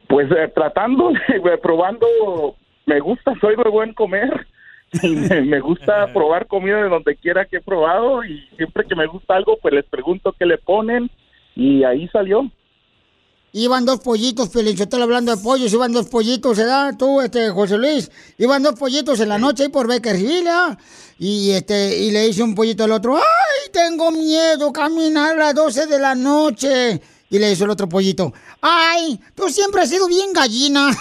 Pues 0.07 0.31
eh, 0.31 0.51
tratando, 0.55 1.11
eh, 1.11 1.57
probando, 1.61 2.07
me 2.85 2.99
gusta, 2.99 3.33
soy 3.41 3.55
de 3.55 3.69
buen 3.69 3.93
comer 3.93 4.47
me 5.43 5.59
gusta 5.59 6.07
probar 6.13 6.47
comida 6.47 6.83
de 6.83 6.89
donde 6.89 7.15
quiera 7.15 7.45
que 7.45 7.57
he 7.57 7.61
probado 7.61 8.23
y 8.23 8.39
siempre 8.57 8.85
que 8.85 8.95
me 8.95 9.07
gusta 9.07 9.35
algo, 9.35 9.57
pues 9.61 9.73
les 9.73 9.85
pregunto 9.85 10.35
qué 10.37 10.45
le 10.45 10.57
ponen 10.57 11.09
y 11.55 11.83
ahí 11.83 12.07
salió. 12.09 12.49
Iban 13.55 13.85
dos 13.85 13.99
pollitos, 13.99 14.49
Pelinchotelo, 14.49 15.03
hablando 15.03 15.35
de 15.35 15.39
pollos, 15.39 15.71
iban 15.71 15.93
dos 15.93 16.07
pollitos, 16.07 16.57
¿verdad? 16.57 16.95
Tú, 16.97 17.21
este, 17.21 17.51
José 17.51 17.77
Luis, 17.77 18.09
iban 18.39 18.63
dos 18.63 18.73
pollitos 18.73 19.19
en 19.19 19.29
la 19.29 19.37
noche 19.37 19.61
ahí 19.61 19.69
por 19.69 19.87
Beckerfield, 19.87 20.47
¿ah? 20.47 20.75
Y, 21.19 21.51
este, 21.51 21.99
y 21.99 22.09
le 22.09 22.25
dice 22.25 22.41
un 22.41 22.55
pollito 22.55 22.83
al 22.83 22.93
otro, 22.93 23.15
¡ay, 23.15 23.71
tengo 23.71 24.09
miedo 24.09 24.73
caminar 24.73 25.35
a 25.35 25.45
las 25.45 25.53
12 25.53 25.85
de 25.85 25.99
la 25.99 26.15
noche! 26.15 26.99
Y 27.29 27.37
le 27.37 27.49
dice 27.49 27.65
el 27.65 27.69
otro 27.69 27.87
pollito, 27.87 28.33
¡ay, 28.59 29.19
tú 29.35 29.47
siempre 29.49 29.83
has 29.83 29.89
sido 29.89 30.07
bien 30.07 30.33
gallina! 30.33 30.89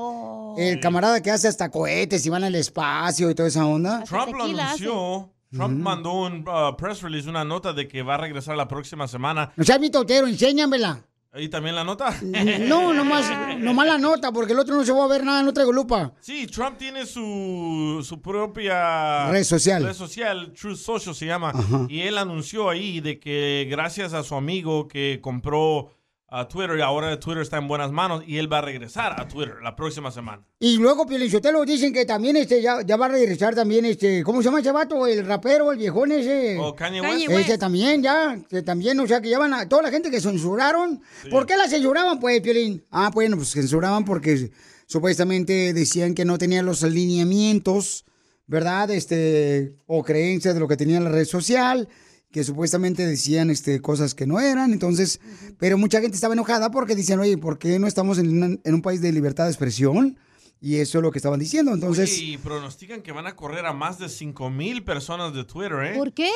el 0.58 0.80
camarada 0.80 1.22
que 1.22 1.32
hace 1.32 1.48
hasta 1.48 1.72
cohetes 1.72 2.26
y 2.26 2.30
van 2.30 2.44
al 2.44 2.56
espacio 2.56 3.30
y 3.32 3.36
toda 3.36 3.48
esa 3.50 3.66
onda. 3.66 4.04
Trump 4.04 4.34
lo 4.36 4.44
anunció. 4.44 5.32
Trump 5.50 5.80
mandó 5.80 6.12
un 6.26 6.46
uh, 6.48 6.76
press 6.76 7.02
release, 7.02 7.30
una 7.30 7.46
nota 7.46 7.72
de 7.72 7.88
que 7.88 8.04
va 8.04 8.16
a 8.16 8.18
regresar 8.18 8.58
la 8.58 8.68
próxima 8.68 9.08
semana. 9.08 9.54
No 9.56 9.64
seas 9.64 9.80
mitotero, 9.80 10.28
enséñamela. 10.28 11.02
¿Y 11.40 11.50
también 11.50 11.76
la 11.76 11.84
nota? 11.84 12.14
No, 12.68 12.94
nomás, 12.94 13.32
nomás 13.60 13.88
la 13.88 13.98
nota, 13.98 14.32
porque 14.32 14.54
el 14.54 14.60
otro 14.60 14.76
no 14.76 14.84
se 14.84 14.92
va 14.92 15.06
a 15.06 15.08
ver 15.08 15.24
nada, 15.24 15.44
no 15.44 15.54
traigo 15.54 15.72
lupa. 15.72 16.14
Sí, 16.20 16.48
Trump 16.48 16.78
tiene 16.78 17.06
su, 17.06 18.04
su 18.06 18.22
propia 18.22 19.30
Red 19.30 19.44
social. 19.44 19.84
red 19.84 19.94
social, 19.94 20.52
Truth 20.54 20.78
Social 20.78 21.16
se 21.16 21.26
llama, 21.28 21.52
Ajá. 21.52 21.86
y 21.88 22.02
él 22.02 22.18
anunció 22.18 22.70
ahí 22.70 23.00
de 23.00 23.20
que 23.20 23.68
gracias 23.70 24.14
a 24.14 24.24
su 24.24 24.36
amigo 24.36 24.88
que 24.88 25.20
compró 25.22 25.92
a 26.30 26.48
Twitter 26.48 26.78
y 26.78 26.82
ahora 26.82 27.18
Twitter 27.20 27.42
está 27.42 27.58
en 27.58 27.68
buenas 27.68 27.92
manos 27.92 28.24
y 28.28 28.38
él 28.38 28.52
va 28.52 28.58
a 28.58 28.62
regresar 28.62 29.20
a 29.20 29.28
Twitter 29.28 29.56
la 29.64 29.76
próxima 29.76 30.12
semana. 30.12 30.46
Y 30.60 30.78
luego, 30.78 31.06
Pielichotelo, 31.06 31.64
dicen 31.64 31.94
que 31.94 32.06
también 32.06 32.36
este, 32.36 32.62
ya, 32.62 32.82
ya 32.82 32.98
va 32.98 33.06
a 33.06 33.10
regresar 33.10 33.56
también, 33.56 33.86
este, 33.86 34.24
¿cómo 34.24 34.42
se 34.42 34.46
llama 34.46 34.60
ese 34.60 34.72
vato? 34.72 35.08
El 35.08 35.26
rapero, 35.26 35.72
el 35.72 35.78
viejón 35.78 36.12
ese. 36.12 36.58
Oh, 36.60 36.76
Kanye 36.76 37.02
Kanye 37.02 37.30
West. 37.30 37.50
Ese 37.50 37.58
también, 37.58 38.04
ya, 38.04 38.38
que 38.50 38.62
también, 38.62 39.00
o 39.00 39.08
sea, 39.08 39.22
que 39.22 39.30
llevan 39.30 39.54
a 39.54 39.70
toda 39.70 39.84
la 39.84 39.92
gente 39.92 40.12
que 40.12 40.20
censuraron. 40.20 41.02
¿Por 41.32 41.46
qué 41.46 41.56
la 41.56 41.68
censuraban, 41.70 42.20
pues, 42.20 42.42
Piolín? 42.42 42.86
Ah, 42.92 43.10
bueno, 43.14 43.38
pues 43.38 43.52
censuraban 43.52 44.04
porque 44.04 44.52
supuestamente 44.86 45.74
decían 45.74 46.14
que 46.14 46.26
no 46.26 46.38
tenían 46.38 46.66
los 46.66 46.84
alineamientos, 46.84 48.04
¿verdad? 48.48 48.92
Este, 48.92 49.76
o 49.86 50.04
creencias 50.04 50.54
de 50.54 50.60
lo 50.60 50.68
que 50.68 50.78
tenía 50.78 51.00
la 51.00 51.10
red 51.10 51.26
social, 51.26 51.88
que 52.32 52.44
supuestamente 52.44 53.06
decían, 53.06 53.50
este, 53.50 53.82
cosas 53.82 54.14
que 54.14 54.28
no 54.28 54.40
eran, 54.40 54.74
entonces, 54.74 55.20
pero 55.58 55.78
mucha 55.78 56.02
gente 56.02 56.16
estaba 56.16 56.34
enojada 56.34 56.70
porque 56.72 56.96
decían, 56.96 57.20
oye, 57.20 57.38
¿por 57.38 57.58
qué 57.58 57.80
no 57.80 57.88
estamos 57.88 58.18
en, 58.18 58.30
una- 58.44 58.58
en 58.64 58.74
un 58.74 58.82
país 58.82 59.02
de 59.02 59.12
libertad 59.12 59.46
de 59.46 59.52
expresión? 59.52 60.18
Y 60.60 60.78
eso 60.78 60.98
es 60.98 61.02
lo 61.04 61.12
que 61.12 61.20
estaban 61.20 61.40
diciendo, 61.40 61.72
entonces... 61.74 62.12
Oye, 62.12 62.24
y 62.34 62.38
pronostican 62.38 63.02
que 63.02 63.12
van 63.12 63.28
a 63.28 63.36
correr 63.36 63.66
a 63.66 63.74
más 63.74 64.00
de 64.00 64.10
5 64.10 64.50
mil 64.50 64.84
personas 64.84 65.34
de 65.34 65.46
Twitter, 65.46 65.74
¿eh? 65.84 65.94
¿Por 65.96 66.14
qué? 66.14 66.30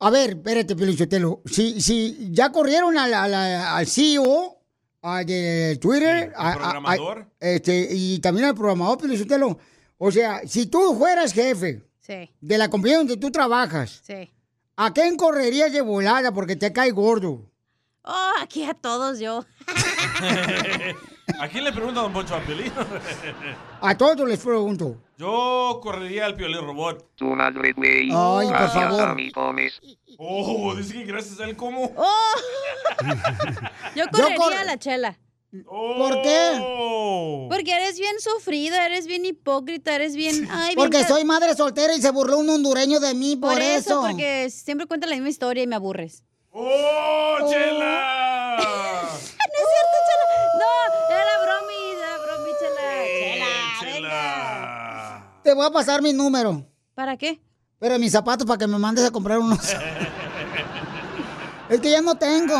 A 0.00 0.10
ver, 0.10 0.30
espérate, 0.30 0.76
Pelichotelo. 0.76 1.42
Si, 1.46 1.80
si 1.80 2.28
ya 2.32 2.50
corrieron 2.52 2.98
al, 2.98 3.14
al, 3.14 3.34
al 3.34 3.86
CEO 3.86 4.58
a- 5.02 5.24
de 5.24 5.78
Twitter, 5.80 6.32
a- 6.36 6.48
a- 6.50 6.52
a- 6.52 6.56
programador. 6.56 7.30
este, 7.40 7.88
y 7.92 8.18
también 8.18 8.46
al 8.48 8.54
programador, 8.54 8.98
Pelichotelo. 8.98 9.56
O 9.98 10.10
sea, 10.12 10.42
si 10.46 10.66
tú 10.66 10.94
fueras 10.98 11.32
jefe 11.32 11.84
Sí, 12.00 12.30
de 12.40 12.58
la 12.58 12.68
compañía 12.70 12.98
donde 12.98 13.16
tú 13.16 13.30
trabajas, 13.30 14.00
sí. 14.04 14.30
¿A 14.78 14.92
quién 14.92 15.16
correrías 15.16 15.72
de 15.72 15.82
volada 15.82 16.32
porque 16.32 16.56
te 16.56 16.72
cae 16.72 16.90
gordo? 16.92 17.42
Oh, 18.04 18.32
aquí 18.40 18.64
a 18.64 18.72
todos 18.74 19.18
yo. 19.18 19.44
¿A 21.40 21.46
quién 21.48 21.62
le 21.64 21.72
pregunta 21.72 22.00
Don 22.00 22.12
Poncho 22.12 22.34
a 22.34 22.40
Piolín? 22.40 22.72
A 23.82 23.96
todos 23.96 24.26
les 24.26 24.40
pregunto. 24.42 24.96
Yo 25.18 25.78
correría 25.82 26.24
al 26.24 26.34
Piolín 26.34 26.62
Robot. 26.62 27.14
Tu 27.16 27.26
madre, 27.26 27.72
güey. 27.74 28.08
Ay, 28.10 28.48
por 28.48 28.68
favor. 28.70 29.16
Oh, 30.16 30.74
dice 30.74 30.94
que 30.94 31.04
gracias 31.04 31.38
a 31.40 31.44
él, 31.44 31.54
¿cómo? 31.56 31.92
Oh. 31.96 32.34
Yo 33.94 34.06
correría 34.10 34.36
cor- 34.36 34.52
a 34.54 34.64
la 34.64 34.78
chela. 34.78 35.18
¿Por 35.50 36.22
qué? 36.22 36.60
Oh. 36.62 37.48
Porque 37.50 37.72
eres 37.72 37.98
bien 37.98 38.20
sufrido, 38.20 38.76
eres 38.76 39.06
bien 39.06 39.24
hipócrita, 39.24 39.94
eres 39.94 40.14
bien... 40.14 40.46
Ay, 40.50 40.76
Porque 40.76 41.04
soy 41.04 41.24
madre 41.24 41.54
soltera 41.54 41.94
y 41.94 42.02
se 42.02 42.10
burló 42.10 42.38
un 42.38 42.50
hondureño 42.50 43.00
de 43.00 43.14
mí 43.14 43.34
por, 43.36 43.54
Por 43.54 43.62
eso, 43.62 43.78
eso. 43.78 44.02
porque 44.02 44.50
siempre 44.50 44.86
cuenta 44.86 45.06
la 45.06 45.14
misma 45.14 45.30
historia 45.30 45.62
y 45.62 45.66
me 45.66 45.74
aburres. 45.76 46.22
¡Oh, 46.52 47.36
Chela! 47.48 48.56
no 48.58 49.04
es 49.04 49.68
cierto, 49.72 49.96
Chela. 50.06 50.26
No, 50.58 50.66
era 51.14 51.34
bromi, 51.42 51.80
era 51.96 52.18
bromi, 52.18 52.50
Chela. 52.60 52.86
Chela, 53.80 53.94
venga. 53.94 55.40
Te 55.42 55.54
voy 55.54 55.66
a 55.66 55.70
pasar 55.70 56.02
mi 56.02 56.12
número. 56.12 56.62
¿Para 56.94 57.16
qué? 57.16 57.40
Pero 57.78 57.98
mis 57.98 58.12
zapatos 58.12 58.46
para 58.46 58.58
que 58.58 58.66
me 58.66 58.76
mandes 58.78 59.06
a 59.06 59.10
comprar 59.10 59.38
unos. 59.38 59.60
es 61.70 61.80
que 61.80 61.90
ya 61.90 62.02
no 62.02 62.16
tengo. 62.16 62.54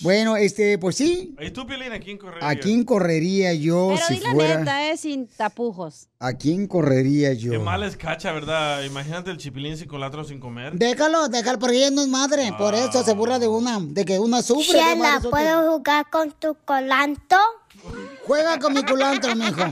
Bueno, 0.00 0.36
este, 0.36 0.78
pues 0.78 0.96
sí. 0.96 1.34
¿Y 1.40 1.50
tú, 1.50 1.66
Piolín, 1.66 1.92
a 1.92 1.98
quién 2.00 2.16
correría? 2.16 2.48
¿A 2.48 2.56
quién 2.56 2.84
correría 2.84 3.52
yo 3.54 3.92
Pero 3.94 4.06
si 4.06 4.14
di 4.14 4.20
la 4.20 4.56
neta, 4.56 4.90
eh, 4.90 4.96
sin 4.96 5.26
tapujos. 5.26 6.08
¿A 6.18 6.32
quién 6.34 6.66
correría 6.66 7.32
yo? 7.32 7.50
Qué 7.52 7.58
mal 7.58 7.82
es 7.82 7.96
cacha, 7.96 8.32
¿verdad? 8.32 8.82
Imagínate 8.84 9.30
el 9.30 9.36
chipilín 9.38 9.76
sin 9.76 9.88
colatro 9.88 10.24
sin 10.24 10.40
comer. 10.40 10.74
Déjalo, 10.74 11.28
déjalo, 11.28 11.58
porque 11.58 11.76
ella 11.76 11.90
no 11.90 12.02
es 12.02 12.08
madre. 12.08 12.52
Por 12.56 12.74
eso 12.74 13.02
se 13.02 13.14
burla 13.14 13.38
de 13.38 13.48
una, 13.48 13.78
de 13.80 14.04
que 14.04 14.18
una 14.18 14.42
sufre. 14.42 14.78
Chela. 14.78 15.20
¿puedo 15.28 15.72
jugar 15.72 16.06
con 16.10 16.32
tu 16.32 16.56
colanto? 16.64 17.36
Juega 18.26 18.58
con 18.58 18.74
mi 18.74 18.82
culantro, 18.84 19.34
mijo. 19.34 19.62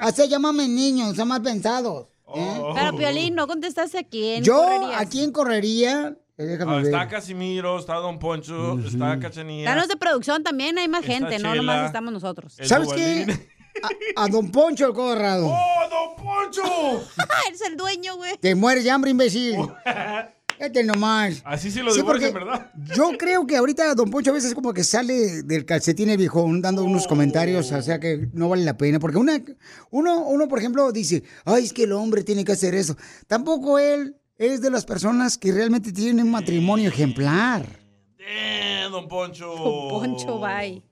Así 0.00 0.28
llámame 0.28 0.68
niños, 0.68 1.16
son 1.16 1.28
más 1.28 1.40
pensados. 1.40 2.06
¿eh? 2.34 2.62
Pero, 2.74 2.96
Piolín, 2.96 3.34
no 3.34 3.46
contestaste 3.46 3.98
a 3.98 4.04
quién 4.04 4.44
Yo, 4.44 4.56
correrías. 4.56 5.00
¿a 5.00 5.06
quién 5.06 5.32
correría? 5.32 6.16
Eh, 6.40 6.46
Déjame 6.46 6.72
Ah, 6.72 6.76
ver. 6.76 6.84
está 6.86 7.08
Casimiro, 7.08 7.78
está 7.78 7.94
Don 7.96 8.18
Poncho, 8.18 8.78
está 8.78 9.18
Cachanilla. 9.20 9.68
Danos 9.70 9.88
de 9.88 9.96
producción 9.96 10.42
también, 10.42 10.78
hay 10.78 10.88
más 10.88 11.04
gente, 11.04 11.38
no 11.38 11.54
nomás 11.54 11.86
estamos 11.86 12.12
nosotros. 12.12 12.56
¿Sabes 12.62 12.88
Duvalín. 12.88 13.26
qué? 13.26 13.48
A, 14.16 14.24
a 14.24 14.28
Don 14.28 14.50
Poncho 14.50 14.86
el 14.86 14.94
Colorado. 14.94 15.46
¡Oh, 15.48 15.88
Don 15.90 16.24
Poncho! 16.24 16.62
Eres 17.48 17.60
el 17.60 17.76
dueño, 17.76 18.16
güey. 18.16 18.38
Te 18.38 18.54
mueres 18.54 18.84
de 18.84 18.90
hambre, 18.90 19.10
imbécil. 19.10 19.56
Este 20.58 20.84
nomás. 20.84 21.40
Así 21.46 21.70
sí 21.70 21.80
lo 21.80 21.90
Sí, 21.90 22.00
divorcian, 22.00 22.34
¿verdad? 22.34 22.70
Yo 22.94 23.12
creo 23.16 23.46
que 23.46 23.56
ahorita 23.56 23.94
Don 23.94 24.10
Poncho 24.10 24.30
a 24.30 24.34
veces 24.34 24.52
como 24.54 24.74
que 24.74 24.84
sale 24.84 25.42
del 25.42 25.64
calcetín 25.64 26.10
el 26.10 26.18
viejón 26.18 26.60
dando 26.60 26.84
unos 26.84 27.06
comentarios, 27.06 27.72
o 27.72 27.80
sea 27.80 27.98
que 27.98 28.28
no 28.34 28.50
vale 28.50 28.62
la 28.64 28.76
pena. 28.76 28.98
Porque 29.00 29.16
una, 29.16 29.40
uno, 29.90 30.18
uno, 30.18 30.48
por 30.48 30.58
ejemplo, 30.58 30.92
dice, 30.92 31.22
ay, 31.46 31.64
es 31.64 31.72
que 31.72 31.84
el 31.84 31.92
hombre 31.92 32.24
tiene 32.24 32.44
que 32.44 32.52
hacer 32.52 32.74
eso. 32.74 32.94
Tampoco 33.26 33.78
él 33.78 34.16
es 34.40 34.62
de 34.62 34.70
las 34.70 34.86
personas 34.86 35.36
que 35.36 35.52
realmente 35.52 35.92
tienen 35.92 36.24
un 36.24 36.30
matrimonio 36.30 36.88
ejemplar. 36.88 37.66
Eh, 38.18 38.86
Don 38.90 39.06
Poncho. 39.06 39.54
Don 39.54 39.88
Poncho, 39.90 40.40
bye. 40.40 40.82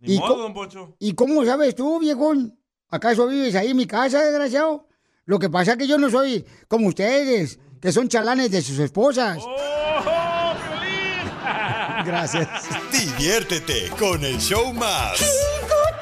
Ni 0.00 0.14
¿Y 0.14 0.18
modo, 0.18 0.38
Don 0.38 0.54
Poncho. 0.54 0.96
¿Y 0.98 1.12
cómo 1.12 1.44
sabes 1.44 1.74
tú, 1.74 2.00
viejón? 2.00 2.58
¿Acaso 2.88 3.26
vives 3.26 3.54
ahí 3.54 3.72
en 3.72 3.76
mi 3.76 3.86
casa, 3.86 4.22
desgraciado? 4.24 4.88
Lo 5.26 5.38
que 5.38 5.50
pasa 5.50 5.72
es 5.72 5.76
que 5.78 5.86
yo 5.86 5.98
no 5.98 6.08
soy 6.08 6.46
como 6.68 6.88
ustedes, 6.88 7.58
que 7.82 7.92
son 7.92 8.08
chalanes 8.08 8.50
de 8.50 8.62
sus 8.62 8.78
esposas. 8.78 9.42
¡Oh, 9.42 10.54
Gracias. 12.06 12.48
Diviértete 12.90 13.90
con 13.98 14.24
el 14.24 14.38
show 14.38 14.72
más. 14.72 15.18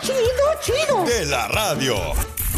Chido, 0.01 0.15
chido, 0.63 0.87
chido. 0.87 1.05
De 1.05 1.27
la 1.27 1.49
radio. 1.49 1.97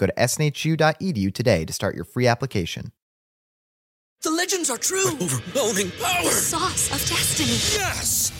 Go 0.00 0.06
to 0.06 0.14
snhu.edu 0.14 1.34
today 1.34 1.66
to 1.66 1.72
start 1.74 1.94
your 1.94 2.04
free 2.04 2.26
application. 2.26 2.92
The 4.22 4.30
legends 4.30 4.70
are 4.70 4.78
true. 4.78 5.08
overwhelming 5.20 5.90
power! 5.92 6.24
The 6.24 6.30
sauce 6.30 6.86
of 6.86 7.06
destiny. 7.06 7.50
Yes! 7.78 8.39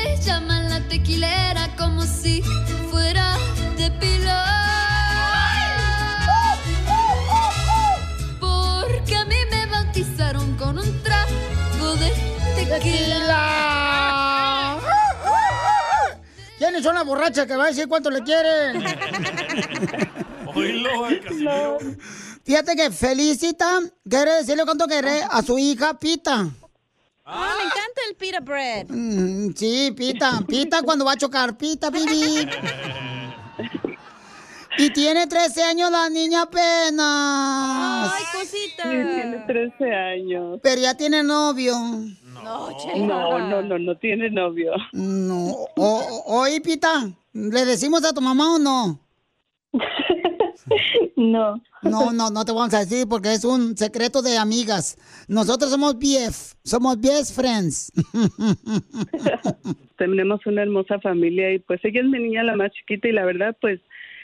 llaman 0.25 0.69
la 0.69 0.79
tequilera 0.87 1.75
como 1.77 2.03
si 2.03 2.41
fuera 2.89 3.37
de 3.77 3.91
pilar. 3.91 4.47
Porque 8.39 9.15
a 9.15 9.25
mí 9.25 9.35
me 9.49 9.65
bautizaron 9.65 10.55
con 10.57 10.77
un 10.79 11.03
trago 11.03 11.95
de 11.99 12.11
tequila. 12.55 13.41
¿Quiénes 16.57 16.83
son 16.83 16.93
las 16.95 17.05
borrachas 17.05 17.47
que 17.47 17.55
va 17.55 17.65
a 17.65 17.67
decir 17.67 17.87
cuánto 17.87 18.11
le 18.11 18.21
quieren? 18.21 18.83
Fíjate 22.43 22.75
que 22.75 22.91
Felicita 22.91 23.79
quiere 24.07 24.33
decirle 24.35 24.63
cuánto 24.65 24.85
quiere 24.85 25.23
a 25.23 25.41
su 25.41 25.57
hija 25.57 25.97
Pita. 25.97 26.49
Ah, 27.25 27.53
me 27.57 27.63
encanta 27.63 28.01
el 28.09 28.15
pita 28.15 28.39
bread. 28.39 28.87
Mm, 28.89 29.53
sí, 29.55 29.93
Pita. 29.95 30.41
Pita 30.47 30.81
cuando 30.81 31.05
va 31.05 31.13
a 31.13 31.17
chocar. 31.17 31.55
Pita, 31.57 31.89
bibi. 31.89 32.47
Y 34.77 34.89
tiene 34.91 35.27
13 35.27 35.63
años 35.63 35.91
la 35.91 36.09
niña 36.09 36.43
apenas. 36.43 38.11
Ay, 38.13 38.23
cosita. 38.33 38.83
Sí, 38.83 38.89
tiene 38.89 39.43
13 39.45 39.93
años. 39.93 40.59
Pero 40.63 40.81
ya 40.81 40.95
tiene 40.95 41.23
novio. 41.23 41.73
No, 42.43 42.69
No, 42.97 43.37
no, 43.39 43.61
no, 43.61 43.77
no 43.77 43.97
tiene 43.97 44.29
novio. 44.31 44.71
No. 44.93 45.67
O- 45.75 46.23
oye, 46.25 46.59
Pita, 46.61 47.07
¿le 47.33 47.65
decimos 47.65 48.03
a 48.03 48.13
tu 48.13 48.21
mamá 48.21 48.55
o 48.55 48.59
no? 48.59 48.99
No. 51.15 51.61
No, 51.83 52.11
no, 52.11 52.29
no 52.29 52.45
te 52.45 52.51
vamos 52.51 52.73
a 52.73 52.79
decir 52.79 53.07
porque 53.09 53.33
es 53.33 53.43
un 53.45 53.77
secreto 53.77 54.21
de 54.21 54.37
amigas. 54.37 54.97
Nosotros 55.27 55.71
somos 55.71 55.97
BF, 55.97 56.55
somos 56.63 56.99
BF 56.99 57.35
friends. 57.35 57.91
Tenemos 59.97 60.45
una 60.45 60.63
hermosa 60.63 60.99
familia 60.99 61.53
y 61.53 61.59
pues 61.59 61.79
ella 61.83 62.01
es 62.01 62.07
mi 62.07 62.19
niña 62.19 62.43
la 62.43 62.55
más 62.55 62.71
chiquita 62.71 63.07
y 63.07 63.11
la 63.11 63.25
verdad 63.25 63.55
pues 63.61 63.79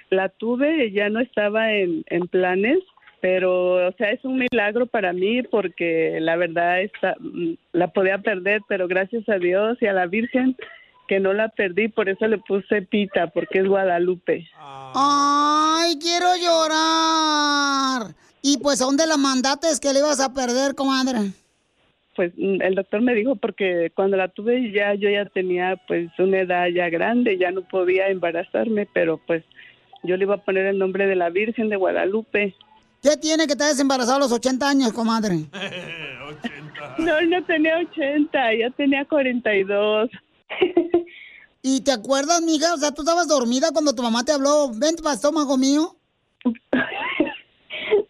la 0.10 0.30
tuve, 0.30 0.92
ya 0.92 1.10
no 1.10 1.20
estaba 1.20 1.72
en, 1.74 2.04
en 2.08 2.28
planes, 2.28 2.80
pero 3.22 3.88
o 3.88 3.92
sea, 3.94 4.12
es 4.12 4.24
un 4.24 4.40
milagro 4.40 4.86
para 4.86 5.14
mí 5.14 5.44
porque 5.44 6.20
la 6.22 6.36
verdad 6.36 6.82
está, 6.82 7.16
mm, 7.20 7.54
la 7.74 7.90
podía 7.90 8.20
perder, 8.20 8.62
pero 8.68 8.88
gracias 8.88 9.28
a 9.30 9.38
Dios 9.38 9.78
y 9.82 9.88
a 9.88 9.94
la 9.94 10.08
Virgen 10.08 10.56
que 11.08 11.20
no 11.20 11.34
la 11.34 11.50
perdí, 11.50 11.88
por 11.88 12.10
eso 12.10 12.28
le 12.28 12.38
puse 12.38 12.82
Pita, 12.82 13.28
porque 13.28 13.60
es 13.60 13.68
Guadalupe. 13.68 14.48
Ay, 14.56 15.98
quiero 16.00 16.28
llorar. 16.36 18.14
Y 18.42 18.58
pues, 18.58 18.82
¿a 18.82 18.86
dónde 18.86 19.08
la 19.08 19.18
mandaste 19.18 19.68
que 19.82 19.94
le 19.94 20.00
ibas 20.00 20.20
a 20.20 20.34
perder, 20.34 20.76
comadre? 20.76 21.32
Pues 22.16 22.34
mm, 22.36 22.62
el 22.62 22.76
doctor 22.76 23.02
me 23.02 23.14
dijo 23.14 23.36
porque 23.36 23.92
cuando 23.94 24.18
la 24.18 24.28
tuve 24.28 24.72
ya 24.72 24.96
yo 24.96 25.10
ya 25.10 25.26
tenía 25.26 25.80
pues 25.88 26.10
una 26.18 26.40
edad 26.40 26.68
ya 26.68 26.90
grande, 26.90 27.38
ya 27.38 27.52
no 27.52 27.62
podía 27.62 28.08
embarazarme, 28.08 28.88
pero 28.92 29.20
pues 29.26 29.44
yo 30.04 30.18
le 30.18 30.24
iba 30.24 30.36
a 30.36 30.44
poner 30.44 30.66
el 30.66 30.80
nombre 30.80 31.06
de 31.06 31.16
la 31.16 31.30
Virgen 31.30 31.70
de 31.70 31.76
Guadalupe. 31.76 32.56
¿Qué 33.04 33.18
tiene 33.18 33.46
que 33.46 33.56
te 33.56 33.64
hayas 33.64 33.80
embarazado 33.80 34.18
a 34.18 34.22
los 34.22 34.32
80 34.32 34.68
años, 34.68 34.94
comadre? 34.94 35.46
No, 37.00 37.22
no 37.22 37.44
tenía 37.46 37.78
80, 37.78 38.56
ya 38.56 38.70
tenía 38.72 39.06
42. 39.06 40.10
¿Y 41.62 41.82
te 41.82 41.92
acuerdas, 41.92 42.42
mija? 42.42 42.74
O 42.74 42.78
sea, 42.78 42.92
tú 42.92 43.02
estabas 43.02 43.28
dormida 43.28 43.72
cuando 43.72 43.94
tu 43.94 44.02
mamá 44.02 44.24
te 44.24 44.32
habló, 44.32 44.72
vente 44.74 45.04
para 45.04 45.16
estómago 45.16 45.58
mío. 45.58 45.96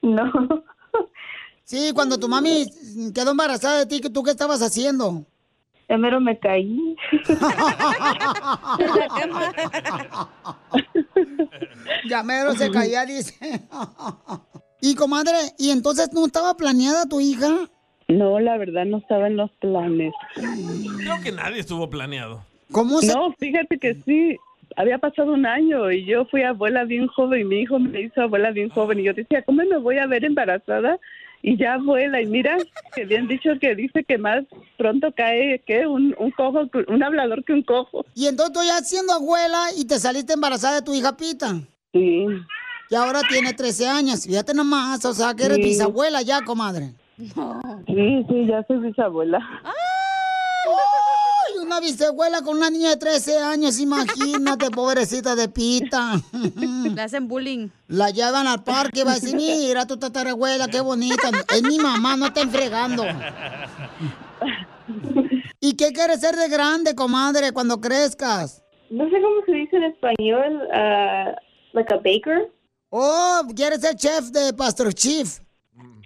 No. 0.02 0.32
Sí, 1.64 1.92
cuando 1.94 2.18
tu 2.18 2.30
mami 2.30 2.66
quedó 3.14 3.32
embarazada 3.32 3.80
de 3.80 3.86
ti, 3.86 4.00
¿tú 4.00 4.24
qué 4.24 4.32
estabas 4.32 4.62
haciendo? 4.62 5.26
Primero 5.86 6.22
me 6.22 6.40
caí. 6.40 6.96
Llamero 12.10 12.56
se 12.56 12.72
caía, 12.72 13.06
dice. 13.06 13.68
y 14.82 14.96
comadre, 14.96 15.38
¿y 15.58 15.72
entonces 15.72 16.10
no 16.14 16.26
estaba 16.26 16.56
planeada 16.56 17.06
tu 17.06 17.20
hija? 17.20 17.70
No, 18.08 18.40
la 18.40 18.58
verdad 18.58 18.86
no 18.86 18.98
estaba 19.00 19.28
en 19.28 19.36
los 19.38 19.52
planes. 19.60 20.14
Creo 20.36 21.22
que 21.22 21.32
nadie 21.32 21.60
estuvo 21.60 21.90
planeado. 21.90 22.44
¿Cómo 22.72 23.02
No, 23.02 23.34
fíjate 23.38 23.78
que 23.78 23.96
sí. 24.06 24.38
Había 24.76 24.98
pasado 24.98 25.34
un 25.34 25.46
año 25.46 25.92
y 25.92 26.06
yo 26.06 26.26
fui 26.26 26.44
abuela 26.44 26.84
bien 26.84 27.08
joven 27.08 27.42
y 27.42 27.44
mi 27.46 27.60
hijo 27.62 27.80
me 27.80 28.02
hizo 28.02 28.22
abuela 28.22 28.52
bien 28.52 28.70
joven 28.70 29.00
y 29.00 29.04
yo 29.04 29.14
decía, 29.14 29.42
¿cómo 29.42 29.64
me 29.64 29.78
voy 29.78 29.98
a 29.98 30.06
ver 30.08 30.24
embarazada? 30.24 31.00
Y 31.42 31.58
ya 31.58 31.76
abuela, 31.76 32.22
y 32.22 32.26
mira, 32.28 32.58
que 32.96 33.06
bien 33.06 33.28
dicho 33.28 33.50
que 33.62 33.76
dice 33.76 34.04
que 34.04 34.18
más 34.18 34.44
pronto 34.78 35.12
cae 35.16 35.62
que 35.66 35.88
un, 35.88 36.14
un 36.20 36.32
cojo, 36.32 36.68
un 36.88 37.04
hablador 37.04 37.44
que 37.44 37.54
un 37.54 37.64
cojo. 37.64 38.06
Y 38.14 38.28
entonces 38.28 38.54
tú 38.54 38.60
ya 38.66 38.80
siendo 38.84 39.14
abuela 39.14 39.68
y 39.78 39.86
te 39.86 40.00
saliste 40.00 40.34
embarazada 40.34 40.76
de 40.76 40.82
tu 40.82 40.94
hija 40.94 41.16
Pita. 41.16 41.60
Sí. 41.94 42.26
Y 42.90 42.96
ahora 42.96 43.22
tiene 43.30 43.54
13 43.54 43.88
años. 43.88 44.26
Fíjate 44.26 44.54
nomás, 44.54 45.04
o 45.06 45.14
sea, 45.14 45.34
que 45.34 45.44
eres 45.46 45.58
Sí. 45.58 45.64
bisabuela 45.64 46.22
ya, 46.22 46.42
comadre. 46.44 46.92
Sí, 47.18 48.26
sí, 48.30 48.46
ya 48.46 48.64
soy 48.68 48.78
bisabuela. 48.78 49.40
¡Ay! 49.64 49.74
Una 51.64 51.80
bisabuela 51.80 52.44
con 52.44 52.58
una 52.58 52.70
niña 52.70 52.90
de 52.90 52.98
13 52.98 53.40
años, 53.40 53.80
imagínate, 53.80 54.70
pobrecita 54.70 55.36
de 55.36 55.50
Pita. 55.50 56.22
Le 56.32 57.02
hacen 57.02 57.28
bullying. 57.28 57.70
La 57.88 58.12
llevan 58.12 58.46
al 58.46 58.64
parque 58.64 59.00
y 59.00 59.04
va 59.04 59.14
a 59.14 59.16
decir, 59.16 59.36
mira 59.36 59.88
tu 59.88 59.98
tatarabuela, 59.98 60.68
qué 60.68 60.80
bonita. 60.80 61.32
Es 61.54 61.64
mi 61.64 61.80
mamá, 61.80 62.16
no 62.16 62.32
te 62.32 62.46
fregando. 62.48 63.04
¿Y 65.60 65.76
qué 65.76 65.92
quieres 65.94 66.22
ser 66.22 66.36
de 66.36 66.48
grande, 66.50 66.94
comadre, 66.94 67.52
cuando 67.52 67.82
crezcas? 67.82 68.64
No 68.92 69.06
sé 69.10 69.16
cómo 69.22 69.44
se 69.46 69.52
dice 69.54 69.76
en 69.78 69.84
español, 69.86 70.62
uh, 70.72 71.36
like 71.74 71.94
a 71.94 71.98
baker. 71.98 72.52
Oh, 72.90 73.42
quieres 73.56 73.82
ser 73.82 73.96
chef 73.96 74.26
de 74.26 74.54
Pastor 74.54 74.94
Chief. 74.94 75.40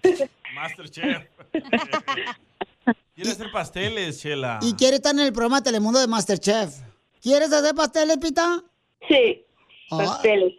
Masterchef. 0.54 1.24
Quiere 3.16 3.32
hacer 3.32 3.52
pasteles, 3.52 4.20
Chela. 4.20 4.60
Y 4.62 4.74
quiere 4.74 4.95
estar 4.95 5.14
en 5.14 5.22
el 5.22 5.32
programa 5.32 5.58
de 5.58 5.66
Telemundo 5.66 5.99
de 5.99 6.08
Masterchef. 6.08 6.74
¿Quieres 7.22 7.54
hacer 7.54 7.76
pasteles, 7.76 8.18
Pita? 8.18 8.64
Sí. 9.08 9.45
Pasteles. 9.89 10.54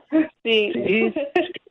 Sí. 0.45 0.73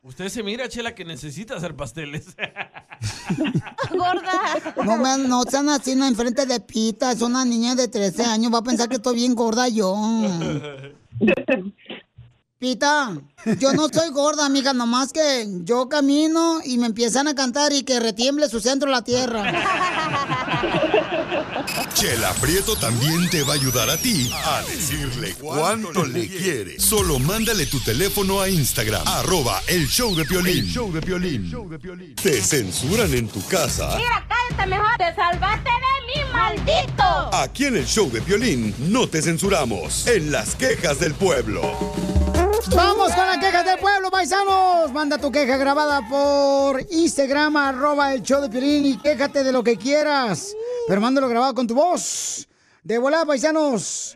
Usted 0.04 0.30
se 0.30 0.44
mira, 0.44 0.68
Chela, 0.68 0.94
que 0.94 1.06
necesita 1.06 1.56
hacer 1.56 1.76
pasteles. 1.76 2.36
Gorda. 3.92 4.74
No, 4.84 4.98
me, 4.98 5.18
no 5.28 5.44
sean 5.44 5.70
así 5.70 5.96
no, 5.96 6.08
enfrente 6.08 6.46
de 6.46 6.60
Pita. 6.60 7.12
Es 7.12 7.22
una 7.22 7.46
niña 7.46 7.76
de 7.76 7.88
13 7.88 8.26
años. 8.26 8.54
Va 8.54 8.58
a 8.58 8.64
pensar 8.64 8.90
que 8.90 8.96
estoy 8.96 9.16
bien 9.16 9.36
gorda 9.36 9.70
yo. 9.70 9.96
Pita, 12.62 13.18
yo 13.58 13.74
no 13.74 13.90
soy 13.90 14.12
gorda, 14.12 14.46
amiga. 14.46 14.72
Nomás 14.72 15.12
que 15.12 15.48
yo 15.64 15.90
camino 15.90 16.60
y 16.64 16.78
me 16.78 16.86
empiezan 16.86 17.28
a 17.28 17.34
cantar 17.34 17.74
y 17.74 17.82
que 17.82 18.00
retiemble 18.00 18.48
su 18.48 18.60
centro 18.60 18.88
la 18.88 19.02
tierra. 19.02 19.52
Chela 21.96 22.32
Prieto 22.34 22.76
también 22.76 23.28
te 23.32 23.42
va 23.42 23.54
a 23.54 23.56
ayudar 23.56 23.90
a 23.90 23.98
ti 23.98 24.32
a 24.46 24.62
decirle 24.62 25.34
cuánto 25.40 26.06
le 26.06 26.28
quiere. 26.28 26.80
Solo 26.80 27.18
mándale 27.18 27.66
tu 27.66 27.80
teléfono 27.80 28.42
a 28.42 28.48
Instagram, 28.48 29.08
arroba 29.08 29.60
el 29.66 29.88
show 29.88 30.16
de 30.16 30.24
Piolín. 30.26 30.68
show 30.68 30.94
de 30.94 31.02
Piolín. 31.02 31.52
¿Te 32.22 32.44
censuran 32.44 33.12
en 33.16 33.28
tu 33.28 33.44
casa? 33.48 33.90
cállate 33.90 34.68
mejor. 34.70 34.98
Te 35.00 35.16
salvaste 35.16 35.70
de 35.72 36.06
mí, 36.06 36.14
maldito. 36.32 37.34
Aquí 37.34 37.66
en 37.66 37.78
el 37.78 37.88
show 37.88 38.08
de 38.12 38.22
Piolín 38.22 38.76
no 38.92 39.10
te 39.10 39.20
censuramos. 39.24 40.06
En 40.06 40.32
las 40.32 40.54
quejas 40.54 41.00
del 41.00 41.16
pueblo. 41.16 42.21
Vamos 42.76 43.14
con 43.14 43.26
las 43.26 43.38
quejas 43.38 43.66
del 43.66 43.80
pueblo, 43.80 44.10
paisanos. 44.10 44.92
Manda 44.94 45.18
tu 45.18 45.32
queja 45.32 45.58
grabada 45.58 46.08
por 46.08 46.82
Instagram, 46.90 47.58
arroba 47.58 48.14
el 48.14 48.22
show 48.22 48.42
de 48.42 48.50
Piolín 48.50 48.86
y 48.86 48.98
quéjate 48.98 49.44
de 49.44 49.52
lo 49.52 49.64
que 49.64 49.78
quieras. 49.78 50.56
Pero 50.88 51.02
mándalo 51.02 51.28
grabado 51.28 51.54
con 51.54 51.68
tu 51.68 51.76
voz. 51.76 52.48
De 52.84 52.98
volada, 52.98 53.26
paisanos. 53.26 54.16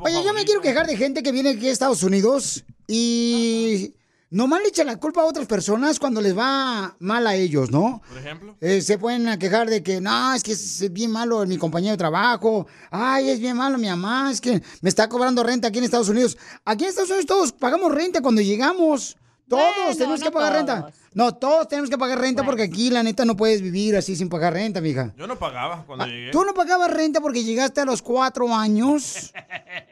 Oye, 0.00 0.24
yo 0.24 0.34
me 0.34 0.44
quiero 0.44 0.60
quejar 0.60 0.86
de 0.86 0.96
gente 0.96 1.22
que 1.22 1.32
viene 1.32 1.50
aquí 1.50 1.68
a 1.68 1.72
Estados 1.72 2.02
Unidos 2.02 2.64
y 2.88 3.94
nomás 4.32 4.60
le 4.62 4.68
echan 4.68 4.86
la 4.86 4.96
culpa 4.96 5.20
a 5.20 5.24
otras 5.24 5.46
personas 5.46 6.00
cuando 6.00 6.20
les 6.20 6.36
va 6.36 6.96
mal 6.98 7.26
a 7.26 7.34
ellos, 7.36 7.70
¿no? 7.70 8.02
Por 8.08 8.18
ejemplo. 8.18 8.56
Eh, 8.60 8.80
se 8.80 8.98
pueden 8.98 9.38
quejar 9.38 9.70
de 9.70 9.82
que, 9.82 10.00
no, 10.00 10.34
es 10.34 10.42
que 10.42 10.52
es 10.52 10.92
bien 10.92 11.10
malo 11.12 11.46
mi 11.46 11.58
compañero 11.58 11.92
de 11.92 11.98
trabajo. 11.98 12.66
Ay, 12.90 13.30
es 13.30 13.38
bien 13.38 13.56
malo 13.56 13.78
mi 13.78 13.88
mamá, 13.88 14.30
es 14.32 14.40
que 14.40 14.60
me 14.80 14.88
está 14.88 15.08
cobrando 15.08 15.42
renta 15.42 15.68
aquí 15.68 15.78
en 15.78 15.84
Estados 15.84 16.08
Unidos. 16.08 16.36
Aquí 16.64 16.84
en 16.84 16.90
Estados 16.90 17.10
Unidos 17.10 17.26
todos 17.26 17.52
pagamos 17.52 17.94
renta 17.94 18.20
cuando 18.20 18.40
llegamos. 18.40 19.16
Todos 19.48 19.64
Bueno, 19.76 19.96
tenemos 19.98 20.20
que 20.22 20.30
pagar 20.30 20.52
todos. 20.64 20.66
renta. 20.80 20.92
No, 21.14 21.34
todos 21.34 21.68
tenemos 21.68 21.90
que 21.90 21.98
pagar 21.98 22.18
renta 22.18 22.42
porque 22.42 22.62
aquí, 22.62 22.88
la 22.88 23.02
neta, 23.02 23.26
no 23.26 23.36
puedes 23.36 23.60
vivir 23.60 23.94
así 23.96 24.16
sin 24.16 24.30
pagar 24.30 24.54
renta, 24.54 24.80
mija. 24.80 25.12
Yo 25.18 25.26
no 25.26 25.38
pagaba 25.38 25.84
cuando 25.84 26.06
llegué. 26.06 26.30
Tú 26.30 26.42
no 26.42 26.54
pagabas 26.54 26.90
renta 26.90 27.20
porque 27.20 27.44
llegaste 27.44 27.82
a 27.82 27.84
los 27.84 28.00
cuatro 28.00 28.54
años. 28.54 29.30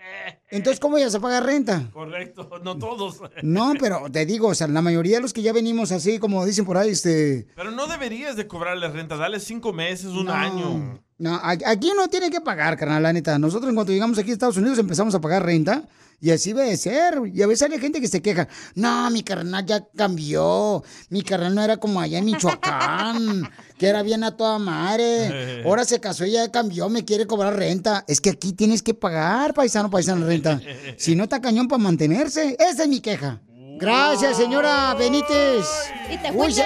Entonces, 0.50 0.80
¿cómo 0.80 0.98
ibas 0.98 1.14
a 1.14 1.20
pagar 1.20 1.44
renta? 1.46 1.90
Correcto, 1.92 2.50
no 2.64 2.76
todos. 2.76 3.20
No, 3.42 3.72
pero 3.78 4.10
te 4.10 4.26
digo, 4.26 4.48
o 4.48 4.54
sea, 4.54 4.66
la 4.66 4.82
mayoría 4.82 5.16
de 5.18 5.22
los 5.22 5.32
que 5.32 5.42
ya 5.42 5.52
venimos 5.52 5.92
así, 5.92 6.18
como 6.18 6.44
dicen 6.44 6.64
por 6.64 6.76
ahí, 6.76 6.90
este... 6.90 7.46
Pero 7.54 7.70
no 7.70 7.86
deberías 7.86 8.34
de 8.36 8.46
cobrarle 8.48 8.88
renta, 8.88 9.16
dale 9.16 9.38
cinco 9.40 9.72
meses, 9.72 10.06
un 10.06 10.26
No. 10.26 10.32
año. 10.32 11.00
No, 11.20 11.38
aquí 11.42 11.92
no 11.94 12.08
tiene 12.08 12.30
que 12.30 12.40
pagar, 12.40 12.78
carnal, 12.78 13.02
la 13.02 13.12
neta. 13.12 13.38
Nosotros 13.38 13.68
en 13.68 13.74
cuanto 13.74 13.92
llegamos 13.92 14.18
aquí 14.18 14.30
a 14.30 14.32
Estados 14.32 14.56
Unidos 14.56 14.78
empezamos 14.78 15.14
a 15.14 15.20
pagar 15.20 15.44
renta 15.44 15.84
y 16.18 16.30
así 16.30 16.54
debe 16.54 16.70
de 16.70 16.78
ser. 16.78 17.20
Y 17.34 17.42
a 17.42 17.46
veces 17.46 17.70
hay 17.70 17.78
gente 17.78 18.00
que 18.00 18.08
se 18.08 18.22
queja. 18.22 18.48
No, 18.74 19.10
mi 19.10 19.22
carnal 19.22 19.66
ya 19.66 19.86
cambió. 19.94 20.82
Mi 21.10 21.20
carnal 21.20 21.54
no 21.54 21.62
era 21.62 21.76
como 21.76 22.00
allá 22.00 22.20
en 22.20 22.24
Michoacán, 22.24 23.50
que 23.78 23.86
era 23.86 24.02
bien 24.02 24.24
a 24.24 24.34
toda 24.34 24.58
madre. 24.58 25.62
Ahora 25.66 25.84
se 25.84 26.00
casó 26.00 26.24
y 26.24 26.30
ya 26.30 26.50
cambió, 26.50 26.88
me 26.88 27.04
quiere 27.04 27.26
cobrar 27.26 27.54
renta. 27.54 28.02
Es 28.08 28.22
que 28.22 28.30
aquí 28.30 28.54
tienes 28.54 28.82
que 28.82 28.94
pagar, 28.94 29.52
paisano, 29.52 29.90
paisano, 29.90 30.24
renta. 30.24 30.58
Si 30.96 31.14
no 31.14 31.24
está 31.24 31.42
cañón 31.42 31.68
para 31.68 31.82
mantenerse. 31.82 32.56
Esa 32.58 32.84
es 32.84 32.88
mi 32.88 33.00
queja. 33.00 33.42
Gracias, 33.78 34.38
señora 34.38 34.94
Benítez. 34.94 35.66
Y 36.10 36.16
te 36.16 36.30
Uy, 36.32 36.50
se, 36.50 36.64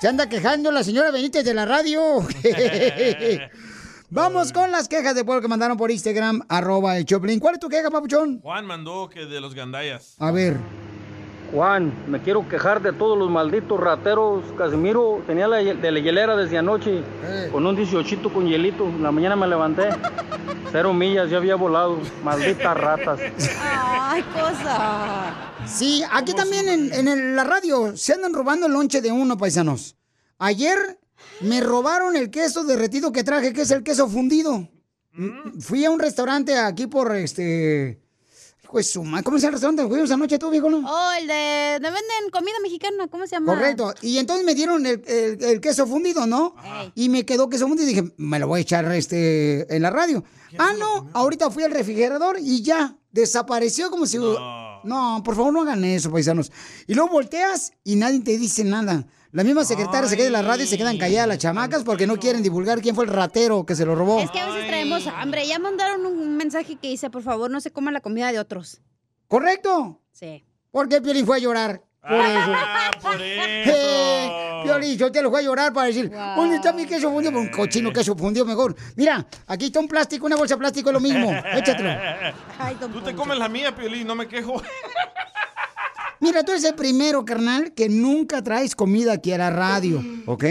se 0.00 0.08
anda 0.08 0.28
quejando 0.28 0.72
la 0.72 0.82
señora 0.82 1.12
Benítez 1.12 1.44
de 1.44 1.54
la 1.54 1.64
radio. 1.64 2.26
Vamos 4.10 4.52
con 4.52 4.70
las 4.70 4.88
quejas 4.88 5.14
de 5.14 5.24
pueblo 5.24 5.42
que 5.42 5.48
mandaron 5.48 5.76
por 5.76 5.90
Instagram, 5.90 6.42
arroba 6.48 6.96
el 6.96 7.04
Choplin. 7.04 7.40
¿Cuál 7.40 7.54
es 7.54 7.60
tu 7.60 7.68
queja, 7.68 7.90
papuchón? 7.90 8.40
Juan 8.40 8.64
mandó 8.64 9.08
que 9.08 9.26
de 9.26 9.40
los 9.40 9.54
gandayas. 9.54 10.14
A 10.18 10.30
ver. 10.30 10.56
Juan, 11.52 11.92
me 12.08 12.20
quiero 12.22 12.48
quejar 12.48 12.82
de 12.82 12.92
todos 12.92 13.16
los 13.18 13.30
malditos 13.30 13.78
rateros. 13.78 14.44
Casimiro 14.58 15.22
tenía 15.26 15.46
la 15.48 15.58
de 15.58 15.90
la 15.92 15.98
hielera 16.00 16.36
desde 16.36 16.58
anoche 16.58 17.02
con 17.52 17.66
un 17.66 17.74
18 17.76 18.32
con 18.32 18.46
hielito. 18.46 18.84
En 18.84 19.02
la 19.02 19.10
mañana 19.12 19.36
me 19.36 19.46
levanté. 19.46 19.88
Cero 20.72 20.92
millas, 20.92 21.30
ya 21.30 21.36
había 21.38 21.54
volado. 21.56 21.98
Malditas 22.24 22.76
ratas. 22.80 23.20
Ay, 23.60 24.22
cosa. 24.22 25.34
Sí, 25.66 26.02
aquí 26.12 26.32
también 26.34 26.68
en, 26.68 26.92
en 26.92 27.08
el- 27.08 27.36
la 27.36 27.44
radio 27.44 27.96
se 27.96 28.12
andan 28.14 28.32
robando 28.34 28.66
el 28.66 28.72
lonche 28.72 29.00
de 29.00 29.10
uno, 29.12 29.36
paisanos. 29.36 29.96
Ayer 30.38 30.98
me 31.40 31.60
robaron 31.60 32.16
el 32.16 32.30
queso 32.30 32.64
derretido 32.64 33.12
que 33.12 33.24
traje, 33.24 33.52
que 33.52 33.62
es 33.62 33.70
el 33.70 33.82
queso 33.82 34.08
fundido. 34.08 34.68
Fui 35.60 35.84
a 35.84 35.90
un 35.90 35.98
restaurante 35.98 36.56
aquí 36.58 36.86
por 36.86 37.14
este. 37.16 38.02
Madre, 39.04 39.22
¿Cómo 39.24 39.38
se 39.38 39.42
llama 39.44 39.48
el 39.48 39.52
restaurante? 39.52 39.86
Fuimos 39.88 40.10
anoche 40.10 40.38
tú, 40.38 40.50
viejo, 40.50 40.68
¿no? 40.68 40.78
Oh, 40.78 41.12
el 41.18 41.26
de... 41.28 41.78
donde 41.80 41.88
venden 41.88 42.30
comida 42.32 42.56
mexicana, 42.62 43.06
¿cómo 43.08 43.24
se 43.26 43.36
llama? 43.36 43.54
Correcto. 43.54 43.94
Y 44.02 44.18
entonces 44.18 44.44
me 44.44 44.54
dieron 44.54 44.84
el, 44.84 45.02
el- 45.06 45.42
el 45.42 45.60
queso 45.60 45.86
fundido, 45.86 46.26
¿no? 46.26 46.54
Y 46.94 47.08
me 47.08 47.24
quedó 47.24 47.48
queso 47.48 47.68
fundido 47.68 47.88
y 47.88 47.94
dije, 47.94 48.12
me 48.18 48.38
lo 48.38 48.48
voy 48.48 48.58
a 48.58 48.62
echar 48.62 48.92
este, 48.92 49.74
en 49.74 49.80
la 49.82 49.90
radio. 49.90 50.24
Ah, 50.58 50.72
no, 50.78 51.08
ahorita 51.14 51.50
fui 51.50 51.62
al 51.62 51.70
refrigerador 51.70 52.38
y 52.40 52.60
ya, 52.62 52.98
desapareció 53.12 53.88
como 53.88 54.04
si... 54.04 54.18
No. 54.18 55.22
por 55.24 55.36
favor 55.36 55.52
no 55.52 55.62
hagan 55.62 55.82
eso, 55.84 56.10
paisanos. 56.10 56.52
Y 56.86 56.94
luego 56.94 57.10
volteas 57.10 57.72
y 57.82 57.96
nadie 57.96 58.20
te 58.20 58.36
dice 58.36 58.62
nada. 58.64 59.06
La 59.36 59.44
misma 59.44 59.66
secretaria 59.66 60.08
se 60.08 60.16
queda 60.16 60.28
en 60.28 60.32
la 60.32 60.40
radio 60.40 60.64
y 60.64 60.66
se 60.66 60.78
quedan 60.78 60.96
calladas 60.96 61.28
las 61.28 61.36
chamacas 61.36 61.84
porque 61.84 62.06
no 62.06 62.16
quieren 62.16 62.42
divulgar 62.42 62.80
quién 62.80 62.94
fue 62.94 63.04
el 63.04 63.10
ratero 63.10 63.66
que 63.66 63.74
se 63.74 63.84
lo 63.84 63.94
robó. 63.94 64.18
Es 64.18 64.30
que 64.30 64.40
a 64.40 64.46
veces 64.46 64.66
traemos 64.66 65.06
hambre. 65.08 65.46
Ya 65.46 65.58
mandaron 65.58 66.06
un 66.06 66.38
mensaje 66.38 66.76
que 66.76 66.88
dice, 66.88 67.10
por 67.10 67.22
favor, 67.22 67.50
no 67.50 67.60
se 67.60 67.70
coma 67.70 67.90
la 67.92 68.00
comida 68.00 68.32
de 68.32 68.38
otros. 68.38 68.80
¿Correcto? 69.28 70.00
Sí. 70.10 70.42
Porque 70.70 71.02
Piolín 71.02 71.26
fue 71.26 71.36
a 71.36 71.40
llorar. 71.40 71.82
Por 72.00 72.12
eso. 72.12 72.52
Ah, 72.54 72.90
por 73.02 73.16
Eh, 73.20 74.60
Piolín, 74.64 74.96
yo 74.96 75.12
te 75.12 75.20
lo 75.20 75.28
voy 75.28 75.42
a 75.42 75.44
llorar 75.44 75.70
para 75.70 75.88
decir, 75.88 76.10
¿dónde 76.10 76.56
está 76.56 76.72
mi 76.72 76.86
queso 76.86 77.10
fundido? 77.10 77.38
Un 77.38 77.50
cochino 77.50 77.92
queso 77.92 78.16
fundido 78.16 78.46
mejor. 78.46 78.74
Mira, 78.94 79.26
aquí 79.48 79.66
está 79.66 79.80
un 79.80 79.88
plástico, 79.88 80.24
una 80.24 80.36
bolsa 80.36 80.54
de 80.54 80.60
plástico, 80.60 80.88
es 80.88 80.94
lo 80.94 81.00
mismo. 81.00 81.30
Échatelo. 81.52 81.90
Tú 82.90 83.02
te 83.02 83.14
comes 83.14 83.36
la 83.36 83.50
mía, 83.50 83.76
Piolín, 83.76 84.06
no 84.06 84.14
me 84.14 84.26
quejo. 84.26 84.62
Mira, 86.20 86.44
tú 86.44 86.52
eres 86.52 86.64
el 86.64 86.74
primero, 86.74 87.24
carnal, 87.24 87.72
que 87.74 87.88
nunca 87.88 88.42
traes 88.42 88.74
comida 88.74 89.12
aquí 89.12 89.32
a 89.32 89.38
la 89.38 89.50
radio, 89.50 90.02
¿ok? 90.26 90.44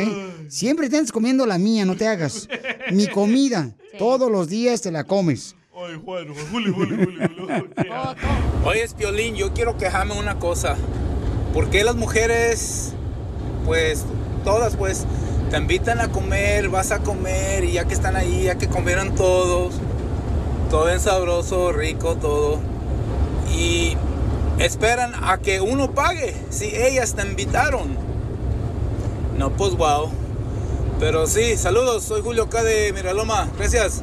Siempre 0.47 0.85
estás 0.85 1.11
comiendo 1.11 1.45
la 1.45 1.57
mía, 1.57 1.85
no 1.85 1.95
te 1.95 2.07
hagas. 2.07 2.47
Mi 2.91 3.07
comida, 3.11 3.75
todos 3.97 4.31
los 4.31 4.47
días 4.47 4.81
te 4.81 4.91
la 4.91 5.03
comes. 5.03 5.55
Ay, 5.75 5.99
Juan, 6.03 6.27
Julio, 6.51 6.73
Julio, 6.73 6.97
Julio. 6.97 7.29
Oye, 8.65 8.87
Piolín, 8.97 9.35
yo 9.35 9.53
quiero 9.53 9.75
quejarme 9.77 10.17
una 10.17 10.37
cosa. 10.39 10.75
¿Por 11.53 11.69
qué 11.69 11.83
las 11.83 11.95
mujeres, 11.95 12.93
pues, 13.65 14.05
todas, 14.43 14.75
pues, 14.75 15.05
te 15.49 15.57
invitan 15.57 15.99
a 15.99 16.09
comer, 16.11 16.69
vas 16.69 16.91
a 16.91 16.99
comer 16.99 17.63
y 17.63 17.73
ya 17.73 17.85
que 17.85 17.93
están 17.93 18.15
ahí, 18.15 18.43
ya 18.43 18.55
que 18.55 18.67
comieron 18.67 19.15
todos, 19.15 19.75
todo 20.69 20.85
bien 20.85 20.99
sabroso, 20.99 21.71
rico, 21.71 22.15
todo, 22.15 22.59
y 23.55 23.95
esperan 24.59 25.13
a 25.23 25.37
que 25.39 25.59
uno 25.61 25.91
pague 25.91 26.35
si 26.49 26.65
ellas 26.75 27.13
te 27.15 27.21
invitaron? 27.23 27.97
No, 29.37 29.51
pues, 29.51 29.73
wow. 29.75 30.09
Pero 30.99 31.27
sí, 31.27 31.57
saludos, 31.57 32.03
soy 32.03 32.21
Julio 32.21 32.43
acá 32.43 32.63
de 32.63 32.93
Miraloma, 32.93 33.49
gracias. 33.57 34.01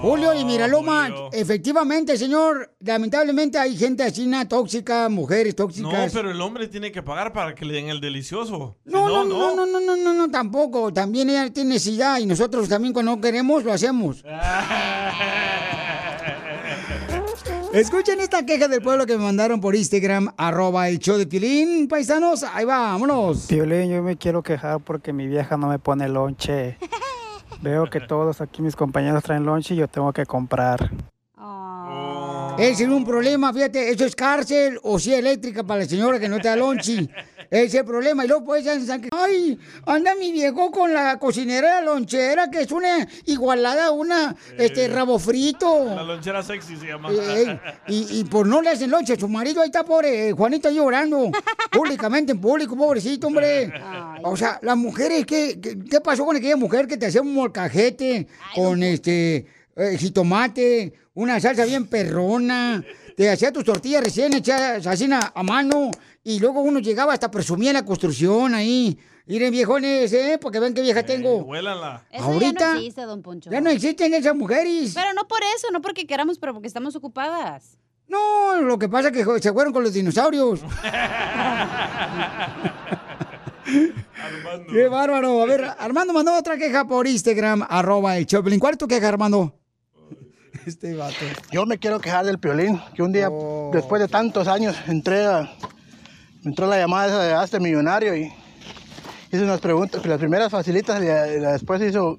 Julio 0.00 0.34
y 0.34 0.44
Miraloma, 0.44 1.08
efectivamente, 1.30 2.18
señor, 2.18 2.74
lamentablemente 2.80 3.56
hay 3.56 3.76
gente 3.76 4.02
así, 4.02 4.26
na, 4.26 4.48
tóxica, 4.48 5.08
mujeres 5.08 5.54
No, 5.56 5.66
tóxicas. 5.66 6.12
pero 6.12 6.28
el 6.32 6.40
hombre 6.40 6.66
tiene 6.66 6.90
que 6.90 7.04
pagar 7.04 7.32
para 7.32 7.54
que 7.54 7.64
le 7.64 7.74
den 7.74 7.88
el 7.88 8.00
delicioso. 8.00 8.76
Si 8.84 8.90
No, 8.92 9.06
no, 9.08 9.22
no, 9.24 9.54
no, 9.54 9.64
no, 9.64 9.80
no, 9.80 9.96
no, 9.96 10.12
no, 10.12 10.28
tampoco. 10.28 10.92
También 10.92 11.30
ella 11.30 11.48
tiene 11.52 11.74
necesidad 11.74 12.18
y 12.18 12.26
nosotros 12.26 12.68
también 12.68 12.92
cuando 12.92 13.14
no 13.14 13.20
queremos 13.20 13.62
lo 13.62 13.72
hacemos. 13.72 14.24
Escuchen 17.72 18.20
esta 18.20 18.44
queja 18.44 18.68
del 18.68 18.82
pueblo 18.82 19.06
que 19.06 19.16
me 19.16 19.24
mandaron 19.24 19.58
por 19.58 19.74
Instagram, 19.74 20.34
arroba 20.36 20.90
el 20.90 20.98
show 20.98 21.16
de 21.16 21.26
Pilín, 21.26 21.88
paisanos. 21.88 22.42
Ahí 22.42 22.66
va, 22.66 22.80
vámonos. 22.80 23.46
Piolín, 23.46 23.90
yo 23.90 24.02
me 24.02 24.18
quiero 24.18 24.42
quejar 24.42 24.80
porque 24.80 25.14
mi 25.14 25.26
vieja 25.26 25.56
no 25.56 25.68
me 25.68 25.78
pone 25.78 26.06
lonche. 26.06 26.76
Veo 27.62 27.88
que 27.88 28.00
todos 28.00 28.42
aquí 28.42 28.60
mis 28.60 28.76
compañeros 28.76 29.22
traen 29.22 29.46
lonche 29.46 29.72
y 29.72 29.78
yo 29.78 29.88
tengo 29.88 30.12
que 30.12 30.26
comprar. 30.26 30.90
Ese 32.58 32.84
es 32.84 32.90
un 32.90 33.06
problema, 33.06 33.50
fíjate, 33.54 33.90
eso 33.90 34.04
es 34.04 34.14
cárcel 34.14 34.78
o 34.82 34.98
silla 34.98 35.18
eléctrica 35.18 35.62
para 35.62 35.80
la 35.80 35.86
señora 35.86 36.20
que 36.20 36.28
no 36.28 36.38
te 36.38 36.48
da 36.48 36.56
lonchi. 36.56 37.08
Ese 37.52 37.64
es 37.66 37.74
el 37.74 37.84
problema. 37.84 38.24
Y 38.24 38.28
luego 38.28 38.46
pues 38.46 38.64
ya 38.64 38.78
que, 38.98 39.10
ay, 39.12 39.58
anda 39.84 40.14
mi 40.14 40.32
viejo 40.32 40.70
con 40.70 40.94
la 40.94 41.18
cocinera 41.18 41.76
de 41.76 41.82
la 41.82 41.92
lonchera, 41.92 42.50
que 42.50 42.62
es 42.62 42.72
una 42.72 43.06
igualada 43.26 43.88
a 43.88 43.90
una, 43.90 44.34
este, 44.56 44.88
rabo 44.88 45.18
frito. 45.18 45.84
La 45.84 46.02
lonchera 46.02 46.42
sexy 46.42 46.76
se 46.76 46.86
llama. 46.86 47.10
Eh, 47.12 47.60
y, 47.88 48.20
y 48.20 48.24
por 48.24 48.46
no 48.46 48.62
le 48.62 48.70
hacen 48.70 48.90
lonche 48.90 49.20
su 49.20 49.28
marido, 49.28 49.60
ahí 49.60 49.66
está 49.66 49.84
pobre, 49.84 50.28
eh, 50.28 50.32
Juanito 50.32 50.68
ahí 50.68 50.76
llorando, 50.76 51.30
públicamente 51.70 52.32
en 52.32 52.40
público, 52.40 52.74
pobrecito, 52.74 53.26
hombre. 53.26 53.70
O 54.24 54.34
sea, 54.34 54.58
las 54.62 54.76
mujeres, 54.78 55.26
¿qué, 55.26 55.60
qué, 55.60 55.78
qué 55.78 56.00
pasó 56.00 56.24
con 56.24 56.34
aquella 56.34 56.56
mujer 56.56 56.86
que 56.86 56.96
te 56.96 57.04
hacía 57.04 57.20
un 57.20 57.34
molcajete 57.34 58.28
con 58.54 58.82
este 58.82 59.46
eh, 59.76 59.96
jitomate, 59.98 60.94
una 61.12 61.38
salsa 61.38 61.66
bien 61.66 61.86
perrona, 61.86 62.82
te 63.16 63.28
hacía 63.28 63.52
tus 63.52 63.64
tortillas 63.64 64.02
recién 64.04 64.32
hechas 64.32 64.86
así 64.86 65.10
a, 65.12 65.32
a 65.34 65.42
mano, 65.42 65.90
y 66.24 66.38
luego 66.40 66.60
uno 66.62 66.78
llegaba 66.78 67.12
hasta 67.12 67.30
presumía 67.30 67.70
en 67.70 67.74
la 67.74 67.84
construcción 67.84 68.54
ahí. 68.54 68.98
Miren, 69.26 69.52
viejones, 69.52 70.12
¿eh? 70.12 70.38
Porque 70.40 70.58
ven 70.58 70.74
qué 70.74 70.82
vieja 70.82 71.04
tengo. 71.04 71.38
Huélanla. 71.38 72.04
Eso 72.10 72.24
Ahorita 72.24 72.60
ya 72.60 72.72
no 72.72 72.78
existe, 72.78 73.02
don 73.02 73.22
Poncho. 73.22 73.50
ya 73.50 73.60
no 73.60 73.70
existen 73.70 74.14
esas 74.14 74.34
mujeres. 74.34 74.92
Pero 74.94 75.14
no 75.14 75.28
por 75.28 75.40
eso, 75.56 75.68
no 75.72 75.80
porque 75.80 76.06
queramos, 76.06 76.38
pero 76.38 76.52
porque 76.52 76.68
estamos 76.68 76.96
ocupadas. 76.96 77.78
No, 78.08 78.60
lo 78.60 78.78
que 78.78 78.88
pasa 78.88 79.08
es 79.08 79.14
que 79.14 79.24
se 79.40 79.52
fueron 79.52 79.72
con 79.72 79.82
los 79.84 79.92
dinosaurios. 79.92 80.60
Qué 84.70 84.88
bárbaro. 84.88 85.42
A 85.42 85.46
ver, 85.46 85.64
Armando 85.78 86.12
mandó 86.12 86.36
otra 86.36 86.56
queja 86.56 86.86
por 86.86 87.06
Instagram, 87.06 87.64
arroba 87.68 88.16
el 88.16 88.26
Choplin. 88.26 88.58
¿Cuál 88.58 88.72
es 88.72 88.78
tu 88.78 88.88
queja, 88.88 89.08
Armando? 89.08 89.58
Este 90.66 90.94
vato. 90.94 91.16
Yo 91.50 91.66
me 91.66 91.78
quiero 91.78 91.98
quejar 92.00 92.24
del 92.24 92.38
piolín, 92.38 92.80
que 92.94 93.02
un 93.02 93.12
día, 93.12 93.28
después 93.72 94.00
de 94.00 94.06
tantos 94.06 94.46
años, 94.46 94.76
entré 94.86 95.24
a, 95.26 95.52
entró 96.44 96.66
la 96.66 96.78
llamada 96.78 97.06
esa 97.06 97.22
de 97.22 97.32
Hazte 97.34 97.60
Millonario 97.60 98.16
y 98.16 98.32
hice 99.30 99.42
unas 99.44 99.60
preguntas, 99.60 100.04
las 100.06 100.18
primeras 100.18 100.50
facilitas 100.50 101.00
y 101.02 101.06
la- 101.06 101.52
después 101.52 101.80
hizo 101.82 102.18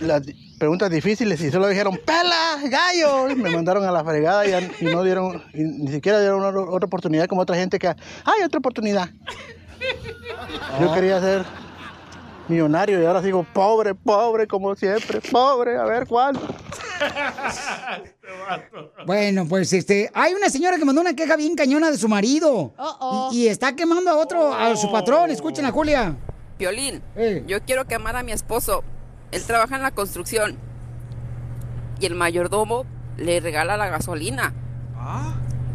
las 0.00 0.22
preguntas 0.58 0.90
difíciles 0.90 1.40
y 1.40 1.50
solo 1.50 1.68
dijeron 1.68 1.98
¡Pela, 2.04 2.58
gallo! 2.68 3.34
Me 3.36 3.50
mandaron 3.50 3.84
a 3.84 3.90
la 3.90 4.04
fregada 4.04 4.46
y, 4.46 4.84
no 4.84 5.02
dieron, 5.02 5.42
y 5.54 5.62
ni 5.62 5.90
siquiera 5.92 6.20
dieron 6.20 6.42
otra, 6.44 6.86
oportunidad 6.86 7.26
como 7.26 7.42
otra 7.42 7.56
gente 7.56 7.78
que 7.78 7.88
¡hay 7.88 8.42
otra 8.44 8.58
oportunidad! 8.58 9.08
Yo 10.80 10.92
quería 10.94 11.20
ser 11.20 11.44
millonario 12.48 13.02
y 13.02 13.06
ahora 13.06 13.22
sigo 13.22 13.44
pobre, 13.52 13.94
pobre 13.94 14.46
como 14.46 14.74
siempre, 14.74 15.20
pobre, 15.30 15.76
a 15.76 15.84
ver 15.84 16.06
cuál. 16.06 16.38
Bueno, 19.06 19.46
pues 19.48 19.72
este, 19.72 20.10
hay 20.14 20.34
una 20.34 20.50
señora 20.50 20.76
que 20.76 20.84
mandó 20.84 21.00
una 21.00 21.14
queja 21.14 21.36
bien 21.36 21.54
cañona 21.54 21.90
de 21.90 21.98
su 21.98 22.08
marido. 22.08 22.72
Y, 23.32 23.44
y 23.44 23.48
está 23.48 23.74
quemando 23.74 24.10
a 24.10 24.16
otro, 24.16 24.52
a 24.52 24.76
su 24.76 24.90
patrón. 24.90 25.30
Escuchen 25.30 25.64
a 25.64 25.70
Julia. 25.70 26.16
Violín, 26.58 27.02
yo 27.46 27.62
quiero 27.62 27.86
quemar 27.86 28.16
a 28.16 28.22
mi 28.22 28.32
esposo. 28.32 28.82
Él 29.30 29.44
trabaja 29.44 29.76
en 29.76 29.82
la 29.82 29.92
construcción. 29.92 30.58
Y 32.00 32.06
el 32.06 32.14
mayordomo 32.14 32.84
le 33.16 33.40
regala 33.40 33.76
la 33.76 33.88
gasolina. 33.88 34.54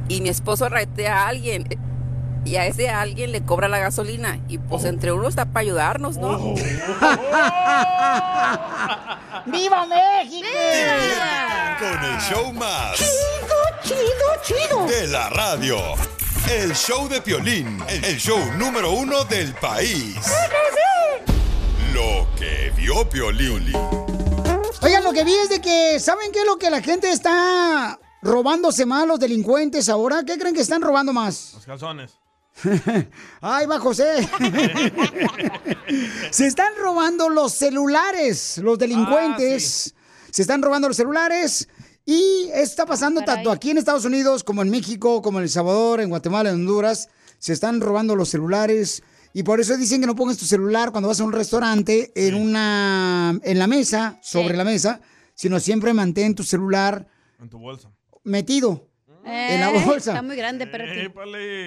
Y 0.10 0.22
mi 0.22 0.30
esposo 0.30 0.68
ratea 0.70 1.24
a 1.24 1.28
alguien. 1.30 1.68
Y 2.46 2.58
a 2.58 2.66
ese 2.66 2.90
alguien 2.90 3.32
le 3.32 3.44
cobra 3.44 3.68
la 3.68 3.80
gasolina. 3.80 4.40
Y 4.48 4.58
pues 4.58 4.84
entre 4.86 5.12
uno 5.12 5.28
está 5.28 5.46
para 5.46 5.62
ayudarnos, 5.62 6.18
¿no? 6.18 6.38
¡Viva 9.46 9.86
México! 9.86 10.48
Con 11.80 12.04
el 12.04 12.20
show 12.20 12.52
más. 12.54 12.98
Chido, 12.98 13.56
chido, 13.84 14.28
chido. 14.44 14.86
De 14.86 15.08
la 15.08 15.30
radio. 15.30 15.78
El 16.52 16.76
show 16.76 17.08
de 17.08 17.22
Piolín. 17.22 17.82
El 17.88 18.18
show 18.18 18.40
número 18.58 18.92
uno 18.92 19.24
del 19.24 19.54
país. 19.56 20.18
Lo 21.94 22.28
que 22.38 22.74
vio 22.76 23.08
Piolín. 23.10 23.72
Oigan, 24.82 25.04
lo 25.04 25.14
que 25.14 25.24
vi 25.24 25.34
es 25.34 25.50
de 25.50 25.62
que, 25.62 25.98
¿saben 26.00 26.32
qué 26.34 26.42
es 26.42 26.46
lo 26.46 26.58
que 26.58 26.70
la 26.70 26.82
gente 26.82 27.10
está 27.10 27.98
robándose 28.22 28.86
más 28.86 29.08
los 29.08 29.20
delincuentes 29.20 29.88
ahora? 29.88 30.24
¿Qué 30.26 30.38
creen 30.38 30.54
que 30.54 30.62
están 30.62 30.82
robando 30.82 31.14
más? 31.14 31.52
Los 31.54 31.66
calzones. 31.66 32.23
¡Ay, 33.42 33.66
va 33.66 33.80
José! 33.80 34.28
Se 36.32 36.48
están 36.48 36.74
robando 36.78 37.30
los 37.30 37.54
celulares, 37.54 38.58
los 38.60 38.78
delincuentes. 38.78 39.96
Se 40.32 40.42
están 40.42 40.62
robando 40.62 40.88
los 40.88 40.98
celulares. 40.98 41.68
Y 42.06 42.50
está 42.54 42.86
pasando 42.86 43.22
tanto 43.22 43.50
aquí 43.52 43.72
en 43.72 43.78
Estados 43.78 44.06
Unidos 44.06 44.44
como 44.44 44.62
en 44.62 44.70
México, 44.70 45.22
como 45.22 45.40
en 45.40 45.44
El 45.44 45.50
Salvador, 45.50 46.02
en 46.02 46.10
Guatemala, 46.10 46.50
en 46.50 46.56
Honduras. 46.56 47.10
Se 47.40 47.54
están 47.54 47.80
robando 47.82 48.16
los 48.16 48.30
celulares. 48.30 49.04
Y 49.34 49.44
por 49.44 49.60
eso 49.60 49.78
dicen 49.78 50.02
que 50.02 50.08
no 50.08 50.16
pongas 50.16 50.38
tu 50.38 50.46
celular 50.46 50.92
cuando 50.92 51.08
vas 51.08 51.20
a 51.20 51.24
un 51.24 51.32
restaurante 51.32 52.12
en 52.16 52.36
una 52.36 53.40
en 53.44 53.58
la 53.60 53.68
mesa, 53.68 54.20
sobre 54.22 54.56
la 54.56 54.64
mesa, 54.64 55.02
sino 55.34 55.60
siempre 55.60 55.94
mantén 55.94 56.36
tu 56.36 56.44
celular 56.44 57.08
En 57.40 57.50
tu 57.50 57.58
bolsa. 57.58 57.90
metido 58.24 58.88
en 59.26 59.60
la 59.62 59.72
Eh, 59.72 59.84
bolsa. 59.86 60.12
Está 60.12 60.22
muy 60.22 60.36
grande, 60.36 60.68
pero... 60.68 60.86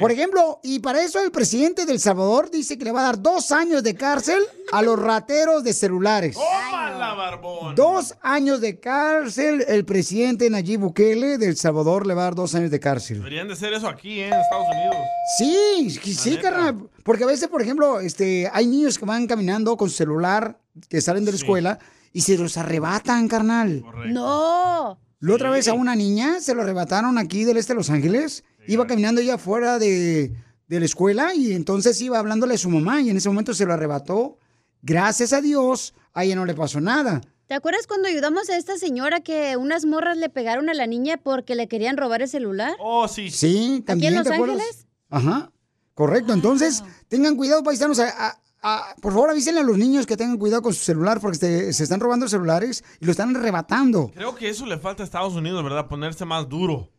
Por 0.01 0.11
ejemplo, 0.13 0.61
y 0.63 0.79
para 0.81 1.03
eso 1.03 1.21
el 1.21 1.31
presidente 1.31 1.87
del 1.87 1.99
Salvador 2.01 2.51
dice 2.51 2.77
que 2.79 2.85
le 2.85 2.93
va 2.93 3.01
a 3.01 3.05
dar 3.05 3.23
dos 3.23 3.51
años 3.53 3.83
de 3.83 3.95
cárcel 3.95 4.41
a 4.73 4.83
los 4.83 4.99
rateros 4.99 5.65
de 5.65 5.73
celulares. 5.73 6.37
¡Tómala, 6.37 7.15
barbón! 7.15 7.75
Dos 7.75 8.15
años 8.23 8.61
de 8.61 8.79
cárcel. 8.79 9.65
El 9.69 9.85
presidente 9.85 10.49
Nayib 10.51 10.81
Bukele 10.81 11.39
del 11.39 11.57
Salvador 11.57 12.07
le 12.07 12.15
va 12.15 12.23
a 12.23 12.25
dar 12.25 12.35
dos 12.35 12.55
años 12.55 12.71
de 12.71 12.81
cárcel. 12.81 13.19
Deberían 13.19 13.47
de 13.49 13.55
hacer 13.55 13.73
eso 13.73 13.89
aquí, 13.89 14.21
¿eh? 14.21 14.29
en 14.29 14.35
Estados 14.35 14.67
Unidos. 14.71 14.97
Sí, 15.39 15.91
sí, 16.03 16.15
sí, 16.15 16.37
carnal. 16.39 16.89
Porque 17.03 17.25
a 17.25 17.27
veces, 17.27 17.49
por 17.49 17.63
ejemplo, 17.63 18.01
este, 18.01 18.51
hay 18.53 18.67
niños 18.67 18.99
que 18.99 19.05
van 19.05 19.27
caminando 19.27 19.77
con 19.77 19.89
celular, 19.91 20.59
que 20.89 21.01
salen 21.01 21.25
de 21.25 21.33
la 21.33 21.37
escuela, 21.39 21.79
y 22.13 22.21
se 22.23 22.37
los 22.37 22.57
arrebatan, 22.57 23.29
carnal. 23.29 23.85
No. 24.07 24.99
La 25.21 25.35
otra 25.35 25.51
vez 25.51 25.67
a 25.69 25.73
una 25.75 25.95
niña 25.97 26.41
se 26.41 26.55
lo 26.55 26.62
arrebataron 26.62 27.19
aquí 27.19 27.45
del 27.45 27.57
este 27.57 27.73
de 27.73 27.79
Los 27.79 27.91
Ángeles. 27.91 28.45
Iba 28.69 28.87
caminando 28.87 29.21
ella 29.21 29.35
afuera 29.35 29.79
de, 29.79 30.35
de 30.69 30.81
la 30.81 30.85
escuela 30.87 31.35
y 31.35 31.53
entonces 31.53 32.01
iba 32.01 32.19
hablándole 32.19 32.55
a 32.55 32.59
su 32.59 32.69
mamá 32.69 33.01
y 33.01 33.11
en 33.11 33.17
ese 33.17 33.29
momento 33.29 33.55
se 33.55 33.64
lo 33.64 33.73
arrebató. 33.73 34.39
Gracias 34.83 35.33
a 35.33 35.41
Dios, 35.41 35.95
a 36.12 36.25
ella 36.25 36.37
no 36.37 36.45
le 36.45 36.55
pasó 36.55 36.81
nada. 36.81 37.21
¿Te 37.47 37.55
acuerdas 37.55 37.87
cuando 37.87 38.09
ayudamos 38.09 38.51
a 38.51 38.57
esta 38.57 38.77
señora 38.77 39.21
que 39.21 39.57
unas 39.57 39.85
morras 39.85 40.17
le 40.19 40.29
pegaron 40.29 40.69
a 40.69 40.75
la 40.75 40.87
niña 40.87 41.17
porque 41.17 41.55
le 41.55 41.69
querían 41.69 41.97
robar 41.97 42.23
el 42.23 42.29
celular? 42.29 42.75
Oh, 42.81 43.07
sí. 43.09 43.31
Sí, 43.31 43.83
también. 43.87 44.14
Los 44.17 44.27
¿te 44.27 44.35
acuerdas? 44.35 44.57
Ángeles? 44.61 44.87
Ajá. 45.11 45.53
Correcto. 45.95 46.33
Entonces, 46.35 46.83
tengan 47.09 47.37
cuidado, 47.37 47.62
paisanos. 47.62 48.01
a- 48.01 48.09
a- 48.29 48.43
a- 48.63 48.95
por 49.01 49.13
favor, 49.13 49.31
avísenle 49.31 49.61
a 49.61 49.65
los 49.65 49.79
niños 49.79 50.07
que 50.07 50.17
tengan 50.17 50.39
cuidado 50.39 50.63
con 50.63 50.75
su 50.75 50.83
celular 50.83 51.21
porque 51.21 51.39
se, 51.39 51.73
se 51.73 51.83
están 51.85 52.01
robando 52.01 52.29
celulares 52.29 52.83
y 53.01 53.05
lo 53.05 53.13
están 53.13 53.35
arrebatando. 53.37 54.11
Creo 54.15 54.35
que 54.35 54.49
eso 54.49 54.67
le 54.67 54.79
falta 54.79 55.03
a 55.03 55.07
Estados 55.07 55.35
Unidos, 55.35 55.63
¿verdad? 55.63 55.87
Ponerse 55.87 56.25
más 56.25 56.49
duro. 56.49 56.91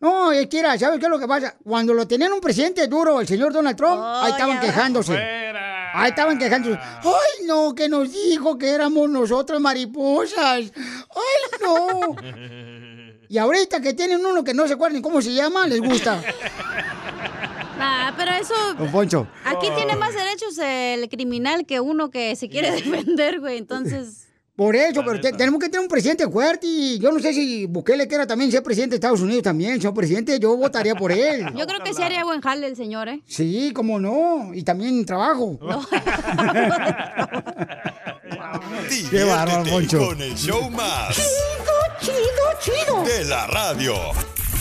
No, 0.00 0.32
es 0.32 0.48
que, 0.48 0.58
era, 0.58 0.78
¿sabes 0.78 0.98
qué 0.98 1.06
es 1.06 1.10
lo 1.10 1.18
que 1.18 1.26
pasa? 1.28 1.56
Cuando 1.64 1.94
lo 1.94 2.06
tenían 2.06 2.32
un 2.32 2.40
presidente 2.40 2.86
duro, 2.88 3.20
el 3.20 3.26
señor 3.26 3.52
Donald 3.52 3.76
Trump, 3.76 4.00
ahí 4.02 4.32
estaban 4.32 4.60
quejándose. 4.60 5.16
Ahí 5.96 6.10
estaban 6.10 6.38
quejándose. 6.38 6.78
Ay, 6.78 7.46
no, 7.46 7.74
que 7.74 7.88
nos 7.88 8.12
dijo 8.12 8.58
que 8.58 8.70
éramos 8.70 9.08
nosotros 9.08 9.60
mariposas. 9.60 10.70
Ay, 10.72 11.60
no. 11.62 12.16
Y 13.26 13.38
ahorita 13.38 13.80
que 13.80 13.94
tienen 13.94 14.24
uno 14.24 14.44
que 14.44 14.54
no 14.54 14.68
se 14.68 14.74
acuerdan 14.74 14.96
ni 14.96 15.02
cómo 15.02 15.20
se 15.22 15.32
llama, 15.32 15.66
les 15.66 15.80
gusta. 15.80 16.22
Ah, 17.86 18.14
pero 18.16 18.32
eso... 18.32 18.54
Don 18.78 18.90
Poncho. 18.90 19.26
Aquí 19.44 19.66
tiene 19.76 19.94
más 19.96 20.14
derechos 20.14 20.56
el 20.58 21.06
criminal 21.10 21.66
que 21.66 21.80
uno 21.80 22.10
que 22.10 22.34
se 22.34 22.48
quiere 22.48 22.70
defender, 22.72 23.40
güey. 23.40 23.58
Entonces... 23.58 24.22
Por 24.56 24.76
eso, 24.76 25.02
pero 25.04 25.20
te- 25.20 25.32
tenemos 25.32 25.60
que 25.60 25.68
tener 25.68 25.80
un 25.82 25.88
presidente 25.88 26.28
fuerte 26.30 26.64
y 26.64 27.00
yo 27.00 27.10
no 27.10 27.18
sé 27.18 27.34
si 27.34 27.66
Bukele 27.66 28.06
quiera 28.06 28.24
también 28.24 28.52
ser 28.52 28.62
presidente 28.62 28.90
de 28.92 28.96
Estados 28.98 29.20
Unidos 29.20 29.42
también, 29.42 29.72
señor 29.80 29.94
presidente, 29.94 30.38
yo 30.38 30.56
votaría 30.56 30.94
por 30.94 31.10
él. 31.10 31.44
Yo 31.56 31.66
creo 31.66 31.80
que 31.82 31.92
sí 31.92 32.00
haría 32.00 32.22
buen 32.24 32.40
jale 32.40 32.68
el 32.68 32.76
señor, 32.76 33.08
¿eh? 33.08 33.20
Sí, 33.26 33.72
cómo 33.74 33.98
no, 33.98 34.54
y 34.54 34.62
también 34.62 35.04
trabajo. 35.04 35.58
Qué 39.10 39.24
bárbaro, 39.24 39.64
con 39.90 40.22
el 40.22 40.34
show 40.36 40.70
más 40.70 41.16
Chido, 42.00 42.14
chido. 42.60 43.02
de 43.02 43.24
la 43.24 43.46
radio. 43.48 43.94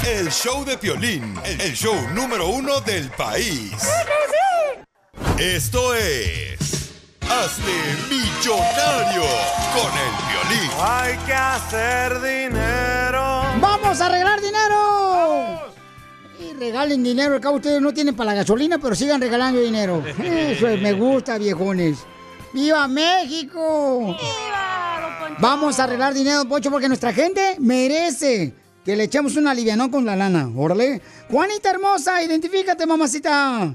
El 0.06 0.30
show 0.32 0.66
de 0.66 0.78
Piolín, 0.78 1.34
el 1.46 1.74
show 1.74 1.96
número 2.14 2.50
uno 2.50 2.82
del 2.82 3.10
país. 3.12 3.72
Esto 5.40 5.96
es... 5.96 6.92
Hazte 7.22 7.72
millonario 8.10 9.24
con 9.74 9.92
el 9.94 10.12
violín. 10.28 10.72
Hay 10.78 11.18
que 11.26 11.34
hacer 11.34 12.22
dinero. 12.22 13.44
¡Vamos 13.62 14.02
a 14.02 14.08
arreglar 14.08 14.42
dinero! 14.42 15.62
Y 16.38 16.54
regalen 16.60 17.02
dinero, 17.02 17.36
al 17.36 17.42
cabo 17.42 17.56
ustedes 17.56 17.82
no 17.82 17.94
tienen 17.94 18.14
para 18.14 18.32
la 18.32 18.36
gasolina, 18.36 18.78
pero 18.80 18.96
sigan 18.96 19.22
regalando 19.22 19.62
dinero. 19.62 20.04
Eso 20.06 20.68
es, 20.68 20.82
me 20.82 20.92
gusta, 20.92 21.38
viejones. 21.38 22.00
¡Viva 22.52 22.90
México! 22.90 24.18
Vamos 25.40 25.80
a 25.80 25.86
arreglar 25.86 26.14
dinero, 26.14 26.40
don 26.40 26.50
Poncho, 26.50 26.70
porque 26.70 26.90
nuestra 26.90 27.14
gente 27.14 27.56
merece 27.60 28.54
que 28.84 28.96
le 28.96 29.06
echemos 29.06 29.36
un 29.36 29.48
alivianón 29.48 29.90
con 29.90 30.06
la 30.06 30.16
lana. 30.16 30.50
Órale. 30.56 31.02
Juanita 31.30 31.72
hermosa, 31.72 32.22
identifícate, 32.24 32.86
mamacita. 32.86 33.74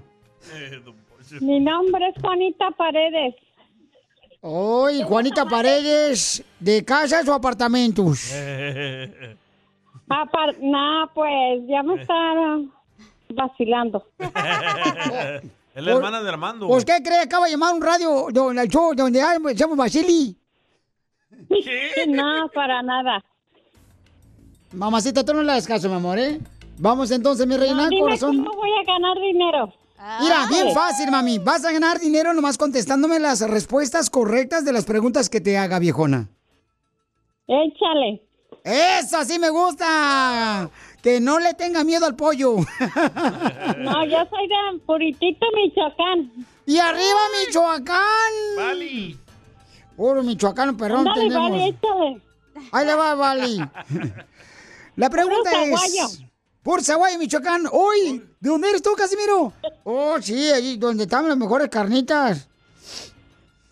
Mi 1.40 1.60
nombre 1.60 2.08
es 2.08 2.20
Juanita 2.20 2.70
Paredes. 2.72 3.34
Hoy, 4.40 5.02
Juanita 5.02 5.46
Paredes, 5.46 6.44
¿de 6.60 6.84
casas 6.84 7.26
o 7.28 7.34
apartamentos? 7.34 8.32
Apar 10.08 10.56
nah, 10.60 11.06
pues 11.12 11.66
ya 11.66 11.82
me 11.82 12.00
está 12.00 12.14
vacilando. 13.30 14.06
Es 15.74 15.84
la 15.84 15.92
hermana 15.92 16.20
de 16.20 16.28
Armando. 16.28 16.66
¿Pues 16.66 16.84
qué 16.84 17.00
cree? 17.04 17.20
Acaba 17.20 17.46
de 17.46 17.52
llamar 17.52 17.72
un 17.72 17.80
radio 17.80 18.26
donde, 18.32 18.68
donde 18.96 19.22
hay, 19.22 19.38
se 19.38 19.54
llama 19.54 19.76
Basili. 19.76 20.36
No, 22.08 22.48
para 22.52 22.82
nada. 22.82 23.24
Mamacita, 24.72 25.24
tú 25.24 25.34
no 25.34 25.42
le 25.42 25.52
hagas 25.52 25.66
caso, 25.66 25.88
mi 25.88 25.94
amor, 25.94 26.18
¿eh? 26.18 26.38
Vamos 26.78 27.10
entonces, 27.10 27.46
mi 27.46 27.56
reina, 27.56 27.84
No, 27.84 27.88
dime 27.88 28.02
corazón. 28.02 28.36
cómo 28.44 28.56
voy 28.56 28.70
a 28.80 28.84
ganar 28.84 29.16
dinero. 29.20 29.72
Mira, 30.20 30.46
bien 30.48 30.68
Ay. 30.68 30.74
fácil, 30.74 31.10
mami. 31.10 31.38
Vas 31.38 31.64
a 31.64 31.72
ganar 31.72 31.98
dinero 31.98 32.32
nomás 32.32 32.56
contestándome 32.56 33.18
las 33.18 33.40
respuestas 33.40 34.10
correctas 34.10 34.64
de 34.64 34.72
las 34.72 34.84
preguntas 34.84 35.28
que 35.28 35.40
te 35.40 35.58
haga, 35.58 35.78
viejona. 35.80 36.28
Échale. 37.48 38.22
¡Eso 38.62 39.24
sí 39.24 39.38
me 39.38 39.48
gusta! 39.50 40.70
Que 41.02 41.20
no 41.20 41.38
le 41.40 41.54
tenga 41.54 41.82
miedo 41.84 42.06
al 42.06 42.14
pollo. 42.16 42.56
No, 43.78 44.04
yo 44.04 44.18
soy 44.30 44.48
de 44.48 44.78
Puritito, 44.86 45.46
Michoacán. 45.54 46.30
¡Y 46.66 46.78
arriba, 46.78 47.18
Michoacán! 47.46 48.32
¡Vali! 48.56 49.18
Puro 49.96 50.22
Michoacán, 50.22 50.76
perrón, 50.76 51.06
tenemos. 51.14 51.50
Échale. 51.60 52.20
Ahí 52.72 52.86
le 52.86 52.94
va, 52.94 53.14
Vali. 53.14 53.58
La 54.98 55.08
pregunta 55.08 55.64
es... 55.64 56.20
Por 56.60 56.82
Zaguayo, 56.82 57.20
Michoacán. 57.20 57.66
Hoy, 57.70 58.18
¿de 58.40 58.50
dónde 58.50 58.68
eres 58.68 58.82
tú, 58.82 58.90
Casimiro? 58.96 59.52
Oh, 59.84 60.20
sí, 60.20 60.50
allí 60.50 60.76
donde 60.76 61.04
están 61.04 61.28
las 61.28 61.36
mejores 61.36 61.68
carnitas. 61.68 62.48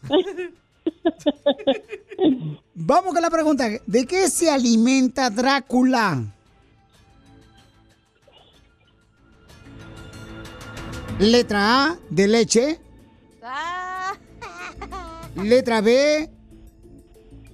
Vamos 2.74 3.12
con 3.12 3.20
la 3.20 3.29
pregunta. 3.29 3.68
¿De 3.85 4.07
qué 4.07 4.31
se 4.31 4.49
alimenta 4.49 5.29
Drácula? 5.29 6.33
Letra 11.18 11.87
A, 11.87 11.99
de 12.09 12.29
leche. 12.29 12.81
Letra 15.43 15.81
B, 15.81 16.31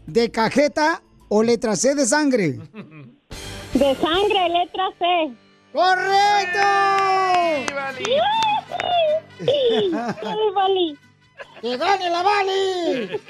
de 0.07 0.31
cajeta. 0.31 1.03
O 1.35 1.43
letra 1.43 1.77
C, 1.77 1.95
de 1.95 2.05
sangre. 2.05 2.61
De 3.83 3.97
sangre, 3.97 4.49
letra 4.49 4.91
C. 4.97 5.05
¡Correcto! 5.73 6.61
Dale, 10.23 10.51
Vali. 10.55 10.99
¡Que 11.61 11.77
gane 11.77 12.09
la 12.09 12.23
Vali! 12.23 13.21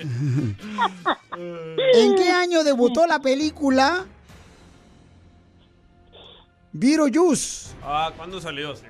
¿En 1.95 2.17
qué 2.17 2.31
año 2.31 2.65
debutó 2.65 3.07
la 3.07 3.19
película 3.19 4.05
Beetlejuice? 6.73 7.75
Ah, 7.83 8.13
¿cuándo 8.15 8.39
salió? 8.39 8.77
Sí. 8.77 8.85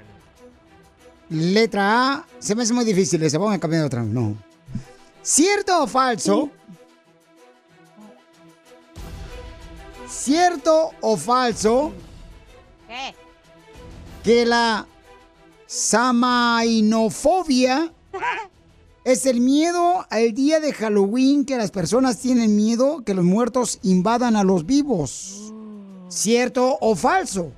Letra 1.28 2.14
A. 2.14 2.26
Se 2.40 2.56
me 2.56 2.64
hace 2.64 2.72
muy 2.72 2.84
difícil 2.84 3.22
ese. 3.22 3.38
Vamos 3.38 3.54
a 3.54 3.60
cambiar 3.60 3.82
de 3.82 3.86
otra. 3.86 4.02
No. 4.02 4.34
¿Cierto 5.22 5.84
o 5.84 5.86
falso? 5.86 6.50
¿Cierto 10.12 10.90
o 11.00 11.16
falso 11.16 11.90
¿Qué? 12.86 13.14
que 14.22 14.44
la 14.44 14.86
samainofobia 15.66 17.90
es 19.04 19.24
el 19.24 19.40
miedo 19.40 20.04
al 20.10 20.34
día 20.34 20.60
de 20.60 20.74
Halloween 20.74 21.46
que 21.46 21.56
las 21.56 21.70
personas 21.70 22.18
tienen 22.18 22.54
miedo 22.54 23.02
que 23.04 23.14
los 23.14 23.24
muertos 23.24 23.78
invadan 23.82 24.36
a 24.36 24.44
los 24.44 24.66
vivos? 24.66 25.50
¿Cierto 26.08 26.76
o 26.80 26.94
falso? 26.94 27.50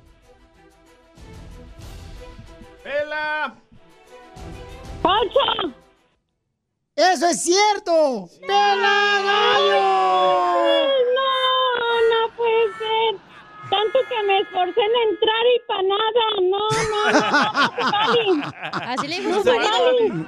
¡Pela! 2.83 3.53
¡Falso! 5.03 5.73
¡Eso 6.95 7.27
es 7.27 7.43
cierto! 7.43 8.29
¡Pela 8.47 9.21
gallo! 9.25 11.14
Tanto 13.69 13.99
que 14.07 14.23
me 14.27 14.39
esforcé 14.41 14.79
en 14.81 14.95
entrar 15.09 15.45
y 15.53 15.59
para 15.67 15.83
nada. 15.83 16.23
No, 16.51 16.63
no, 16.91 17.01
no, 17.11 17.25
no 17.53 17.67
se 17.75 17.81
vale. 17.91 18.85
Así 18.93 19.07
le 19.07 19.19
dijo 19.19 19.29
No 19.29 19.39
su 19.41 19.45
marido. 19.45 19.71
vale. 19.71 20.25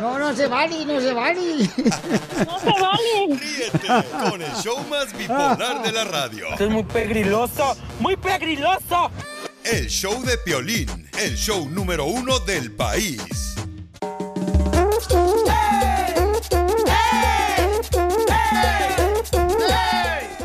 No, 0.00 0.18
no 0.18 0.32
se 0.34 0.46
vale, 0.48 0.84
no 0.86 1.00
se 1.00 1.12
vale. 1.12 1.70
No 2.46 2.58
se 2.58 2.72
vale. 2.80 3.38
Ríete 3.40 4.08
con 4.30 4.42
el 4.42 4.52
show 4.54 4.78
más 4.88 5.16
bipolar 5.16 5.82
de 5.82 5.92
la 5.92 6.04
radio. 6.04 6.46
Esto 6.52 6.64
es 6.64 6.70
muy 6.70 6.84
pegriloso, 6.84 7.76
muy 8.00 8.16
pegriloso. 8.16 9.10
El 9.64 9.88
show 9.88 10.22
de 10.24 10.38
Piolín, 10.38 11.08
el 11.18 11.36
show 11.36 11.68
número 11.68 12.06
uno 12.06 12.38
del 12.40 12.72
país. 12.72 13.54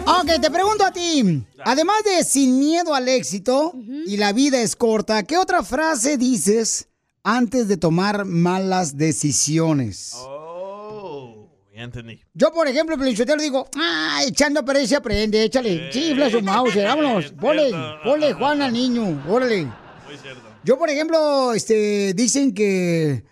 Ok, 0.07 0.39
te 0.39 0.51
pregunto 0.51 0.85
a 0.85 0.91
ti. 0.91 1.43
Además 1.63 1.97
de 2.03 2.23
sin 2.23 2.59
miedo 2.59 2.93
al 2.93 3.07
éxito 3.07 3.73
y 4.05 4.17
la 4.17 4.33
vida 4.33 4.61
es 4.61 4.75
corta, 4.75 5.23
¿qué 5.23 5.37
otra 5.37 5.63
frase 5.63 6.17
dices 6.17 6.87
antes 7.23 7.67
de 7.67 7.77
tomar 7.77 8.23
malas 8.25 8.97
decisiones? 8.97 10.13
Oh, 10.15 11.49
ya 11.73 11.83
entendí. 11.83 12.21
Yo, 12.35 12.53
por 12.53 12.67
ejemplo, 12.67 12.97
Pelichotero 12.97 13.41
digo, 13.41 13.67
ah, 13.77 14.21
echando 14.27 14.59
a 14.59 14.63
perder 14.63 14.87
se 14.87 14.95
aprende, 14.95 15.43
échale, 15.43 15.89
chifla 15.89 16.29
su 16.29 16.41
mouse, 16.41 16.75
vámonos, 16.75 17.31
ponle, 17.31 17.71
ponle 18.03 18.33
Juan 18.33 18.61
al 18.61 18.73
niño, 18.73 19.23
órale. 19.27 19.63
Muy 19.63 20.17
cierto. 20.21 20.41
Yo, 20.63 20.77
por 20.77 20.89
ejemplo, 20.89 21.53
este, 21.53 22.13
dicen 22.13 22.53
que... 22.53 23.23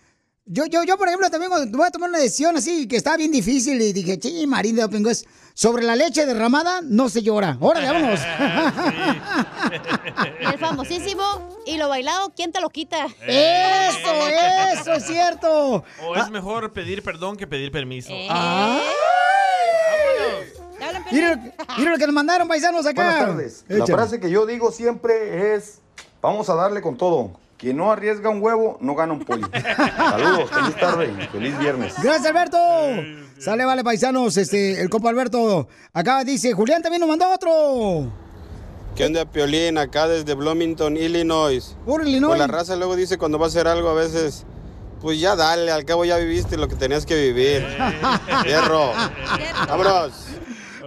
Yo, 0.46 0.66
yo, 0.66 0.84
yo, 0.84 0.98
por 0.98 1.08
ejemplo, 1.08 1.30
también 1.30 1.52
voy 1.72 1.88
a 1.88 1.92
tomar 1.92 2.10
una 2.10 2.20
decisión 2.20 2.58
así, 2.58 2.86
que 2.86 2.98
está 2.98 3.16
bien 3.16 3.32
difícil, 3.32 3.82
y 3.82 3.94
dije, 3.94 4.20
sí, 4.22 4.46
Marín 4.46 4.76
de 4.76 4.82
Domingo, 4.82 5.10
es 5.10 5.26
sobre 5.54 5.84
la 5.84 5.96
leche 5.96 6.26
derramada 6.26 6.82
no 6.84 7.10
se 7.10 7.22
llora. 7.22 7.58
Órale, 7.60 7.88
vámonos. 7.92 8.20
Y 10.42 10.46
el 10.46 10.60
famosísimo 10.60 11.24
y 11.66 11.78
lo 11.78 11.90
bailado, 11.90 12.32
¿quién 12.36 12.52
te 12.52 12.60
lo 12.62 12.70
quita? 12.70 13.06
Eso, 13.26 14.28
eso 14.74 14.94
es 14.94 15.06
cierto. 15.06 15.84
O 16.06 16.16
es 16.16 16.30
mejor 16.30 16.72
pedir 16.74 17.04
perdón 17.04 17.38
que 17.38 17.48
pedir 17.48 17.72
permiso. 17.72 18.12
Ah. 18.30 18.82
Mira, 21.12 21.40
mira 21.78 21.92
lo 21.92 21.98
que 21.98 22.06
nos 22.06 22.14
mandaron 22.16 22.48
paisanos 22.48 22.86
acá. 22.86 23.04
Buenas 23.04 23.26
tardes. 23.28 23.66
La 23.68 23.78
Échale. 23.78 23.94
frase 23.94 24.20
que 24.20 24.30
yo 24.30 24.46
digo 24.46 24.72
siempre 24.72 25.56
es, 25.56 25.80
vamos 26.22 26.50
a 26.50 26.56
darle 26.56 26.82
con 26.82 26.98
todo. 26.98 27.32
Quien 27.58 27.78
no 27.78 27.92
arriesga 27.92 28.30
un 28.30 28.42
huevo, 28.42 28.78
no 28.82 28.96
gana 28.96 29.14
un 29.14 29.24
pollo. 29.24 29.48
Saludos, 29.98 30.50
feliz 30.50 30.76
tarde, 30.76 31.14
y 31.18 31.28
feliz 31.28 31.58
viernes. 31.60 31.94
Gracias, 32.02 32.26
Alberto. 32.26 32.58
Sale, 33.40 33.66
vale, 33.66 33.84
paisanos. 33.84 34.36
Este, 34.38 34.82
el 34.82 34.90
compa 34.90 35.10
Alberto. 35.10 35.68
Acá 35.94 36.24
dice, 36.24 36.54
Julián 36.54 36.82
también 36.82 37.00
nos 37.02 37.10
mandó 37.10 37.26
otro. 37.34 38.12
¿Qué 38.96 39.06
onda, 39.06 39.26
Piolín? 39.26 39.78
Acá 39.78 40.08
desde 40.08 40.34
Bloomington, 40.34 40.98
Illinois. 40.98 41.76
Por 41.86 42.06
Illinois. 42.08 42.38
Pues 42.38 42.40
la 42.40 42.48
raza 42.48 42.76
luego 42.76 42.96
dice 42.96 43.18
cuando 43.18 43.40
va 43.40 43.46
a 43.46 43.50
hacer 43.50 43.68
algo 43.68 43.90
a 43.90 43.94
veces, 43.96 44.46
pues 45.02 45.20
ya 45.20 45.36
dale, 45.36 45.72
al 45.72 45.84
cabo 45.84 46.06
ya 46.06 46.18
viviste 46.18 46.58
lo 46.58 46.68
que 46.68 46.76
tenías 46.76 47.06
que 47.06 47.16
vivir. 47.16 47.66
Hierro. 48.46 48.92
Vámonos. 49.68 50.14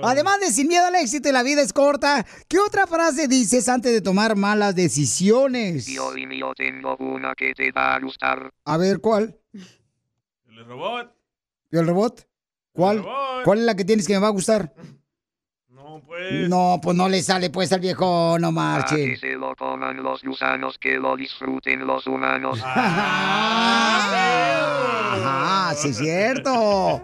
Además 0.02 0.40
de 0.40 0.50
sin 0.50 0.68
miedo 0.68 0.86
al 0.86 0.94
éxito 0.96 1.28
y 1.28 1.32
la 1.32 1.42
vida 1.42 1.62
es 1.62 1.72
corta, 1.72 2.24
¿qué 2.48 2.58
otra 2.58 2.86
frase 2.86 3.28
dices 3.28 3.68
antes 3.68 3.92
de 3.92 4.00
tomar 4.00 4.36
malas 4.36 4.74
decisiones? 4.74 5.86
Yo 5.86 6.12
tengo 6.56 6.96
una 6.98 7.34
que 7.34 7.54
te 7.54 7.70
va 7.72 7.94
a 7.94 8.00
gustar. 8.00 8.52
A 8.64 8.76
ver, 8.76 9.00
¿cuál? 9.00 9.36
El 10.48 10.64
robot. 10.66 11.12
¿Y 11.70 11.78
el 11.78 11.86
robot? 11.86 12.26
¿Cuál? 12.72 12.98
robot. 12.98 13.44
¿Cuál 13.44 13.58
es 13.60 13.64
la 13.64 13.74
que 13.74 13.84
tienes 13.84 14.06
que 14.06 14.12
me 14.14 14.20
va 14.20 14.28
a 14.28 14.30
gustar? 14.30 14.72
No, 15.68 16.02
pues. 16.06 16.48
No, 16.48 16.78
pues 16.82 16.96
no 16.96 17.08
le 17.08 17.22
sale 17.22 17.50
pues 17.50 17.72
al 17.72 17.80
viejo, 17.80 18.36
no 18.38 18.48
A 18.48 18.50
que 18.50 18.54
marche. 18.54 19.16
se 19.16 19.32
lo 19.34 19.54
coman 19.56 20.02
los 20.02 20.22
gusanos, 20.22 20.78
que 20.78 20.96
lo 20.96 21.16
disfruten 21.16 21.86
los 21.86 22.06
humanos. 22.06 22.60
Ajá, 25.18 25.74
sí 25.74 25.88
es 25.88 25.96
cierto. 25.98 27.02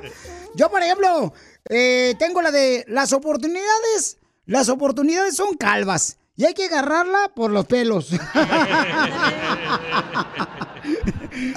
Yo, 0.54 0.70
por 0.70 0.82
ejemplo, 0.82 1.32
eh, 1.68 2.14
tengo 2.18 2.42
la 2.42 2.50
de 2.50 2.84
las 2.88 3.12
oportunidades. 3.12 4.18
Las 4.46 4.68
oportunidades 4.68 5.36
son 5.36 5.56
calvas 5.56 6.18
y 6.36 6.44
hay 6.44 6.54
que 6.54 6.64
agarrarla 6.64 7.30
por 7.34 7.50
los 7.50 7.66
pelos. 7.66 8.10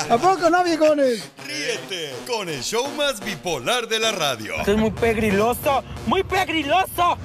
¿A 0.10 0.18
poco 0.18 0.50
no, 0.50 0.64
viejones? 0.64 1.24
Ríete 1.46 2.14
con 2.28 2.48
el 2.50 2.62
show 2.62 2.88
más 2.96 3.20
bipolar 3.24 3.88
de 3.88 4.00
la 4.00 4.12
radio. 4.12 4.56
Esto 4.60 4.74
es 4.74 4.78
muy 4.78 4.92
pegriloso, 4.92 5.84
muy 6.06 6.24
pegriloso. 6.24 7.18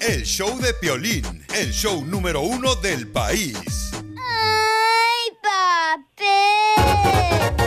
El 0.00 0.24
show 0.24 0.58
de 0.58 0.74
Piolín, 0.74 1.46
el 1.54 1.72
show 1.72 2.04
número 2.04 2.40
uno 2.40 2.74
del 2.76 3.08
país. 3.08 3.92
¡Ay, 3.94 5.30
Hay 6.26 7.63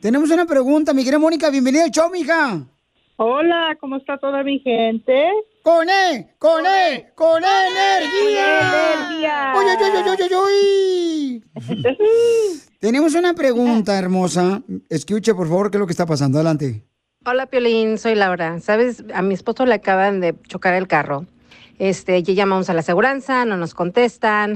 Tenemos 0.01 0.31
una 0.31 0.47
pregunta, 0.47 0.95
mi 0.95 1.03
querida 1.03 1.18
Mónica. 1.18 1.51
Bienvenida 1.51 1.83
al 1.85 1.91
show, 1.91 2.09
mija. 2.11 2.64
Hola, 3.16 3.76
¿cómo 3.81 3.97
está 3.97 4.16
toda 4.16 4.43
mi 4.43 4.59
gente? 4.61 5.28
¡Con 5.62 5.87
E! 5.91 6.35
¡Con 6.39 6.64
E! 6.64 7.12
¡Con 7.14 7.43
energía! 7.43 9.05
energía! 9.11 9.53
¡Uy, 9.59 9.64
uy, 9.66 9.76
uy, 9.83 9.91
uy, 10.09 10.16
uy, 10.22 10.35
uy! 10.47 11.45
Tenemos 12.81 13.14
una 13.14 13.35
pregunta 13.35 13.99
hermosa. 13.99 14.62
Escuche, 14.89 15.35
por 15.35 15.49
favor, 15.49 15.70
qué 15.70 15.76
es 15.76 15.81
lo 15.81 15.87
que 15.87 15.93
está 15.93 16.07
pasando. 16.07 16.39
Adelante. 16.39 16.83
Hola 17.26 17.45
Piolín, 17.45 17.99
soy 17.99 18.14
Laura. 18.14 18.59
Sabes, 18.61 19.05
a 19.12 19.20
mi 19.20 19.35
esposo 19.35 19.66
le 19.66 19.74
acaban 19.74 20.20
de 20.20 20.35
chocar 20.49 20.72
el 20.72 20.89
carro. 20.89 21.26
Este, 21.78 22.22
ya 22.22 22.33
llamamos 22.33 22.70
a 22.70 22.72
la 22.72 22.81
aseguranza, 22.81 23.45
no 23.45 23.59
nos 23.59 23.74
contestan. 23.74 24.55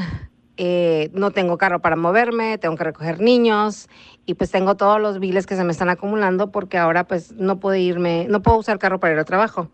eh, 0.56 1.10
no 1.12 1.32
tengo 1.32 1.58
carro 1.58 1.80
para 1.80 1.96
moverme, 1.96 2.56
tengo 2.58 2.76
que 2.76 2.84
recoger 2.84 3.20
niños 3.20 3.88
y 4.24 4.34
pues 4.34 4.50
tengo 4.52 4.76
todos 4.76 5.00
los 5.00 5.18
biles 5.18 5.46
que 5.46 5.56
se 5.56 5.64
me 5.64 5.72
están 5.72 5.90
acumulando 5.90 6.50
porque 6.52 6.78
ahora 6.78 7.04
pues 7.08 7.32
no 7.32 7.58
puedo 7.58 7.76
irme, 7.76 8.26
no 8.30 8.40
puedo 8.40 8.58
usar 8.58 8.78
carro 8.78 9.00
para 9.00 9.12
ir 9.14 9.18
al 9.18 9.24
trabajo. 9.24 9.68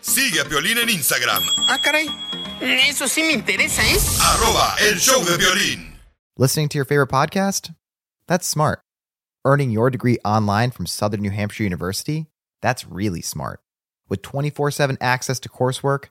Sigue 0.03 0.41
a 0.41 0.45
Piolín 0.45 0.77
en 0.77 0.91
Instagram, 0.91 1.43
Ah, 1.71 1.79
caray. 1.83 2.07
Eso 2.61 3.09
sí 3.09 3.23
me 3.23 3.33
interesa, 3.33 3.81
¿eh? 3.83 3.97
arroba 4.21 4.75
el 4.87 4.99
show 4.99 5.25
de 5.25 5.39
violín. 5.39 5.99
Listening 6.37 6.69
to 6.69 6.77
your 6.77 6.85
favorite 6.85 7.11
podcast? 7.11 7.71
That's 8.27 8.47
smart. 8.47 8.81
Earning 9.47 9.71
your 9.71 9.89
degree 9.91 10.19
online 10.23 10.71
from 10.71 10.85
Southern 10.87 11.23
New 11.23 11.31
Hampshire 11.31 11.65
University? 11.65 12.27
That's 12.61 12.87
really 12.87 13.23
smart. 13.23 13.61
With 14.11 14.21
24 14.21 14.71
7 14.71 14.99
access 15.01 15.41
to 15.41 15.49
coursework, 15.49 16.11